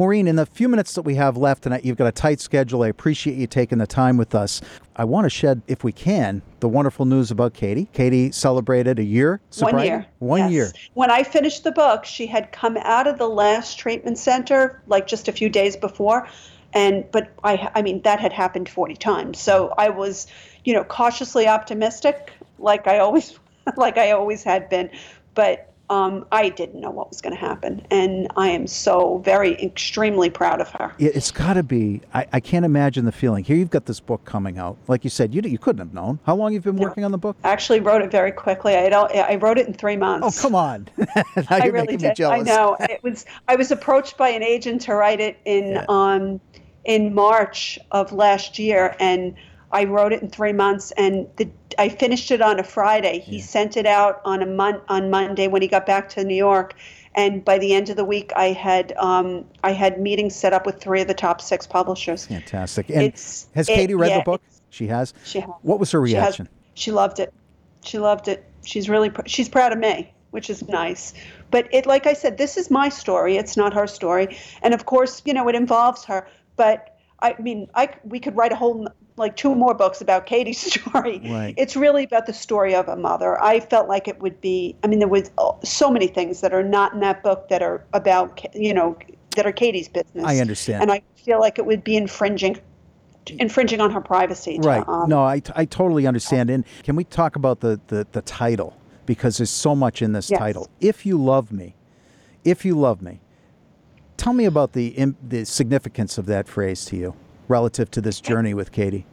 Maureen, 0.01 0.27
in 0.27 0.35
the 0.35 0.47
few 0.47 0.67
minutes 0.67 0.95
that 0.95 1.03
we 1.03 1.13
have 1.13 1.37
left, 1.37 1.67
and 1.67 1.79
you've 1.85 1.95
got 1.95 2.07
a 2.07 2.11
tight 2.11 2.39
schedule, 2.39 2.81
I 2.81 2.87
appreciate 2.87 3.37
you 3.37 3.45
taking 3.45 3.77
the 3.77 3.85
time 3.85 4.17
with 4.17 4.33
us. 4.33 4.59
I 4.95 5.03
want 5.03 5.25
to 5.25 5.29
shed, 5.29 5.61
if 5.67 5.83
we 5.83 5.91
can, 5.91 6.41
the 6.59 6.67
wonderful 6.67 7.05
news 7.05 7.29
about 7.29 7.53
Katie. 7.53 7.87
Katie 7.93 8.31
celebrated 8.31 8.97
a 8.97 9.03
year 9.03 9.41
sobriety. 9.51 9.77
One 9.77 9.85
year. 9.85 10.05
One 10.17 10.39
yes. 10.39 10.51
year. 10.51 10.71
When 10.95 11.11
I 11.11 11.21
finished 11.21 11.63
the 11.63 11.71
book, 11.71 12.03
she 12.03 12.25
had 12.25 12.51
come 12.51 12.77
out 12.77 13.05
of 13.05 13.19
the 13.19 13.29
last 13.29 13.77
treatment 13.77 14.17
center 14.17 14.81
like 14.87 15.05
just 15.05 15.27
a 15.27 15.31
few 15.31 15.49
days 15.49 15.77
before, 15.77 16.27
and 16.73 17.05
but 17.11 17.31
I, 17.43 17.69
I 17.75 17.83
mean 17.83 18.01
that 18.01 18.19
had 18.19 18.33
happened 18.33 18.69
40 18.69 18.95
times. 18.95 19.39
So 19.39 19.71
I 19.77 19.89
was, 19.89 20.25
you 20.65 20.73
know, 20.73 20.83
cautiously 20.83 21.47
optimistic, 21.47 22.33
like 22.57 22.87
I 22.87 22.97
always, 22.97 23.39
like 23.77 23.99
I 23.99 24.13
always 24.13 24.43
had 24.43 24.67
been, 24.67 24.89
but 25.35 25.70
um, 25.91 26.25
I 26.31 26.47
didn't 26.47 26.79
know 26.79 26.89
what 26.89 27.09
was 27.09 27.19
going 27.19 27.35
to 27.35 27.39
happen. 27.39 27.85
And 27.91 28.29
I 28.37 28.47
am 28.47 28.65
so 28.65 29.17
very, 29.25 29.61
extremely 29.61 30.29
proud 30.29 30.61
of 30.61 30.69
her. 30.69 30.95
It's 30.97 31.31
got 31.31 31.55
to 31.55 31.63
be, 31.63 32.01
I, 32.13 32.25
I, 32.31 32.39
can't 32.39 32.63
imagine 32.63 33.03
the 33.03 33.11
feeling. 33.11 33.43
Here 33.43 33.57
you've 33.57 33.69
got 33.69 33.85
this 33.85 33.99
book 33.99 34.23
coming 34.23 34.57
out. 34.57 34.77
Like 34.87 35.03
you 35.03 35.09
said, 35.09 35.35
you, 35.35 35.41
you 35.41 35.57
couldn't 35.57 35.79
have 35.79 35.93
known. 35.93 36.17
How 36.25 36.35
long 36.35 36.53
you've 36.53 36.65
you 36.65 36.71
been 36.71 36.81
no. 36.81 36.87
working 36.87 37.03
on 37.03 37.11
the 37.11 37.17
book? 37.17 37.35
I 37.43 37.49
actually 37.49 37.81
wrote 37.81 38.01
it 38.01 38.09
very 38.09 38.31
quickly. 38.31 38.73
I, 38.73 38.87
I 38.87 39.35
wrote 39.35 39.57
it 39.57 39.67
in 39.67 39.73
three 39.73 39.97
months. 39.97 40.39
Oh, 40.39 40.41
come 40.41 40.55
on. 40.55 40.87
I 41.49 41.67
really 41.67 41.97
did. 41.97 42.21
I 42.21 42.39
know. 42.39 42.77
It 42.79 43.03
was, 43.03 43.25
I 43.49 43.57
was 43.57 43.69
approached 43.69 44.17
by 44.17 44.29
an 44.29 44.43
agent 44.43 44.81
to 44.83 44.95
write 44.95 45.19
it 45.19 45.39
in, 45.43 45.71
yeah. 45.73 45.85
um, 45.89 46.39
in 46.85 47.13
March 47.13 47.77
of 47.91 48.13
last 48.13 48.57
year. 48.57 48.95
And 49.01 49.35
I 49.73 49.85
wrote 49.85 50.13
it 50.13 50.21
in 50.21 50.29
three 50.29 50.53
months, 50.53 50.91
and 50.91 51.27
the, 51.37 51.49
I 51.77 51.89
finished 51.89 52.31
it 52.31 52.41
on 52.41 52.59
a 52.59 52.63
Friday. 52.63 53.19
He 53.19 53.37
yeah. 53.37 53.43
sent 53.43 53.77
it 53.77 53.85
out 53.85 54.21
on 54.25 54.41
a 54.41 54.45
mon- 54.45 54.81
on 54.89 55.09
Monday 55.09 55.47
when 55.47 55.61
he 55.61 55.67
got 55.67 55.85
back 55.85 56.09
to 56.09 56.23
New 56.23 56.35
York, 56.35 56.75
and 57.15 57.43
by 57.43 57.57
the 57.57 57.73
end 57.73 57.89
of 57.89 57.95
the 57.95 58.05
week, 58.05 58.31
I 58.35 58.47
had 58.47 58.93
um, 58.97 59.45
I 59.63 59.71
had 59.71 59.99
meetings 59.99 60.35
set 60.35 60.53
up 60.53 60.65
with 60.65 60.81
three 60.81 61.01
of 61.01 61.07
the 61.07 61.13
top 61.13 61.41
six 61.41 61.65
publishers. 61.65 62.25
Fantastic! 62.27 62.89
And 62.89 63.01
it's, 63.03 63.47
has 63.55 63.69
it, 63.69 63.73
Katie 63.75 63.95
read 63.95 64.09
yeah, 64.09 64.17
the 64.19 64.23
book? 64.23 64.41
She 64.69 64.87
has. 64.87 65.13
She 65.23 65.39
has. 65.39 65.49
What 65.61 65.79
was 65.79 65.91
her 65.91 66.01
reaction? 66.01 66.45
She, 66.45 66.49
has, 66.49 66.81
she 66.81 66.91
loved 66.91 67.19
it. 67.19 67.33
She 67.83 67.97
loved 67.99 68.27
it. 68.27 68.45
She's 68.63 68.89
really 68.89 69.09
pr- 69.09 69.25
she's 69.25 69.49
proud 69.49 69.71
of 69.71 69.79
me, 69.79 70.13
which 70.31 70.49
is 70.49 70.67
nice. 70.67 71.13
But 71.49 71.67
it, 71.73 71.85
like 71.85 72.07
I 72.07 72.13
said, 72.13 72.37
this 72.37 72.57
is 72.57 72.69
my 72.69 72.89
story. 72.89 73.37
It's 73.37 73.57
not 73.57 73.73
her 73.73 73.87
story, 73.87 74.37
and 74.61 74.73
of 74.73 74.85
course, 74.85 75.21
you 75.25 75.33
know, 75.33 75.47
it 75.47 75.55
involves 75.55 76.03
her. 76.05 76.27
But 76.55 76.97
I 77.21 77.35
mean, 77.39 77.69
I 77.75 77.89
we 78.03 78.19
could 78.19 78.35
write 78.35 78.51
a 78.51 78.55
whole 78.55 78.87
like 79.21 79.37
two 79.37 79.55
more 79.55 79.73
books 79.73 80.01
about 80.01 80.25
Katie's 80.25 80.59
story. 80.73 81.21
Right. 81.23 81.53
It's 81.57 81.75
really 81.75 82.03
about 82.03 82.25
the 82.25 82.33
story 82.33 82.75
of 82.75 82.87
a 82.87 82.95
mother. 82.95 83.41
I 83.41 83.61
felt 83.61 83.87
like 83.87 84.07
it 84.07 84.19
would 84.19 84.41
be. 84.41 84.75
I 84.83 84.87
mean, 84.87 84.99
there 84.99 85.07
was 85.07 85.31
so 85.63 85.89
many 85.89 86.07
things 86.07 86.41
that 86.41 86.53
are 86.53 86.63
not 86.63 86.93
in 86.93 86.99
that 86.99 87.23
book 87.23 87.47
that 87.49 87.61
are 87.61 87.83
about 87.93 88.43
you 88.53 88.73
know 88.73 88.97
that 89.35 89.45
are 89.45 89.51
Katie's 89.51 89.87
business. 89.87 90.25
I 90.25 90.39
understand, 90.39 90.81
and 90.81 90.91
I 90.91 91.01
feel 91.15 91.39
like 91.39 91.57
it 91.57 91.65
would 91.65 91.83
be 91.83 91.95
infringing 91.95 92.59
infringing 93.39 93.79
on 93.79 93.91
her 93.91 94.01
privacy. 94.01 94.57
To, 94.57 94.67
right. 94.67 94.87
Um, 94.87 95.07
no, 95.07 95.23
I, 95.23 95.41
I 95.55 95.65
totally 95.65 96.07
understand. 96.07 96.49
And 96.49 96.65
can 96.83 96.95
we 96.95 97.03
talk 97.03 97.35
about 97.35 97.59
the, 97.59 97.79
the, 97.87 98.07
the 98.13 98.23
title? 98.23 98.75
Because 99.05 99.37
there's 99.37 99.51
so 99.51 99.75
much 99.75 100.01
in 100.01 100.13
this 100.13 100.31
yes. 100.31 100.39
title. 100.39 100.69
If 100.79 101.05
you 101.05 101.21
love 101.21 101.51
me, 101.51 101.75
if 102.43 102.65
you 102.65 102.73
love 102.73 103.01
me, 103.01 103.19
tell 104.17 104.33
me 104.33 104.45
about 104.45 104.73
the 104.73 105.13
the 105.27 105.45
significance 105.45 106.17
of 106.17 106.25
that 106.27 106.47
phrase 106.47 106.83
to 106.85 106.97
you 106.97 107.15
relative 107.51 107.91
to 107.91 108.01
this 108.01 108.19
journey 108.19 108.53
with 108.53 108.71
Katie? 108.71 109.05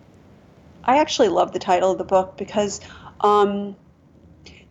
I 0.85 0.99
actually 0.99 1.29
love 1.29 1.53
the 1.53 1.59
title 1.59 1.93
of 1.93 1.99
the 1.99 2.05
book 2.05 2.37
because 2.37 2.81
um, 3.21 3.77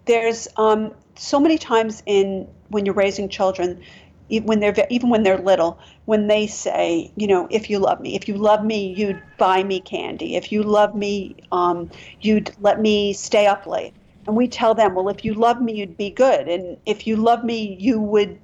there's 0.06 0.48
um, 0.58 0.94
so 1.16 1.40
many 1.40 1.58
times 1.58 2.02
in 2.06 2.48
when 2.70 2.86
you're 2.86 2.96
raising 2.96 3.30
children, 3.30 3.82
when 4.30 4.60
they're 4.60 4.76
even 4.90 5.10
when 5.10 5.24
they're 5.24 5.38
little, 5.38 5.80
when 6.06 6.28
they 6.28 6.48
say, 6.48 7.12
you 7.16 7.28
know, 7.28 7.48
if 7.50 7.70
you 7.70 7.80
love 7.80 8.02
me, 8.02 8.16
if 8.16 8.28
you 8.28 8.36
love 8.36 8.64
me, 8.64 8.94
you'd 8.94 9.22
buy 9.38 9.64
me 9.64 9.80
candy. 9.80 10.36
If 10.36 10.52
you 10.52 10.64
love 10.64 10.96
me, 10.96 11.36
um, 11.52 11.90
you'd 12.22 12.52
let 12.60 12.82
me 12.82 13.14
stay 13.14 13.48
up 13.48 13.66
late. 13.66 13.94
And 14.26 14.36
we 14.36 14.48
tell 14.48 14.74
them, 14.74 14.96
well, 14.96 15.08
if 15.08 15.24
you 15.24 15.34
love 15.34 15.62
me, 15.62 15.76
you'd 15.76 15.96
be 15.96 16.10
good, 16.10 16.50
and 16.50 16.78
if 16.86 17.08
you 17.08 17.16
love 17.16 17.46
me, 17.46 17.78
you 17.80 18.00
would 18.00 18.38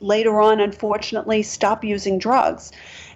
later 0.00 0.40
on, 0.40 0.60
unfortunately, 0.60 1.42
stop 1.42 1.84
using 1.84 2.18
drugs. 2.18 2.72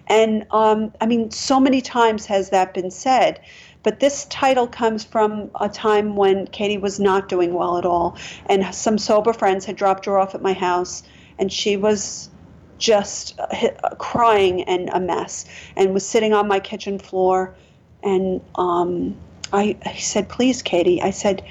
And 0.07 0.45
um, 0.51 0.91
I 1.01 1.05
mean, 1.05 1.29
so 1.29 1.59
many 1.59 1.81
times 1.81 2.25
has 2.25 2.49
that 2.49 2.73
been 2.73 2.89
said. 2.89 3.39
But 3.83 3.99
this 3.99 4.25
title 4.25 4.67
comes 4.67 5.03
from 5.03 5.51
a 5.59 5.69
time 5.69 6.15
when 6.15 6.47
Katie 6.47 6.77
was 6.77 6.99
not 6.99 7.29
doing 7.29 7.53
well 7.53 7.77
at 7.77 7.85
all. 7.85 8.17
And 8.47 8.73
some 8.75 8.97
sober 8.97 9.33
friends 9.33 9.65
had 9.65 9.75
dropped 9.75 10.05
her 10.05 10.17
off 10.19 10.35
at 10.35 10.41
my 10.41 10.53
house, 10.53 11.03
and 11.37 11.51
she 11.51 11.77
was 11.77 12.29
just 12.77 13.39
uh, 13.39 13.95
crying 13.97 14.63
and 14.63 14.89
a 14.89 14.99
mess 14.99 15.45
and 15.75 15.93
was 15.93 16.05
sitting 16.05 16.33
on 16.33 16.47
my 16.47 16.59
kitchen 16.59 16.99
floor. 16.99 17.55
And 18.03 18.41
um, 18.55 19.15
I, 19.53 19.77
I 19.85 19.95
said, 19.95 20.29
Please, 20.29 20.61
Katie, 20.61 21.01
I 21.01 21.11
said, 21.11 21.43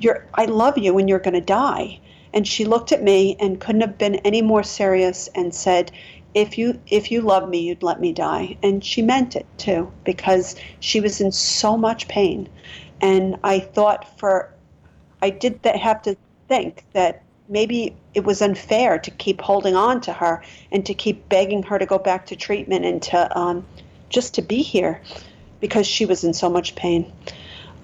you're, 0.00 0.26
I 0.34 0.46
love 0.46 0.78
you 0.78 0.98
and 0.98 1.08
you're 1.08 1.18
going 1.18 1.34
to 1.34 1.40
die. 1.40 2.00
And 2.32 2.46
she 2.46 2.64
looked 2.64 2.92
at 2.92 3.02
me 3.02 3.36
and 3.38 3.60
couldn't 3.60 3.80
have 3.82 3.98
been 3.98 4.16
any 4.16 4.40
more 4.40 4.62
serious 4.62 5.28
and 5.34 5.54
said, 5.54 5.92
if 6.34 6.56
you 6.56 6.80
if 6.86 7.10
you 7.10 7.20
love 7.20 7.48
me 7.48 7.60
you'd 7.60 7.82
let 7.82 8.00
me 8.00 8.12
die. 8.12 8.56
And 8.62 8.84
she 8.84 9.02
meant 9.02 9.36
it 9.36 9.46
too 9.58 9.90
because 10.04 10.56
she 10.80 11.00
was 11.00 11.20
in 11.20 11.32
so 11.32 11.76
much 11.76 12.08
pain. 12.08 12.48
And 13.00 13.36
i 13.42 13.60
thought 13.60 14.18
for 14.18 14.52
i 15.22 15.30
did 15.30 15.60
have 15.64 16.02
to 16.02 16.16
think 16.48 16.84
that 16.92 17.22
maybe 17.48 17.94
it 18.14 18.24
was 18.24 18.40
unfair 18.40 18.98
to 18.98 19.10
keep 19.10 19.40
holding 19.40 19.74
on 19.74 20.00
to 20.00 20.12
her 20.12 20.42
and 20.70 20.86
to 20.86 20.94
keep 20.94 21.28
begging 21.28 21.62
her 21.64 21.78
to 21.78 21.86
go 21.86 21.98
back 21.98 22.26
to 22.26 22.36
treatment 22.36 22.84
and 22.84 23.02
to 23.02 23.38
um, 23.38 23.64
just 24.08 24.34
to 24.34 24.42
be 24.42 24.62
here 24.62 25.00
because 25.60 25.86
she 25.86 26.06
was 26.06 26.24
in 26.24 26.32
so 26.32 26.48
much 26.48 26.74
pain. 26.74 27.12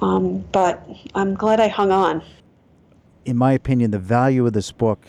Um, 0.01 0.45
but 0.53 0.87
i'm 1.15 1.35
glad 1.35 1.59
i 1.59 1.69
hung 1.69 1.91
on. 1.91 2.23
In 3.25 3.37
my 3.37 3.53
opinion 3.53 3.91
the 3.91 3.99
value 3.99 4.47
of 4.47 4.53
this 4.53 4.71
book 4.71 5.05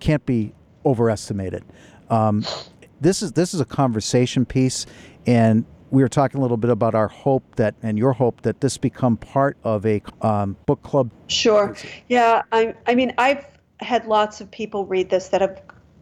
can't 0.00 0.26
be 0.26 0.52
overestimated 0.84 1.64
um, 2.10 2.44
this 3.00 3.22
is 3.22 3.32
this 3.32 3.54
is 3.54 3.60
a 3.60 3.64
conversation 3.64 4.44
piece, 4.44 4.86
and 5.26 5.64
we 5.90 6.02
were 6.02 6.08
talking 6.08 6.38
a 6.38 6.42
little 6.42 6.56
bit 6.56 6.70
about 6.70 6.94
our 6.94 7.08
hope 7.08 7.42
that 7.56 7.74
and 7.82 7.98
your 7.98 8.12
hope 8.12 8.42
that 8.42 8.60
this 8.60 8.76
become 8.76 9.16
part 9.16 9.56
of 9.64 9.86
a 9.86 10.02
um, 10.22 10.56
book 10.66 10.82
club. 10.82 11.10
Sure. 11.28 11.76
Yeah. 12.08 12.42
I 12.52 12.74
I 12.86 12.94
mean 12.94 13.14
I've 13.18 13.46
had 13.80 14.06
lots 14.06 14.40
of 14.40 14.50
people 14.50 14.86
read 14.86 15.10
this 15.10 15.28
that 15.28 15.40
have 15.40 15.60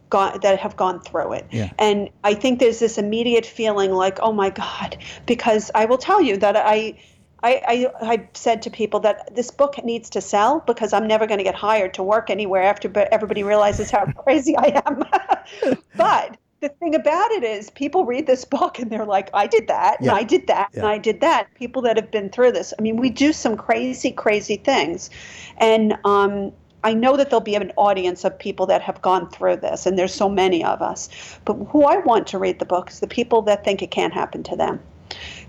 gone 0.09 0.39
that 0.41 0.59
have 0.59 0.75
gone 0.75 1.01
through 1.01 1.33
it. 1.33 1.47
Yeah. 1.51 1.71
And 1.77 2.09
I 2.23 2.33
think 2.33 2.59
there's 2.59 2.79
this 2.79 2.97
immediate 2.97 3.45
feeling 3.45 3.91
like, 3.91 4.19
oh 4.21 4.31
my 4.31 4.49
God, 4.49 4.97
because 5.25 5.71
I 5.75 5.85
will 5.85 5.97
tell 5.97 6.21
you 6.21 6.37
that 6.37 6.55
I 6.55 6.97
I, 7.45 7.61
I, 7.67 8.13
I, 8.13 8.29
said 8.33 8.63
to 8.63 8.71
people 8.71 8.99
that 9.01 9.35
this 9.35 9.51
book 9.51 9.83
needs 9.83 10.09
to 10.11 10.21
sell 10.21 10.61
because 10.65 10.93
I'm 10.93 11.05
never 11.05 11.27
going 11.27 11.37
to 11.37 11.43
get 11.43 11.53
hired 11.53 11.93
to 11.93 12.01
work 12.01 12.31
anywhere 12.31 12.63
after 12.63 12.91
everybody 13.11 13.43
realizes 13.43 13.91
how 13.91 14.05
crazy 14.23 14.57
I 14.57 14.81
am. 14.83 15.77
but 15.95 16.37
the 16.61 16.69
thing 16.69 16.95
about 16.95 17.29
it 17.31 17.43
is 17.43 17.69
people 17.69 18.03
read 18.05 18.25
this 18.25 18.45
book 18.45 18.79
and 18.79 18.91
they're 18.91 19.05
like 19.05 19.29
i 19.35 19.45
did 19.45 19.67
that 19.67 19.99
and 19.99 20.09
i 20.09 20.23
did 20.23 20.47
that 20.47 20.69
yeah. 20.73 20.79
and 20.79 20.87
i 20.87 20.97
did 20.97 21.21
that. 21.21 21.53
People 21.53 21.83
that 21.83 21.95
have 21.97 22.09
been 22.09 22.29
through 22.29 22.53
this 22.53 22.73
i 22.79 22.81
mean 22.81 22.97
we 22.97 23.09
do 23.11 23.31
some 23.31 23.55
crazy 23.55 24.11
crazy 24.11 24.57
things. 24.57 25.11
And 25.57 25.95
um, 26.05 26.51
i 26.83 26.93
know 26.93 27.17
that 27.17 27.29
there'll 27.29 27.41
be 27.41 27.55
an 27.55 27.71
audience 27.75 28.23
of 28.23 28.39
people 28.39 28.65
that 28.65 28.81
have 28.81 28.99
gone 29.03 29.29
through 29.29 29.57
this 29.57 29.85
and 29.85 29.99
there's 29.99 30.13
so 30.13 30.29
many 30.29 30.63
of 30.63 30.81
us. 30.81 31.09
But 31.45 31.53
who 31.69 31.83
i 31.83 31.97
want 31.97 32.25
to 32.27 32.39
read 32.39 32.57
the 32.57 32.65
book 32.65 32.89
is 32.89 33.01
the 33.01 33.07
people 33.19 33.43
that 33.43 33.63
think 33.63 33.83
it 33.83 33.91
can't 33.91 34.13
happen 34.13 34.41
to 34.43 34.55
them. 34.55 34.79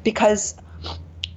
Because 0.04 0.54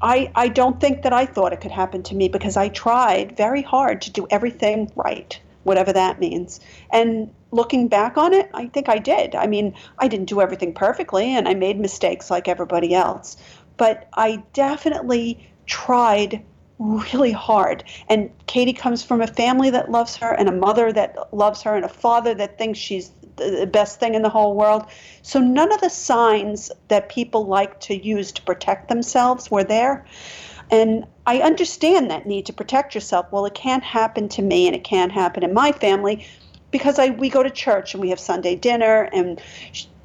I, 0.01 0.31
I 0.35 0.47
don't 0.47 0.79
think 0.79 1.01
that 1.03 1.13
I 1.13 1.25
thought 1.25 1.53
it 1.53 1.61
could 1.61 1.71
happen 1.71 2.03
to 2.03 2.15
me 2.15 2.29
because 2.29 2.55
I 2.55 2.69
tried 2.69 3.35
very 3.35 3.61
hard 3.61 4.01
to 4.03 4.11
do 4.11 4.27
everything 4.29 4.91
right, 4.95 5.39
whatever 5.63 5.91
that 5.93 6.19
means. 6.19 6.59
And 6.91 7.33
looking 7.51 7.87
back 7.87 8.17
on 8.17 8.33
it, 8.33 8.49
I 8.53 8.67
think 8.67 8.87
I 8.87 8.97
did. 8.97 9.35
I 9.35 9.47
mean, 9.47 9.75
I 9.97 10.07
didn't 10.07 10.27
do 10.27 10.41
everything 10.41 10.73
perfectly 10.73 11.35
and 11.35 11.47
I 11.47 11.53
made 11.53 11.79
mistakes 11.79 12.31
like 12.31 12.47
everybody 12.47 12.93
else, 12.93 13.37
but 13.77 14.07
I 14.13 14.43
definitely 14.53 15.49
tried 15.65 16.43
really 16.79 17.31
hard. 17.31 17.83
And 18.07 18.31
Katie 18.47 18.73
comes 18.73 19.03
from 19.03 19.21
a 19.21 19.27
family 19.27 19.69
that 19.69 19.91
loves 19.91 20.15
her 20.15 20.31
and 20.31 20.47
a 20.47 20.53
mother 20.53 20.93
that 20.93 21.33
loves 21.33 21.61
her 21.63 21.75
and 21.75 21.83
a 21.83 21.89
father 21.89 22.33
that 22.35 22.57
thinks 22.57 22.79
she's 22.79 23.11
the 23.39 23.67
best 23.67 23.99
thing 23.99 24.15
in 24.15 24.21
the 24.21 24.29
whole 24.29 24.55
world. 24.55 24.85
So 25.21 25.39
none 25.39 25.71
of 25.71 25.81
the 25.81 25.89
signs 25.89 26.71
that 26.89 27.09
people 27.09 27.45
like 27.45 27.79
to 27.81 27.95
use 27.95 28.31
to 28.33 28.41
protect 28.43 28.89
themselves 28.89 29.49
were 29.49 29.63
there. 29.63 30.05
And 30.71 31.05
I 31.25 31.39
understand 31.39 32.11
that 32.11 32.27
need 32.27 32.45
to 32.45 32.53
protect 32.53 32.93
yourself. 32.93 33.27
Well, 33.31 33.45
it 33.45 33.55
can't 33.55 33.83
happen 33.83 34.29
to 34.29 34.41
me 34.41 34.67
and 34.67 34.75
it 34.75 34.83
can't 34.83 35.11
happen 35.11 35.43
in 35.43 35.53
my 35.53 35.71
family 35.71 36.25
because 36.71 36.99
I 36.99 37.09
we 37.09 37.29
go 37.29 37.41
to 37.43 37.49
church 37.49 37.93
and 37.93 38.01
we 38.01 38.09
have 38.09 38.19
Sunday 38.19 38.55
dinner 38.55 39.09
and 39.13 39.41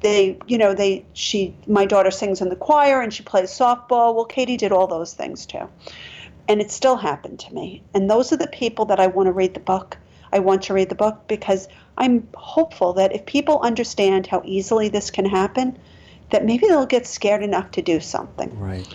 they 0.01 0.37
you 0.47 0.57
know 0.57 0.73
they 0.73 1.05
she 1.13 1.55
my 1.67 1.85
daughter 1.85 2.11
sings 2.11 2.41
in 2.41 2.49
the 2.49 2.55
choir 2.55 3.01
and 3.01 3.13
she 3.13 3.23
plays 3.23 3.51
softball. 3.51 4.15
Well, 4.15 4.25
Katie 4.25 4.57
did 4.57 4.71
all 4.71 4.87
those 4.87 5.13
things 5.13 5.45
too. 5.45 5.69
And 6.47 6.61
it 6.61 6.69
still 6.69 6.97
happened 6.97 7.39
to 7.39 7.53
me. 7.53 7.81
And 7.93 8.09
those 8.09 8.31
are 8.31 8.37
the 8.37 8.47
people 8.47 8.85
that 8.85 8.99
I 8.99 9.07
want 9.07 9.27
to 9.27 9.33
read 9.33 9.55
the 9.55 9.59
book. 9.59 9.97
I 10.31 10.39
want 10.39 10.63
to 10.63 10.73
read 10.73 10.89
the 10.89 10.95
book 10.95 11.27
because 11.27 11.67
I'm 11.97 12.27
hopeful 12.35 12.93
that 12.93 13.13
if 13.13 13.25
people 13.25 13.59
understand 13.61 14.27
how 14.27 14.41
easily 14.45 14.89
this 14.89 15.09
can 15.11 15.25
happen, 15.25 15.77
that 16.31 16.45
maybe 16.45 16.67
they'll 16.67 16.85
get 16.85 17.07
scared 17.07 17.43
enough 17.43 17.71
to 17.71 17.81
do 17.81 17.99
something. 17.99 18.57
Right. 18.59 18.87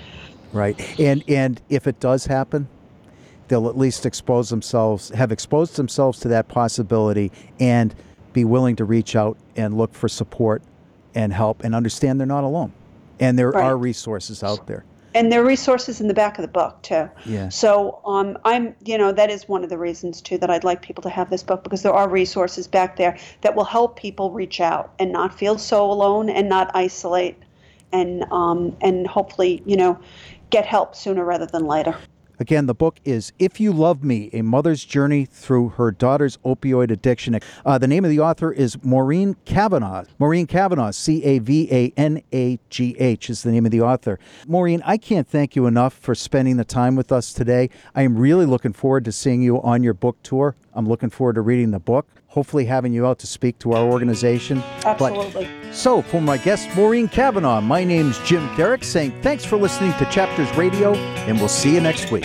Right. 0.52 0.98
And 0.98 1.22
and 1.28 1.60
if 1.68 1.86
it 1.86 2.00
does 2.00 2.26
happen, 2.26 2.68
they'll 3.48 3.68
at 3.68 3.78
least 3.78 4.04
expose 4.04 4.50
themselves, 4.50 5.10
have 5.10 5.32
exposed 5.32 5.76
themselves 5.76 6.20
to 6.20 6.28
that 6.28 6.48
possibility, 6.48 7.30
and 7.58 7.94
be 8.32 8.44
willing 8.44 8.76
to 8.76 8.84
reach 8.84 9.16
out 9.16 9.36
and 9.56 9.76
look 9.76 9.94
for 9.94 10.08
support 10.08 10.62
and 11.14 11.32
help 11.32 11.64
and 11.64 11.74
understand 11.74 12.18
they're 12.18 12.26
not 12.26 12.44
alone. 12.44 12.72
And 13.18 13.38
there 13.38 13.50
right. 13.50 13.64
are 13.64 13.76
resources 13.76 14.42
out 14.42 14.66
there. 14.66 14.84
And 15.14 15.30
there 15.30 15.42
are 15.42 15.46
resources 15.46 16.00
in 16.00 16.08
the 16.08 16.14
back 16.14 16.38
of 16.38 16.42
the 16.42 16.48
book 16.48 16.80
too. 16.82 17.08
Yeah. 17.26 17.48
So 17.48 18.00
um, 18.04 18.38
I'm, 18.44 18.74
you 18.84 18.96
know, 18.96 19.12
that 19.12 19.30
is 19.30 19.48
one 19.48 19.64
of 19.64 19.70
the 19.70 19.78
reasons 19.78 20.20
too 20.20 20.38
that 20.38 20.50
I'd 20.50 20.64
like 20.64 20.82
people 20.82 21.02
to 21.02 21.10
have 21.10 21.30
this 21.30 21.42
book 21.42 21.64
because 21.64 21.82
there 21.82 21.92
are 21.92 22.08
resources 22.08 22.66
back 22.66 22.96
there 22.96 23.18
that 23.40 23.54
will 23.54 23.64
help 23.64 23.98
people 23.98 24.30
reach 24.30 24.60
out 24.60 24.92
and 24.98 25.12
not 25.12 25.36
feel 25.36 25.58
so 25.58 25.90
alone 25.90 26.30
and 26.30 26.48
not 26.48 26.70
isolate, 26.74 27.36
and 27.92 28.24
um, 28.30 28.76
and 28.80 29.06
hopefully, 29.06 29.62
you 29.66 29.76
know, 29.76 29.98
get 30.50 30.66
help 30.66 30.94
sooner 30.94 31.24
rather 31.24 31.46
than 31.46 31.66
later. 31.66 31.96
Again, 32.40 32.64
the 32.64 32.74
book 32.74 33.00
is 33.04 33.34
If 33.38 33.60
You 33.60 33.70
Love 33.70 34.02
Me 34.02 34.30
A 34.32 34.40
Mother's 34.40 34.82
Journey 34.86 35.26
Through 35.26 35.68
Her 35.68 35.90
Daughter's 35.90 36.38
Opioid 36.38 36.90
Addiction. 36.90 37.38
Uh, 37.66 37.76
the 37.76 37.86
name 37.86 38.02
of 38.02 38.10
the 38.10 38.20
author 38.20 38.50
is 38.50 38.82
Maureen 38.82 39.36
Cavanagh. 39.44 40.06
Maureen 40.18 40.46
Cavanagh, 40.46 40.92
C 40.92 41.22
A 41.22 41.38
V 41.38 41.68
A 41.70 41.92
N 41.98 42.22
A 42.32 42.58
G 42.70 42.96
H, 42.98 43.28
is 43.28 43.42
the 43.42 43.52
name 43.52 43.66
of 43.66 43.72
the 43.72 43.82
author. 43.82 44.18
Maureen, 44.48 44.80
I 44.86 44.96
can't 44.96 45.28
thank 45.28 45.54
you 45.54 45.66
enough 45.66 45.92
for 45.92 46.14
spending 46.14 46.56
the 46.56 46.64
time 46.64 46.96
with 46.96 47.12
us 47.12 47.34
today. 47.34 47.68
I 47.94 48.04
am 48.04 48.16
really 48.16 48.46
looking 48.46 48.72
forward 48.72 49.04
to 49.04 49.12
seeing 49.12 49.42
you 49.42 49.60
on 49.60 49.82
your 49.82 49.92
book 49.92 50.16
tour. 50.22 50.56
I'm 50.72 50.88
looking 50.88 51.10
forward 51.10 51.34
to 51.34 51.42
reading 51.42 51.72
the 51.72 51.78
book, 51.78 52.08
hopefully, 52.30 52.64
having 52.64 52.92
you 52.92 53.06
out 53.06 53.18
to 53.18 53.26
speak 53.26 53.58
to 53.58 53.72
our 53.72 53.84
organization. 53.84 54.62
Absolutely. 54.84 55.48
But, 55.62 55.74
so, 55.74 56.00
for 56.00 56.20
my 56.20 56.38
guest, 56.38 56.68
Maureen 56.74 57.08
Cavanagh, 57.08 57.60
my 57.60 57.84
name's 57.84 58.18
Jim 58.20 58.48
Derick 58.56 58.82
saying 58.84 59.12
thanks 59.20 59.44
for 59.44 59.56
listening 59.56 59.92
to 59.98 60.04
Chapters 60.06 60.50
Radio, 60.56 60.94
and 60.94 61.38
we'll 61.38 61.48
see 61.48 61.74
you 61.74 61.80
next 61.80 62.10
week. 62.10 62.24